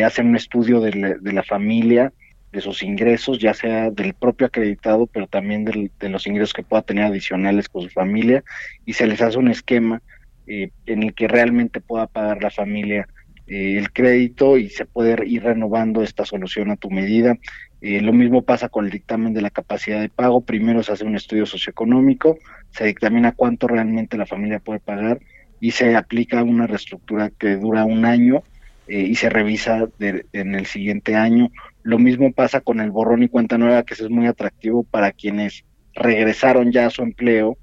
hacen 0.04 0.26
un 0.26 0.36
estudio 0.36 0.78
de 0.82 0.92
la, 0.92 1.14
de 1.14 1.32
la 1.32 1.42
familia, 1.42 2.12
de 2.52 2.60
sus 2.60 2.82
ingresos, 2.82 3.38
ya 3.38 3.54
sea 3.54 3.90
del 3.90 4.12
propio 4.12 4.48
acreditado, 4.48 5.06
pero 5.06 5.26
también 5.26 5.64
de 5.64 6.08
los 6.10 6.26
ingresos 6.26 6.52
que 6.52 6.62
pueda 6.62 6.82
tener 6.82 7.04
adicionales 7.04 7.70
con 7.70 7.80
su 7.80 7.88
familia, 7.88 8.44
y 8.84 8.92
se 8.92 9.06
les 9.06 9.22
hace 9.22 9.38
un 9.38 9.48
esquema 9.48 10.02
eh, 10.50 10.70
en 10.86 11.02
el 11.02 11.14
que 11.14 11.28
realmente 11.28 11.78
pueda 11.78 12.06
pagar 12.06 12.42
la 12.42 12.50
familia 12.50 13.06
eh, 13.48 13.78
el 13.78 13.92
crédito 13.92 14.56
y 14.58 14.68
se 14.68 14.84
puede 14.84 15.26
ir 15.26 15.42
renovando 15.42 16.02
esta 16.02 16.24
solución 16.24 16.70
a 16.70 16.76
tu 16.76 16.90
medida. 16.90 17.36
Eh, 17.80 18.00
lo 18.00 18.12
mismo 18.12 18.42
pasa 18.42 18.68
con 18.68 18.84
el 18.84 18.90
dictamen 18.90 19.34
de 19.34 19.42
la 19.42 19.50
capacidad 19.50 20.00
de 20.00 20.08
pago. 20.08 20.40
Primero 20.40 20.82
se 20.82 20.92
hace 20.92 21.04
un 21.04 21.16
estudio 21.16 21.46
socioeconómico, 21.46 22.38
se 22.70 22.84
dictamina 22.84 23.32
cuánto 23.32 23.68
realmente 23.68 24.16
la 24.16 24.26
familia 24.26 24.58
puede 24.58 24.80
pagar 24.80 25.20
y 25.60 25.72
se 25.72 25.96
aplica 25.96 26.42
una 26.42 26.66
reestructura 26.66 27.30
que 27.30 27.56
dura 27.56 27.84
un 27.84 28.04
año 28.04 28.42
y 28.90 29.16
se 29.16 29.28
revisa 29.28 29.86
en 29.98 30.54
el 30.54 30.64
siguiente 30.64 31.14
año 31.14 31.50
lo 31.88 31.98
mismo 31.98 32.32
pasa 32.32 32.60
con 32.60 32.80
el 32.80 32.90
borrón 32.90 33.22
y 33.22 33.28
cuenta 33.28 33.56
nueva, 33.56 33.82
que 33.82 33.94
es 33.94 34.10
muy 34.10 34.26
atractivo 34.26 34.82
para 34.84 35.10
quienes 35.10 35.64
regresaron 35.94 36.70
ya 36.70 36.84
a 36.84 36.90
su 36.90 37.02
empleo 37.02 37.56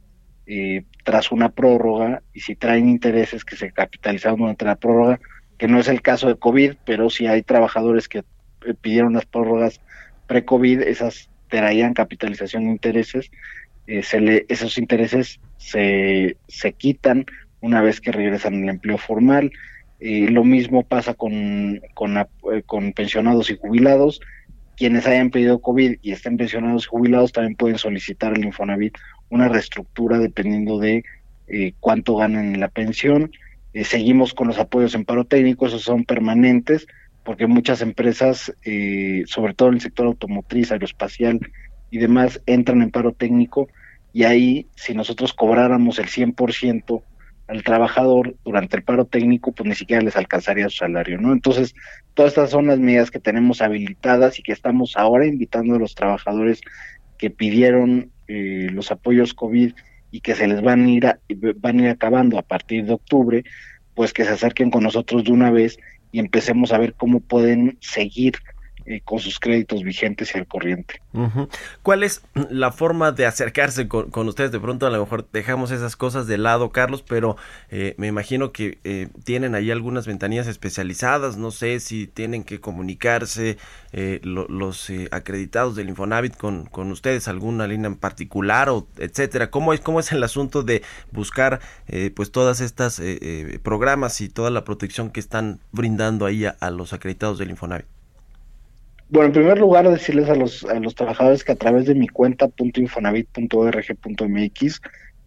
eh, 0.48 0.84
tras 1.04 1.32
una 1.32 1.50
prórroga 1.50 2.24
y 2.34 2.40
si 2.40 2.56
traen 2.56 2.90
intereses 2.90 3.46
que 3.46 3.56
se 3.56 3.72
capitalizaron 3.72 4.40
durante 4.40 4.66
la 4.66 4.78
prórroga, 4.78 5.20
que 5.58 5.68
no 5.68 5.80
es 5.80 5.88
el 5.88 6.02
caso 6.02 6.28
de 6.28 6.38
COVID, 6.38 6.74
pero 6.86 7.10
si 7.10 7.28
hay 7.28 7.42
trabajadores 7.42 8.08
que 8.08 8.20
eh, 8.20 8.74
pidieron 8.80 9.14
las 9.14 9.26
prórrogas 9.26 9.82
pre-COVID, 10.28 10.82
esas 10.82 11.30
traían 11.50 11.94
capitalización 11.94 12.66
de 12.66 12.72
intereses, 12.72 13.32
eh, 13.88 14.04
se 14.04 14.20
le, 14.20 14.46
esos 14.50 14.78
intereses 14.78 15.40
se, 15.58 16.38
se 16.48 16.74
quitan 16.74 17.26
una 17.62 17.82
vez 17.82 18.02
que 18.02 18.12
regresan 18.12 18.64
al 18.64 18.70
empleo 18.70 18.98
formal 18.98 19.52
lo 20.00 20.44
mismo 20.44 20.84
pasa 20.84 21.14
con, 21.14 21.82
con, 21.94 22.18
eh, 22.18 22.26
con, 22.66 22.94
pensionados 22.94 23.50
y 23.50 23.58
jubilados. 23.58 24.20
Quienes 24.78 25.08
hayan 25.08 25.32
pedido 25.32 25.60
COVID 25.60 25.98
y 26.02 26.12
estén 26.12 26.38
pensionados 26.38 26.86
y 26.86 26.90
jubilados 26.90 27.32
también 27.32 27.56
pueden 27.56 27.78
solicitar 27.78 28.34
al 28.34 28.44
Infonavit 28.44 28.98
una 29.30 29.48
reestructura 29.48 30.20
dependiendo 30.20 30.78
de 30.80 31.04
eh, 31.48 31.74
cuánto 31.80 32.18
ganan 32.18 32.54
en 32.54 32.60
la 32.60 32.68
pensión. 32.68 33.32
Eh, 33.76 33.84
seguimos 33.84 34.34
con 34.34 34.48
los 34.48 34.58
apoyos 34.58 34.96
en 34.96 35.06
paro 35.06 35.26
técnico, 35.26 35.68
esos 35.68 35.84
son 35.84 36.04
permanentes, 36.04 36.88
porque 37.24 37.46
muchas 37.46 37.82
empresas, 37.82 38.54
sobre 39.26 39.54
todo 39.54 39.70
en 39.70 39.76
el 39.76 39.82
sector 39.82 40.06
automotriz, 40.06 40.72
aeroespacial 40.72 41.40
y 41.92 41.98
demás, 41.98 42.42
entran 42.46 42.82
en 42.82 42.92
paro 42.92 43.14
técnico 43.14 43.68
y 44.16 44.24
ahí, 44.24 44.68
si 44.76 44.94
nosotros 44.94 45.34
cobráramos 45.34 46.00
el 46.00 46.06
100% 46.06 47.04
al 47.48 47.64
trabajador 47.64 48.38
durante 48.46 48.78
el 48.78 48.84
paro 48.84 49.04
técnico, 49.04 49.52
pues 49.52 49.68
ni 49.68 49.76
siquiera 49.76 50.02
les 50.02 50.16
alcanzaría 50.16 50.70
su 50.70 50.78
salario, 50.78 51.20
¿no? 51.20 51.34
Entonces, 51.34 51.76
todas 52.14 52.32
estas 52.32 52.50
son 52.50 52.68
las 52.68 52.80
medidas 52.80 53.12
que 53.12 53.20
tenemos 53.20 53.62
habilitadas 53.62 54.40
y 54.40 54.42
que 54.42 54.54
estamos 54.54 54.96
ahora 54.96 55.28
invitando 55.28 55.76
a 55.76 55.80
los 55.80 55.96
trabajadores 55.96 56.62
que 57.18 57.30
pidieron 57.30 58.12
eh, 58.30 58.70
los 58.72 58.90
apoyos 58.90 59.34
COVID 59.34 59.74
y 60.12 60.22
que 60.22 60.36
se 60.36 60.48
les 60.48 60.62
van 60.62 60.86
a 60.86 60.90
ir 60.90 61.20
van 61.58 61.80
a 61.80 61.84
ir 61.84 61.90
acabando 61.90 62.38
a 62.38 62.44
partir 62.44 62.86
de 62.86 62.94
octubre, 62.94 63.44
pues 63.94 64.14
que 64.14 64.26
se 64.26 64.32
acerquen 64.32 64.72
con 64.72 64.84
nosotros 64.84 65.24
de 65.24 65.32
una 65.32 65.52
vez 65.52 65.78
y 66.12 66.20
empecemos 66.20 66.72
a 66.72 66.78
ver 66.78 66.94
cómo 66.94 67.20
pueden 67.20 67.78
seguir 67.82 68.36
eh, 68.88 69.02
con 69.04 69.18
sus 69.18 69.40
créditos 69.40 69.82
vigentes 69.82 70.36
y 70.36 70.38
al 70.38 70.46
corriente. 70.46 71.02
¿Cuál 71.82 72.04
es 72.04 72.22
la 72.52 72.72
forma 72.72 73.12
de 73.12 73.26
acercarse 73.26 73.88
con, 73.88 74.28
ustedes? 74.28 74.52
De 74.52 74.60
pronto 74.60 74.86
a 74.86 74.92
lo 74.92 75.00
mejor 75.00 75.28
dejamos 75.34 75.72
esas 75.72 75.96
cosas 75.96 76.28
de 76.28 76.38
lado, 76.38 76.70
Carlos, 76.70 77.02
pero 77.02 77.36
eh, 77.72 77.96
me 77.98 78.06
imagino 78.06 78.52
que 78.52 78.78
eh, 78.84 79.08
tienen 79.24 79.56
ahí 79.56 79.72
algunas 79.72 80.06
ventanillas 80.06 80.46
especializadas, 80.46 81.36
no 81.36 81.50
sé 81.50 81.80
si 81.80 82.06
tienen 82.06 82.44
que 82.44 82.60
comunicarse 82.60 83.58
los 84.24 84.92
acreditados 85.12 85.78
del 85.78 85.88
Infonavit 85.88 86.36
con, 86.36 86.66
con 86.66 86.92
ustedes, 86.92 87.30
alguna 87.30 87.66
línea 87.66 87.88
en 87.88 87.96
particular, 87.96 88.70
o 88.70 88.88
etcétera. 88.98 89.50
¿Cómo 89.50 89.72
es, 89.72 89.80
cómo 89.80 90.02
es 90.02 90.12
el 90.12 90.22
asunto 90.22 90.64
de 90.64 90.84
buscar 91.14 91.62
pues 92.14 92.30
todas 92.30 92.60
estas 92.60 93.02
programas 93.64 94.20
y 94.20 94.28
toda 94.28 94.50
la 94.50 94.66
protección 94.66 95.12
que 95.12 95.22
están 95.22 95.62
brindando 95.72 96.26
ahí 96.26 96.46
a 96.46 96.70
los 96.72 96.92
acreditados 96.92 97.40
del 97.40 97.52
Infonavit? 97.52 97.95
Bueno, 99.10 99.28
en 99.28 99.34
primer 99.34 99.60
lugar, 99.60 99.88
decirles 99.90 100.30
a 100.30 100.36
los, 100.36 100.64
a 100.66 100.80
los 100.80 100.96
trabajadores 100.96 101.44
que 101.44 101.52
a 101.52 101.56
través 101.56 101.86
de 101.86 101.94
mi 101.94 102.08
cuenta 102.08 102.50
.infonavit.org.mx, 102.58 104.82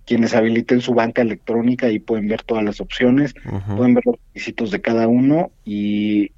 quienes 0.04 0.34
habiliten 0.34 0.80
su 0.80 0.94
banca 0.94 1.22
electrónica, 1.22 1.86
ahí 1.86 2.00
pueden 2.00 2.26
ver 2.28 2.42
todas 2.42 2.64
las 2.64 2.80
opciones, 2.80 3.34
pueden 3.76 3.94
ver 3.94 4.06
los 4.06 4.16
requisitos 4.26 4.70
de 4.70 4.80
cada 4.80 5.06
uno 5.06 5.52
y, 5.64 6.32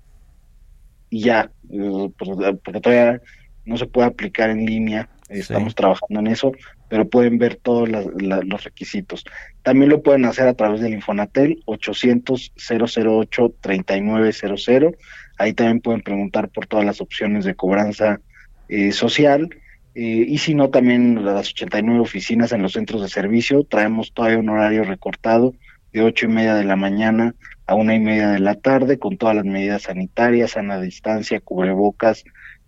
ya, 1.10 1.50
eh, 1.70 2.10
porque 2.18 2.80
todavía 2.80 3.20
no 3.64 3.76
se 3.76 3.86
puede 3.86 4.08
aplicar 4.08 4.50
en 4.50 4.66
línea, 4.66 5.08
estamos 5.28 5.74
trabajando 5.74 6.20
en 6.20 6.26
eso, 6.26 6.52
pero 6.88 7.08
pueden 7.08 7.38
ver 7.38 7.56
todos 7.56 7.88
los 7.88 8.64
requisitos. 8.64 9.24
También 9.62 9.90
lo 9.90 10.02
pueden 10.02 10.24
hacer 10.24 10.48
a 10.48 10.54
través 10.54 10.80
del 10.80 10.92
Infonatel 10.92 11.62
800 11.66 12.52
008 12.56 13.54
3900 13.60 14.96
Ahí 15.40 15.54
también 15.54 15.80
pueden 15.80 16.02
preguntar 16.02 16.50
por 16.50 16.66
todas 16.66 16.84
las 16.84 17.00
opciones 17.00 17.46
de 17.46 17.54
cobranza 17.54 18.20
eh, 18.68 18.92
social. 18.92 19.48
Eh, 19.94 20.26
y 20.28 20.36
si 20.36 20.54
no, 20.54 20.68
también 20.68 21.24
las 21.24 21.48
89 21.48 21.98
oficinas 21.98 22.52
en 22.52 22.60
los 22.60 22.72
centros 22.72 23.00
de 23.00 23.08
servicio. 23.08 23.64
Traemos 23.64 24.12
todavía 24.12 24.36
un 24.36 24.50
horario 24.50 24.84
recortado 24.84 25.54
de 25.94 26.02
ocho 26.02 26.26
y 26.26 26.28
media 26.28 26.54
de 26.56 26.64
la 26.64 26.76
mañana 26.76 27.34
a 27.66 27.74
una 27.74 27.94
y 27.94 28.00
media 28.00 28.28
de 28.28 28.38
la 28.38 28.54
tarde 28.56 28.98
con 28.98 29.16
todas 29.16 29.34
las 29.34 29.46
medidas 29.46 29.84
sanitarias, 29.84 30.50
sana 30.50 30.78
distancia, 30.78 31.40
cubrebocas, 31.40 32.22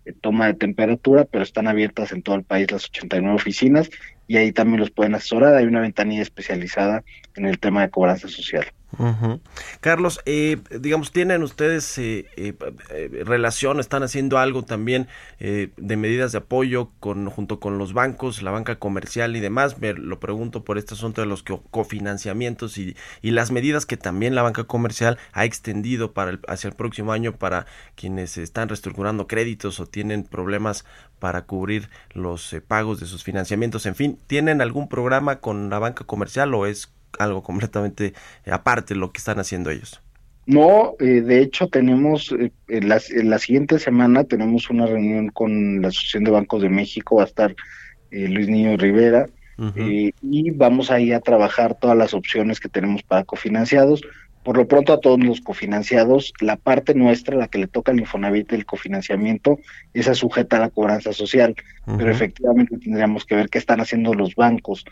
eh, 0.05 0.13
toma 0.19 0.47
de 0.47 0.55
temperatura, 0.55 1.25
pero 1.25 1.43
están 1.43 1.67
abiertas 1.67 2.11
en 2.11 2.23
todo 2.23 2.37
el 2.37 2.43
país 2.43 2.71
las 2.71 2.85
89 2.85 3.35
oficinas 3.35 3.91
y 4.25 4.37
ahí 4.37 4.51
también 4.51 4.79
los 4.79 4.89
pueden 4.89 5.13
asesorar. 5.13 5.53
Hay 5.53 5.65
una 5.65 5.81
ventanilla 5.81 6.23
especializada 6.23 7.03
en 7.35 7.45
el 7.45 7.59
tema 7.59 7.83
de 7.83 7.91
cobranza 7.91 8.27
social. 8.29 8.65
Carlos, 9.81 10.21
eh, 10.25 10.57
digamos, 10.79 11.11
¿tienen 11.11 11.41
ustedes 11.43 11.97
eh, 11.97 12.25
eh, 12.37 13.23
relación, 13.25 13.79
están 13.79 14.03
haciendo 14.03 14.37
algo 14.37 14.63
también 14.63 15.07
de 15.39 15.97
medidas 15.97 16.31
de 16.31 16.37
apoyo 16.37 16.91
con, 16.99 17.29
junto 17.29 17.59
con 17.59 17.77
los 17.77 17.93
bancos, 17.93 18.41
la 18.41 18.51
banca 18.51 18.77
comercial 18.77 19.35
y 19.35 19.39
demás? 19.39 19.79
Me 19.79 19.93
lo 19.93 20.19
pregunto 20.19 20.63
por 20.63 20.77
este 20.77 20.93
asunto 20.93 21.21
de 21.21 21.27
los 21.27 21.43
cofinanciamientos 21.43 22.77
y, 22.77 22.95
y 23.21 23.31
las 23.31 23.51
medidas 23.51 23.85
que 23.85 23.97
también 23.97 24.35
la 24.35 24.41
banca 24.41 24.63
comercial 24.65 25.17
ha 25.33 25.45
extendido 25.45 26.13
para 26.13 26.31
el, 26.31 26.39
hacia 26.47 26.69
el 26.69 26.75
próximo 26.75 27.11
año 27.11 27.35
para 27.35 27.65
quienes 27.95 28.37
están 28.37 28.69
reestructurando 28.69 29.27
créditos 29.27 29.79
o 29.79 29.85
tienen 29.85 30.23
problemas 30.23 30.85
para 31.19 31.43
cubrir 31.43 31.89
los 32.13 32.55
pagos 32.67 32.99
de 32.99 33.05
sus 33.05 33.23
financiamientos. 33.23 33.85
En 33.85 33.95
fin, 33.95 34.19
¿tienen 34.27 34.61
algún 34.61 34.87
programa 34.87 35.39
con 35.39 35.69
la 35.69 35.79
banca 35.79 36.05
comercial 36.05 36.53
o 36.53 36.65
es 36.65 36.93
algo 37.19 37.43
completamente 37.43 38.13
aparte 38.49 38.93
de 38.93 38.99
lo 38.99 39.11
que 39.11 39.19
están 39.19 39.39
haciendo 39.39 39.69
ellos. 39.69 40.01
No, 40.45 40.95
eh, 40.99 41.21
de 41.21 41.41
hecho 41.41 41.67
tenemos, 41.67 42.33
eh, 42.37 42.51
en, 42.67 42.89
la, 42.89 43.39
siguiente 43.39 43.79
semana 43.79 44.25
tenemos 44.25 44.69
una 44.69 44.85
reunión 44.85 45.29
con 45.29 45.81
la 45.81 45.87
Asociación 45.87 46.25
de 46.25 46.31
Bancos 46.31 46.61
de 46.61 46.69
México, 46.69 47.17
va 47.17 47.23
a 47.23 47.27
estar 47.27 47.55
eh, 48.11 48.27
Luis 48.27 48.49
Niño 48.49 48.75
Rivera, 48.77 49.27
y 50.21 50.51
vamos 50.51 50.89
ahí 50.91 51.13
a 51.13 51.21
trabajar 51.21 51.77
todas 51.79 51.95
las 51.95 52.13
opciones 52.13 52.59
que 52.59 52.69
tenemos 52.69 53.03
para 53.03 53.23
cofinanciados. 53.23 54.01
Por 54.43 54.57
lo 54.57 54.67
pronto 54.67 54.91
a 54.91 54.99
todos 54.99 55.23
los 55.23 55.39
cofinanciados, 55.39 56.33
la 56.41 56.57
parte 56.57 56.95
nuestra, 56.95 57.37
la 57.37 57.47
que 57.47 57.59
le 57.59 57.67
toca 57.67 57.93
al 57.93 57.99
Infonavit 57.99 58.49
del 58.49 58.65
cofinanciamiento, 58.65 59.59
esa 59.93 60.15
sujeta 60.15 60.57
a 60.57 60.61
la 60.61 60.69
cobranza 60.69 61.13
social, 61.13 61.55
pero 61.85 62.11
efectivamente 62.11 62.77
tendríamos 62.77 63.23
que 63.25 63.35
ver 63.35 63.49
qué 63.49 63.59
están 63.59 63.79
haciendo 63.79 64.13
los 64.13 64.35
bancos 64.35 64.83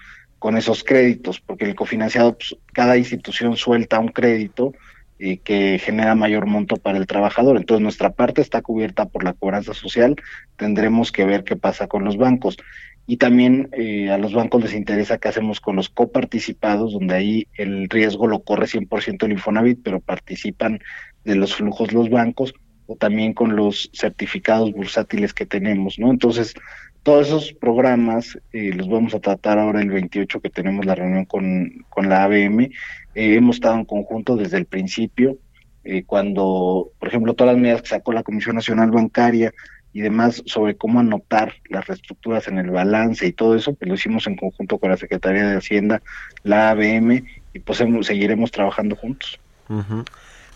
con 0.42 0.58
esos 0.58 0.84
créditos, 0.84 1.40
porque 1.40 1.66
el 1.66 1.76
cofinanciado, 1.76 2.36
pues, 2.36 2.58
cada 2.74 2.98
institución 2.98 3.56
suelta 3.56 4.00
un 4.00 4.08
crédito 4.08 4.74
y 5.20 5.38
que 5.38 5.78
genera 5.78 6.16
mayor 6.16 6.48
monto 6.48 6.78
para 6.78 6.98
el 6.98 7.06
trabajador. 7.06 7.58
Entonces 7.58 7.84
nuestra 7.84 8.10
parte 8.10 8.42
está 8.42 8.64
cubierta 8.64 9.06
por 9.06 9.24
la 9.24 9.34
cobranza 9.34 9.76
social, 9.76 10.16
tendremos 10.56 11.12
que 11.12 11.26
ver 11.26 11.44
qué 11.44 11.58
pasa 11.58 11.86
con 11.86 12.04
los 12.04 12.18
bancos. 12.18 12.58
Y 13.06 13.18
también 13.18 13.70
eh, 13.74 14.10
a 14.10 14.18
los 14.18 14.34
bancos 14.34 14.64
les 14.64 14.74
interesa 14.74 15.20
qué 15.20 15.28
hacemos 15.28 15.60
con 15.60 15.76
los 15.76 15.90
coparticipados, 15.90 16.94
donde 16.94 17.14
ahí 17.14 17.48
el 17.54 17.88
riesgo 17.88 18.26
lo 18.26 18.40
corre 18.40 18.66
100% 18.66 19.26
el 19.26 19.34
Infonavit, 19.34 19.82
pero 19.84 20.00
participan 20.00 20.80
de 21.24 21.36
los 21.36 21.54
flujos 21.54 21.94
los 21.94 22.10
bancos, 22.10 22.56
o 22.88 22.96
también 22.96 23.34
con 23.34 23.56
los 23.56 23.92
certificados 23.94 24.72
bursátiles 24.72 25.36
que 25.36 25.46
tenemos, 25.46 26.00
¿no? 26.00 26.10
Entonces, 26.10 26.56
todos 27.04 27.28
esos 27.28 27.54
programas 27.54 28.38
eh, 28.54 28.74
los 28.74 28.88
vamos 28.88 29.14
a 29.16 29.20
tratar 29.20 29.58
ahora 29.58 29.82
el 29.82 29.90
28 29.90 30.40
que 30.40 30.50
tenemos 30.50 30.86
la 30.86 30.96
reunión 30.96 31.26
con, 31.26 31.86
con 31.90 32.10
la 32.10 32.24
ABM. 32.24 32.62
Eh, 32.62 32.72
hemos 33.16 33.56
estado 33.56 33.76
en 33.76 33.86
conjunto 33.86 34.36
desde 34.36 34.58
el 34.58 34.66
principio, 34.66 35.38
eh, 35.84 36.04
cuando, 36.04 36.92
por 37.00 37.08
ejemplo, 37.08 37.34
todas 37.34 37.54
las 37.54 37.62
medidas 37.62 37.82
que 37.82 37.90
sacó 37.90 38.14
la 38.14 38.24
Comisión 38.24 38.56
Nacional 38.56 38.92
Bancaria 38.92 39.52
y 39.94 40.02
demás 40.02 40.44
sobre 40.46 40.76
cómo 40.76 41.00
anotar 41.00 41.54
las 41.70 41.88
reestructuras 41.88 42.48
en 42.48 42.60
el 42.60 42.70
balance 42.70 43.26
y 43.26 43.34
todo 43.34 43.56
eso, 43.56 43.74
pues 43.74 43.90
lo 43.90 43.96
hicimos 43.96 44.28
en 44.28 44.38
conjunto 44.38 44.78
con 44.78 44.92
la 44.92 44.98
Secretaría 44.98 45.50
de 45.50 45.58
Hacienda, 45.58 46.02
la 46.44 46.70
ABM, 46.70 47.26
y 47.54 47.60
pues 47.60 47.84
seguiremos 48.04 48.52
trabajando 48.52 48.96
juntos. 48.96 49.40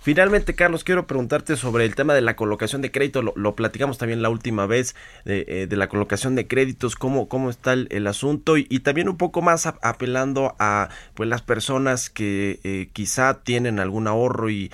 Finalmente, 0.06 0.54
Carlos, 0.54 0.84
quiero 0.84 1.08
preguntarte 1.08 1.56
sobre 1.56 1.84
el 1.84 1.96
tema 1.96 2.14
de 2.14 2.22
la 2.22 2.36
colocación 2.36 2.84
de 2.84 2.92
crédito. 2.92 3.24
Lo, 3.24 3.56
platicamos 3.56 3.98
también 3.98 4.22
la 4.22 4.30
última 4.30 4.68
vez 4.68 4.96
eh, 5.26 5.66
de, 5.68 5.76
la 5.76 5.90
colocación 5.90 6.36
de 6.36 6.46
créditos, 6.46 6.96
cómo, 6.96 7.28
cómo 7.28 7.50
está 7.50 7.74
el, 7.74 8.06
asunto 8.06 8.56
y, 8.56 8.66
también 8.82 9.10
un 9.10 9.18
poco 9.18 9.42
más 9.42 9.66
apelando 9.66 10.56
a 10.60 10.90
pues 11.16 11.28
las 11.28 11.42
personas 11.42 12.12
que 12.12 12.60
eh, 12.64 12.90
quizá 12.94 13.42
tienen 13.42 13.80
algún 13.80 14.06
ahorro 14.06 14.52
y, 14.52 14.70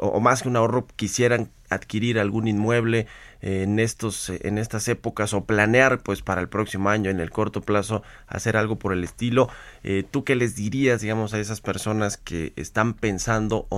o 0.00 0.18
más 0.18 0.42
que 0.42 0.48
un 0.48 0.56
ahorro 0.56 0.88
quisieran 0.96 1.52
adquirir 1.68 2.18
algún 2.18 2.48
inmueble 2.48 3.06
en 3.42 3.78
estos 3.78 4.30
en 4.30 4.58
estas 4.58 4.88
épocas 4.88 5.34
o 5.34 5.44
planear 5.44 6.00
pues 6.00 6.22
para 6.22 6.40
el 6.40 6.48
próximo 6.48 6.88
año 6.88 7.10
en 7.10 7.20
el 7.20 7.30
corto 7.30 7.60
plazo 7.60 8.02
hacer 8.26 8.56
algo 8.56 8.78
por 8.78 8.92
el 8.92 9.04
estilo. 9.04 9.48
Eh, 9.84 10.04
tú 10.10 10.24
qué 10.24 10.34
les 10.34 10.56
dirías 10.56 11.00
digamos 11.00 11.34
a 11.34 11.38
esas 11.38 11.60
personas 11.60 12.16
que 12.16 12.52
están 12.56 12.94
pensando 12.94 13.68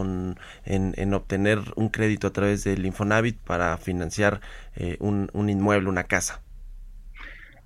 en, 0.64 1.14
obtener 1.14 1.59
un 1.76 1.89
crédito 1.89 2.28
a 2.28 2.32
través 2.32 2.64
del 2.64 2.86
Infonavit 2.86 3.36
para 3.39 3.76
financiar 3.78 4.41
eh, 4.76 4.97
un, 5.01 5.30
inmueble 5.34 5.89
una 5.89 6.05
casa 6.05 6.41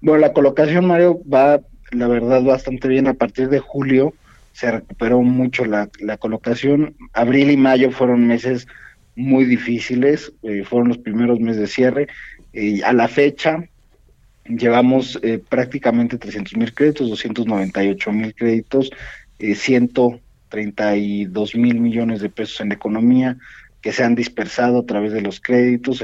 bueno 0.01 0.21
la 0.21 0.33
colocación 0.33 0.87
Mario 0.87 1.21
va 1.31 1.61
la 1.93 2.09
verdad 2.09 2.43
bastante 2.43 2.89
bien. 2.89 3.07
A 3.07 3.15
partir 3.15 3.49
de 3.49 3.61
julio 3.61 4.15
se 4.53 4.71
recuperó 4.71 5.23
mucho 5.23 5.65
la, 5.65 5.89
la 6.01 6.17
colocación. 6.17 6.97
Abril 7.13 7.51
y 7.51 7.57
mayo 7.57 7.91
fueron 7.91 8.27
meses 8.27 8.67
muy 9.15 9.45
difíciles, 9.45 10.33
eh, 10.43 10.65
fueron 10.65 10.89
los 10.89 10.99
primeros 10.99 11.41
meses 11.41 11.61
de 11.61 11.67
cierre. 11.67 12.09
y 12.55 12.83
a 12.83 12.93
la 12.93 13.09
fecha 13.09 13.65
llevamos 14.45 15.19
eh, 15.23 15.39
prácticamente 15.39 16.19
300 16.19 16.57
mil 16.57 16.75
créditos, 16.75 17.09
298 17.09 18.13
mil 18.13 18.35
créditos, 18.35 18.91
eh, 19.39 19.55
132 19.55 21.55
mil 21.55 21.81
millones 21.81 22.21
de 22.21 22.29
pesos 22.29 22.61
en 22.61 22.73
economía 22.73 23.37
que 23.81 23.93
se 23.93 24.05
han 24.05 24.15
dispersado 24.15 24.81
a 24.81 24.87
través 24.87 25.13
de 25.13 25.21
los 25.21 25.41
créditos 25.41 26.03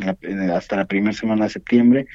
hasta 0.52 0.76
la 0.76 0.86
primera 0.86 1.12
semana 1.12 1.44
de 1.44 1.50
septiembre. 1.50 2.06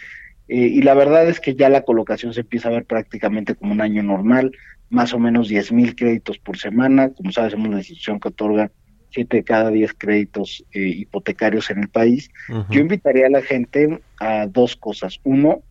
Eh, 0.49 0.57
y 0.57 0.81
la 0.81 0.93
verdad 0.93 1.27
es 1.27 1.39
que 1.39 1.55
ya 1.55 1.69
la 1.69 1.83
colocación 1.83 2.33
se 2.33 2.41
empieza 2.41 2.67
a 2.67 2.73
ver 2.73 2.85
prácticamente 2.85 3.55
como 3.55 3.71
un 3.71 3.79
año 3.79 4.03
normal, 4.03 4.51
más 4.89 5.13
o 5.13 5.19
menos 5.19 5.47
10 5.47 5.71
mil 5.71 5.95
créditos 5.95 6.37
por 6.37 6.57
semana. 6.57 7.09
Como 7.09 7.31
sabes, 7.31 7.53
somos 7.53 7.69
la 7.69 7.77
institución 7.77 8.19
que 8.19 8.27
otorga 8.27 8.71
siete 9.13 9.37
de 9.37 9.43
cada 9.43 9.69
diez 9.69 9.93
créditos 9.93 10.65
eh, 10.73 10.79
hipotecarios 10.79 11.69
en 11.69 11.79
el 11.79 11.89
país. 11.89 12.29
Yo 12.69 12.79
invitaría 12.81 13.27
a 13.27 13.29
la 13.29 13.41
gente 13.41 13.99
a 14.19 14.47
dos 14.47 14.75
cosas. 14.75 15.19
Uno, 15.23 15.61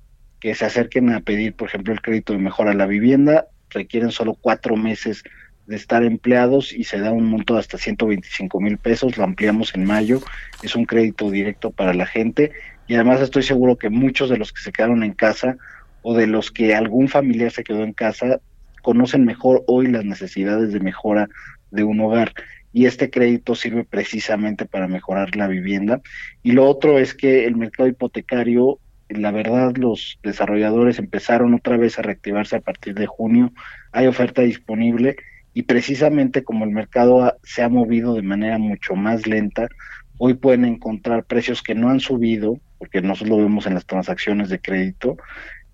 que 0.40 0.55
se 0.55 0.64
acerquen 0.64 1.11
a 1.11 1.20
pedir, 1.20 1.55
por 1.55 1.68
ejemplo, 1.68 1.93
el 1.93 2.01
crédito 2.01 2.32
de 2.32 2.38
mejora 2.38 2.70
a 2.70 2.74
la 2.74 2.86
vivienda. 2.86 3.47
Requieren 3.70 4.12
solo 4.12 4.34
cuatro 4.34 4.76
meses 4.76 5.24
de 5.66 5.76
estar 5.76 6.05
empleados 6.05 6.72
y 6.72 6.84
se 6.84 7.01
da 7.01 7.12
un 7.12 7.24
monto 7.24 7.55
de 7.55 7.61
hasta 7.61 7.78
125 7.78 8.61
mil 8.61 8.78
pesos. 8.78 9.16
Lo 9.16 9.24
ampliamos 9.24 9.74
en 9.74 9.84
mayo. 9.84 10.20
Es 10.62 10.76
un 10.76 10.84
crédito 10.84 11.30
directo 11.30 11.70
para 11.70 11.95
la 11.95 12.07
gente. 12.07 12.53
Y 12.86 12.95
además 12.95 13.20
estoy 13.20 13.43
seguro 13.43 13.76
que 13.76 13.90
muchos 13.90 14.30
de 14.30 14.38
los 14.38 14.53
que 14.53 14.62
se 14.62 14.72
quedaron 14.72 15.03
en 15.03 15.12
casa 15.12 15.57
o 16.03 16.14
de 16.14 16.26
los 16.26 16.51
que 16.51 16.74
algún 16.74 17.09
familiar 17.09 17.51
se 17.51 17.64
quedó 17.64 17.82
en 17.82 17.93
casa 17.93 18.40
conocen 18.82 19.24
mejor 19.24 19.62
hoy 19.66 19.86
las 19.86 20.05
necesidades 20.05 20.72
de 20.72 20.80
mejora 20.80 21.28
de 21.70 21.84
un 21.84 22.01
hogar 22.01 22.34
y 22.73 22.87
este 22.87 23.11
crédito 23.11 23.55
sirve 23.55 23.85
precisamente 23.85 24.64
para 24.64 24.89
mejorar 24.89 25.37
la 25.37 25.47
vivienda. 25.47 26.01
Y 26.43 26.53
lo 26.53 26.68
otro 26.68 26.99
es 26.99 27.14
que 27.14 27.45
el 27.47 27.57
mercado 27.57 27.89
hipotecario, 27.89 28.79
la 29.09 29.31
verdad, 29.31 29.77
los 29.77 30.18
desarrolladores 30.23 30.99
empezaron 30.99 31.55
otra 31.55 31.77
vez 31.77 31.99
a 31.99 32.03
reactivarse 32.03 32.57
a 32.57 32.61
partir 32.61 32.95
de 32.95 33.07
junio, 33.07 33.53
hay 33.93 34.07
oferta 34.07 34.43
disponible 34.43 35.16
y 35.55 35.64
precisamente 35.64 36.45
como 36.45 36.64
el 36.64 36.70
mercado 36.70 37.37
se 37.43 37.62
ha 37.62 37.68
movido 37.68 38.14
de 38.14 38.23
manera 38.23 38.59
mucho 38.59 38.95
más 38.95 39.27
lenta, 39.27 39.68
hoy 40.16 40.35
pueden 40.35 40.64
encontrar 40.64 41.25
precios 41.25 41.62
que 41.62 41.75
no 41.75 41.91
han 41.91 42.01
subido, 42.01 42.59
porque 42.79 43.03
nosotros 43.03 43.37
lo 43.37 43.45
vemos 43.45 43.66
en 43.66 43.75
las 43.75 43.87
transacciones 43.87 44.49
de 44.49 44.61
crédito, 44.61 45.16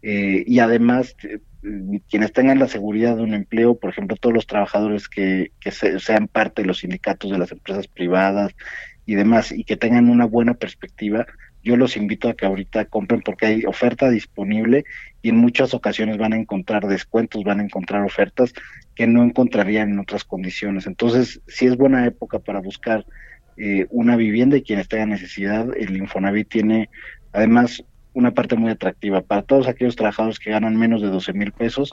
eh, 0.03 0.45
y 0.47 0.61
además 0.61 1.17
eh, 1.25 1.41
quienes 2.09 2.33
tengan 2.33 2.59
la 2.59 2.69
seguridad 2.69 3.17
de 3.17 3.23
un 3.23 3.35
empleo, 3.35 3.77
por 3.77 3.91
ejemplo, 3.91 4.17
todos 4.17 4.35
los 4.35 4.47
trabajadores 4.47 5.09
que, 5.09 5.51
sean 5.99 6.29
parte 6.29 6.63
de 6.63 6.69
los 6.69 6.79
sindicatos 6.79 7.31
de 7.31 7.39
las 7.39 7.51
empresas 7.53 7.89
privadas 7.89 8.55
y 9.07 9.15
demás, 9.15 9.53
y 9.53 9.65
que 9.65 9.77
tengan 9.77 10.09
una 10.09 10.27
buena 10.27 10.55
perspectiva, 10.55 11.27
yo 11.65 11.77
los 11.77 11.97
invito 11.97 12.29
a 12.29 12.35
que 12.35 12.47
ahorita 12.47 12.85
compren 12.85 13.21
porque 13.23 13.47
hay 13.47 13.65
oferta 13.65 14.09
disponible 14.09 14.85
y 15.23 15.31
en 15.31 15.37
muchas 15.39 15.75
ocasiones 15.75 16.17
van 16.17 16.33
a 16.33 16.39
encontrar 16.39 16.87
descuentos, 16.87 17.43
van 17.43 17.61
a 17.61 17.65
encontrar 17.65 18.05
ofertas 18.05 18.53
que 18.95 19.07
no 19.07 19.25
encontrarían 19.25 19.91
en 19.91 19.99
otras 19.99 20.25
condiciones. 20.25 20.87
Entonces, 20.87 21.41
si 21.49 21.67
es 21.67 21.77
buena 21.77 22.07
época 22.07 22.39
para 22.39 22.61
buscar 22.61 23.05
eh, 23.57 23.87
una 23.91 24.17
vivienda 24.17 24.57
y 24.57 24.63
quienes 24.63 24.89
tengan 24.89 25.11
necesidad, 25.11 25.69
el 25.77 25.97
Infonavit 25.97 26.49
tiene 26.49 26.89
además 27.33 27.83
una 28.15 28.33
parte 28.33 28.57
muy 28.57 28.71
atractiva. 28.71 29.21
Para 29.23 29.43
todos 29.43 29.69
aquellos 29.69 29.97
trabajadores 29.97 30.39
que 30.39 30.51
ganan 30.51 30.77
menos 30.77 31.03
de 31.03 31.09
12 31.09 31.33
mil 31.33 31.53
pesos, 31.53 31.93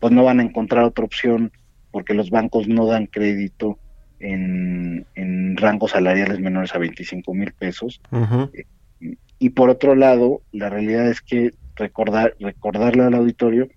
pues 0.00 0.12
no 0.12 0.24
van 0.24 0.40
a 0.40 0.42
encontrar 0.42 0.84
otra 0.84 1.04
opción 1.04 1.52
porque 1.90 2.14
los 2.14 2.30
bancos 2.30 2.68
no 2.68 2.86
dan 2.86 3.06
crédito 3.06 3.78
en, 4.20 5.06
rangos 5.56 5.92
salariales 5.92 6.38
menores 6.40 6.74
a 6.74 6.78
25 6.78 7.32
mil 7.34 7.52
pesos. 7.52 8.00
y 9.38 9.50
por 9.50 9.70
otro 9.70 9.94
lado, 9.94 10.42
la 10.52 10.68
realidad 10.68 11.08
es 11.08 11.20
que 11.20 11.52
recordar, 11.76 12.34
recordarle 12.38 13.04
al 13.04 13.14
auditorio 13.14 13.68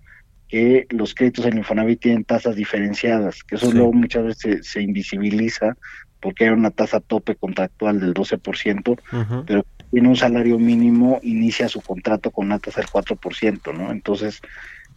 que 0.49 0.87
los 0.89 1.13
créditos 1.13 1.45
en 1.45 1.59
Infonavit 1.59 2.01
tienen 2.01 2.25
tasas 2.25 2.55
diferenciadas, 2.55 3.43
que 3.43 3.55
eso 3.55 3.71
luego 3.71 3.93
muchas 3.93 4.25
veces 4.25 4.67
se, 4.67 4.81
invisibiliza 4.81 5.77
porque 6.19 6.45
hay 6.45 6.49
una 6.49 6.71
tasa 6.71 6.99
tope 6.99 7.35
contractual 7.35 7.99
del 7.99 8.13
12%, 8.13 8.99
pero 9.45 9.65
tiene 9.91 10.07
un 10.07 10.15
salario 10.15 10.59
mínimo, 10.59 11.19
inicia 11.23 11.67
su 11.67 11.81
contrato 11.81 12.31
con 12.31 12.45
una 12.45 12.59
tasa 12.59 12.81
del 12.81 12.89
4%, 12.89 13.73
¿no? 13.73 13.91
Entonces, 13.91 14.41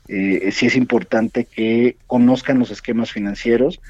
eh, 0.09 0.51
sí 0.53 0.67
es 0.67 0.77
importante 0.77 1.45
que 1.45 1.97
conozcan 2.07 2.59
los 2.59 2.71
esquemas 2.71 3.13
financieros 3.13 3.81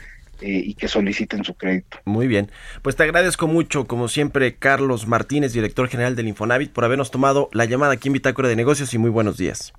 eh, 0.40 0.62
y 0.64 0.74
que 0.74 0.88
soliciten 0.88 1.44
su 1.44 1.54
crédito. 1.54 1.98
Muy 2.04 2.26
bien, 2.26 2.50
pues 2.82 2.96
te 2.96 3.04
agradezco 3.04 3.46
mucho, 3.46 3.86
como 3.86 4.08
siempre, 4.08 4.56
Carlos 4.56 5.06
Martínez, 5.06 5.52
director 5.52 5.88
general 5.88 6.16
del 6.16 6.28
Infonavit, 6.28 6.72
por 6.72 6.84
habernos 6.84 7.10
tomado 7.10 7.48
la 7.52 7.64
llamada 7.64 7.92
aquí 7.92 8.08
en 8.08 8.14
Bitácora 8.14 8.48
de 8.48 8.56
Negocios 8.56 8.92
y 8.94 8.98
muy 8.98 9.10
buenos 9.10 9.36
días. 9.36 9.72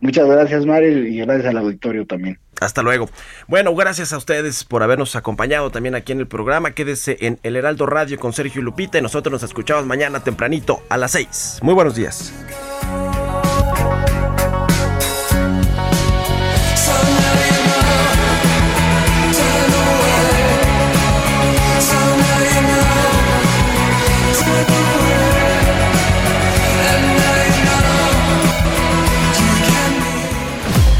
Muchas 0.00 0.28
gracias, 0.28 0.66
Mario, 0.66 1.06
y 1.06 1.18
gracias 1.18 1.46
al 1.46 1.58
auditorio 1.58 2.06
también. 2.06 2.38
Hasta 2.60 2.82
luego. 2.82 3.08
Bueno, 3.48 3.74
gracias 3.74 4.12
a 4.12 4.18
ustedes 4.18 4.64
por 4.64 4.82
habernos 4.82 5.16
acompañado 5.16 5.70
también 5.70 5.94
aquí 5.94 6.12
en 6.12 6.20
el 6.20 6.26
programa. 6.26 6.72
Quédese 6.72 7.16
en 7.20 7.38
El 7.42 7.56
Heraldo 7.56 7.86
Radio 7.86 8.18
con 8.18 8.32
Sergio 8.32 8.62
Lupita 8.62 8.98
y 8.98 9.02
nosotros 9.02 9.32
nos 9.32 9.42
escuchamos 9.42 9.86
mañana 9.86 10.22
tempranito 10.22 10.82
a 10.88 10.96
las 10.96 11.12
6. 11.12 11.60
Muy 11.62 11.74
buenos 11.74 11.96
días. 11.96 12.32